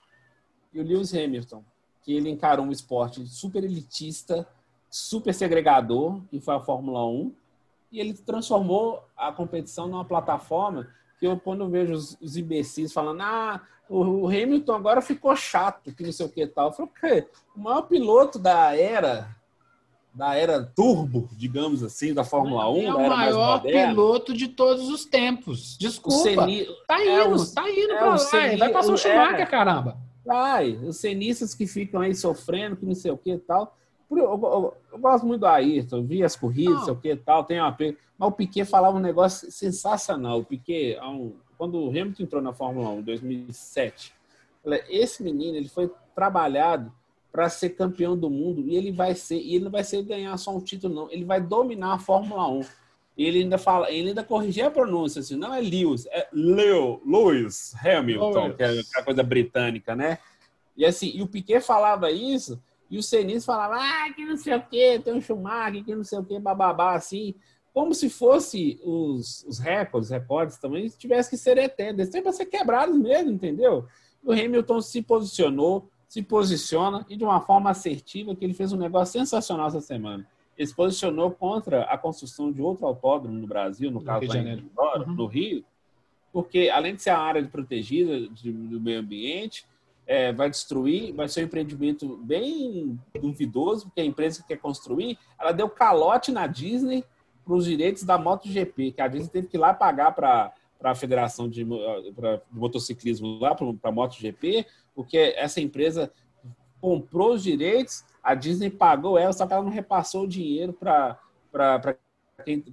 [0.74, 1.62] e o Lewis Hamilton,
[2.02, 4.48] que ele encarou um esporte super elitista,
[4.92, 7.34] super segregador, que foi a Fórmula 1,
[7.94, 12.92] e ele transformou a competição numa plataforma que eu, quando eu vejo os, os imbecis
[12.92, 16.68] falando, ah, o, o, Hamilton agora ficou chato, que não sei o que tal.
[16.68, 19.36] Eu falo, que o maior piloto da era,
[20.14, 25.06] da era turbo, digamos assim, da Fórmula 1, é o maior piloto de todos os
[25.06, 25.78] tempos.
[25.78, 26.24] Desculpa.
[26.24, 26.66] Ceni...
[26.88, 28.18] Tá indo, é o, tá indo é pra lá.
[28.18, 28.58] Ceni...
[28.58, 29.46] Vai passar o Schumacher, é...
[29.46, 29.98] caramba.
[30.26, 33.76] Vai, os cenistas que ficam aí sofrendo, que não sei o que tal.
[34.12, 37.46] Eu, eu, eu, gosto muito do Ayrton, vi as corridas, não sei o que tal,
[37.46, 37.76] tem uma
[38.18, 40.40] Mas o Piquet falava um negócio sensacional.
[40.40, 44.14] O Piquet, um, quando o Hamilton entrou na Fórmula 1 em 2007,
[44.90, 46.92] esse menino ele foi trabalhado
[47.32, 50.36] para ser campeão do mundo e ele vai ser, e ele não vai ser ganhar
[50.38, 52.62] só um título, não, ele vai dominar a Fórmula 1.
[53.18, 57.02] E ele ainda fala, ele ainda corrigia a pronúncia, assim, não é Lewis, é Leo,
[57.06, 58.56] Lewis Hamilton, Lewis.
[58.56, 60.18] que é aquela coisa britânica, né?
[60.76, 62.62] E assim, e o Piquet falava isso,
[62.92, 66.04] e o Senis falava, ah, que não sei o que, tem um Schumacher, que não
[66.04, 67.34] sei o que, bababá, assim,
[67.74, 72.48] como se fosse os, os recordes, recordes também, tivesse que ser eternos, tem para ser
[72.48, 73.86] quebrados mesmo, entendeu?
[74.22, 78.78] O Hamilton se posicionou, se posiciona e de uma forma assertiva que ele fez um
[78.78, 80.28] negócio sensacional essa semana.
[80.58, 84.36] Ele se posicionou contra a construção de outro autódromo no Brasil, no, no caso Rio
[84.36, 85.16] em Embora, uhum.
[85.16, 85.64] no Rio,
[86.34, 89.66] porque além de ser a área protegida de, do meio ambiente,
[90.06, 95.18] é, vai destruir, vai ser um empreendimento bem duvidoso, porque a empresa que quer construir,
[95.40, 97.04] ela deu calote na Disney
[97.46, 100.54] para os direitos da MotoGP, que a Disney teve que ir lá pagar para
[100.84, 101.66] a Federação de,
[102.16, 106.12] pra, de Motociclismo, lá para a MotoGP, porque essa empresa
[106.80, 111.18] comprou os direitos, a Disney pagou ela, só que ela não repassou o dinheiro para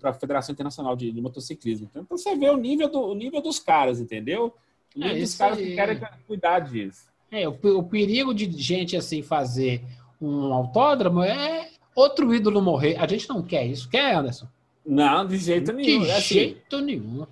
[0.03, 1.87] a Federação Internacional de, de Motociclismo.
[1.91, 4.55] Então, então, você vê o nível, do, o nível dos caras, entendeu?
[4.97, 5.67] O nível é, dos caras aí.
[5.67, 7.09] que querem cuidar disso.
[7.31, 9.83] É, o, o perigo de gente assim fazer
[10.21, 12.97] um autódromo é outro ídolo morrer.
[12.97, 13.89] A gente não quer isso.
[13.89, 14.47] Quer, Anderson?
[14.85, 16.03] Não, de jeito nenhum.
[16.03, 17.27] De assim, jeito nenhum.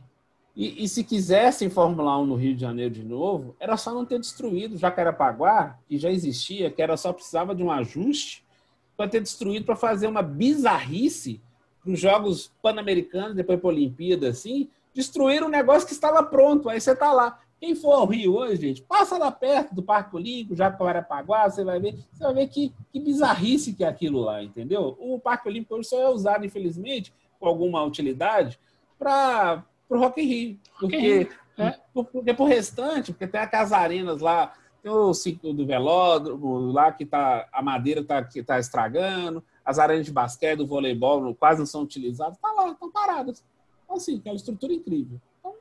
[0.54, 4.06] E, e, se quisessem Fórmula 1 no Rio de Janeiro de novo, era só não
[4.06, 8.42] ter destruído Jacarepaguá, que já existia, que era só precisava de um ajuste,
[8.96, 11.42] para ter destruído para fazer uma bizarrice
[11.82, 16.70] para os Jogos Pan-Americanos, depois para a Olimpíada, assim, destruir um negócio que estava pronto.
[16.70, 17.38] Aí você está lá.
[17.58, 21.80] Quem for ao Rio hoje, gente, passa lá perto do Parque Olímpico, Jacarepaguá, você vai
[21.80, 24.96] ver, você vai ver que, que bizarrice que é aquilo lá, entendeu?
[25.00, 28.58] O Parque Olímpico hoje só é usado, infelizmente, com alguma utilidade
[28.98, 30.60] para o Rock in Rio.
[30.78, 31.74] Porque, é.
[31.94, 34.52] porque pro restante, porque tem aquelas arenas lá,
[34.82, 39.78] tem o ciclo do velódromo lá que tá, a madeira está que tá estragando, as
[39.78, 43.42] arenas de basquete, do voleibol quase não são utilizadas, tá lá, estão paradas.
[43.84, 45.18] Então, assim, é uma estrutura incrível.
[45.40, 45.54] Então,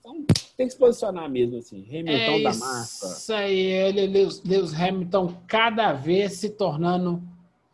[0.00, 0.24] então,
[0.60, 1.86] tem que se posicionar mesmo, assim.
[1.88, 3.16] Hamilton é da massa.
[3.16, 7.22] Isso aí, ele, Lewis, Lewis Hamilton cada vez se tornando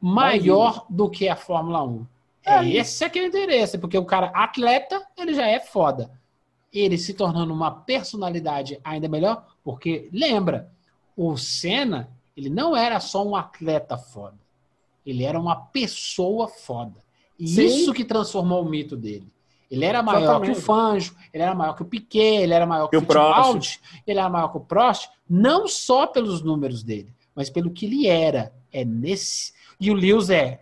[0.00, 2.06] maior do que a Fórmula 1.
[2.44, 5.58] É, é esse é que é o interesse, porque o cara atleta, ele já é
[5.58, 6.12] foda.
[6.72, 10.70] Ele se tornando uma personalidade ainda melhor, porque lembra,
[11.16, 14.38] o Senna, Ele não era só um atleta foda.
[15.04, 17.02] Ele era uma pessoa foda.
[17.36, 17.64] E Sim.
[17.64, 19.26] isso que transformou o mito dele.
[19.70, 20.52] Ele era maior Exatamente.
[20.52, 23.00] que o Fanjo, ele era maior que o Piquet, ele era maior que Que o.
[23.00, 27.86] Fittipaldi, ele era maior que o Prost, não só pelos números dele, mas pelo que
[27.86, 28.52] ele era.
[28.72, 29.52] É nesse.
[29.80, 30.60] E o Lewis é,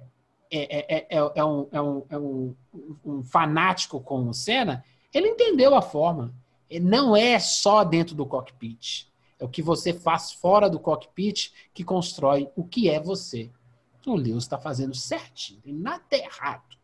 [0.51, 2.55] é, é, é, é um, é, um, é um,
[3.05, 4.85] um fanático com o Senna.
[5.12, 6.32] Ele entendeu a forma.
[6.68, 9.06] Ele não é só dentro do cockpit.
[9.39, 13.51] É o que você faz fora do cockpit que constrói o que é você.
[14.06, 16.76] O Lewis está fazendo certinho, nada errado.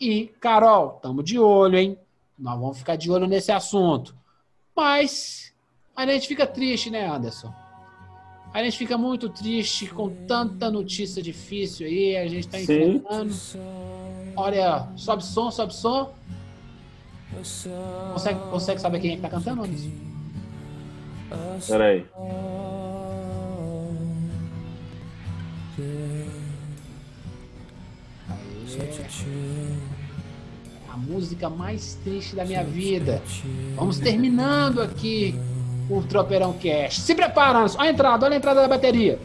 [0.00, 1.98] E, Carol, estamos de olho, hein?
[2.38, 4.14] Nós vamos ficar de olho nesse assunto.
[4.74, 5.52] Mas
[5.96, 7.52] a gente fica triste, né, Anderson?
[8.54, 12.16] A gente fica muito triste com tanta notícia difícil aí.
[12.16, 13.34] A gente está enfrentando.
[14.36, 16.12] Olha, sobe som, sobe som.
[18.12, 19.90] Consegue, consegue saber quem é que tá cantando, Anderson?
[21.66, 22.06] Peraí.
[30.88, 33.22] A música mais triste da minha vida.
[33.76, 35.34] Vamos terminando aqui
[35.88, 37.00] o Tropeirão Cast.
[37.00, 37.78] Se prepara, Anderson.
[37.78, 39.18] Olha a entrada, olha a entrada da bateria.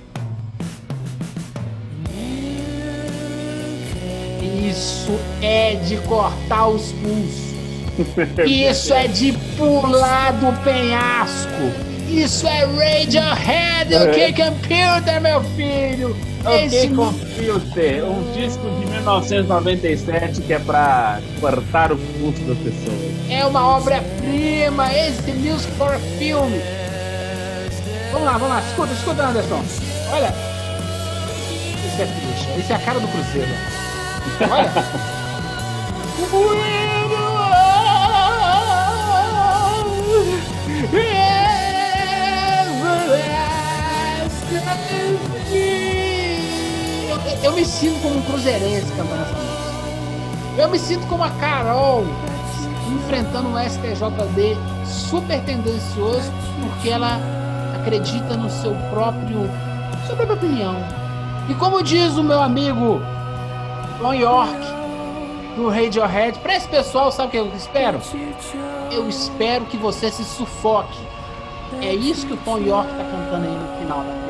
[4.41, 7.53] Isso é de cortar os pulsos.
[8.47, 11.93] Isso é de pular do penhasco.
[12.09, 16.32] Isso é Radiohead, ok, computer, meu filho.
[16.45, 22.99] Ok, Computer, um disco de 1997 que é pra cortar o pulso das pessoas.
[23.29, 24.91] é uma obra-prima.
[24.93, 26.51] Esse Music for Film.
[28.11, 28.59] Vamos lá, vamos lá.
[28.61, 29.63] Escuta, escuta, Anderson.
[30.11, 30.33] Olha.
[31.87, 32.59] Isso é triste.
[32.59, 33.49] Isso é a cara do Cruzeiro.
[34.51, 34.71] Olha.
[47.43, 50.61] Eu, me sinto como um cruzeirense cantando essa música.
[50.61, 52.05] Eu me sinto como a Carol
[52.95, 57.19] enfrentando um STJD super tendencioso porque ela
[57.75, 59.49] acredita no seu próprio,
[60.07, 60.75] sua própria opinião.
[61.49, 63.01] E como diz o meu amigo
[63.99, 64.57] Tom York
[65.57, 67.99] do Radiohead, para esse pessoal, sabe o que eu espero?
[68.89, 70.99] Eu espero que você se sufoque.
[71.81, 74.22] É isso que o Tom York tá cantando aí no final da.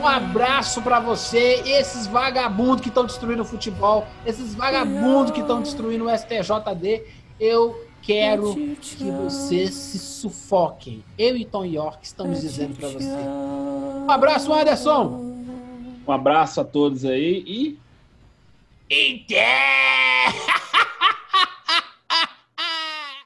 [0.00, 5.60] Um abraço pra você, esses vagabundos que estão destruindo o futebol, esses vagabundos que estão
[5.60, 7.04] destruindo o STJD.
[7.38, 11.04] Eu quero que vocês se sufoquem.
[11.18, 13.04] Eu e Tom York estamos dizendo pra você.
[13.04, 15.34] Um abraço, Anderson.
[16.06, 17.78] Um abraço a todos aí e
[18.90, 19.36] Inter!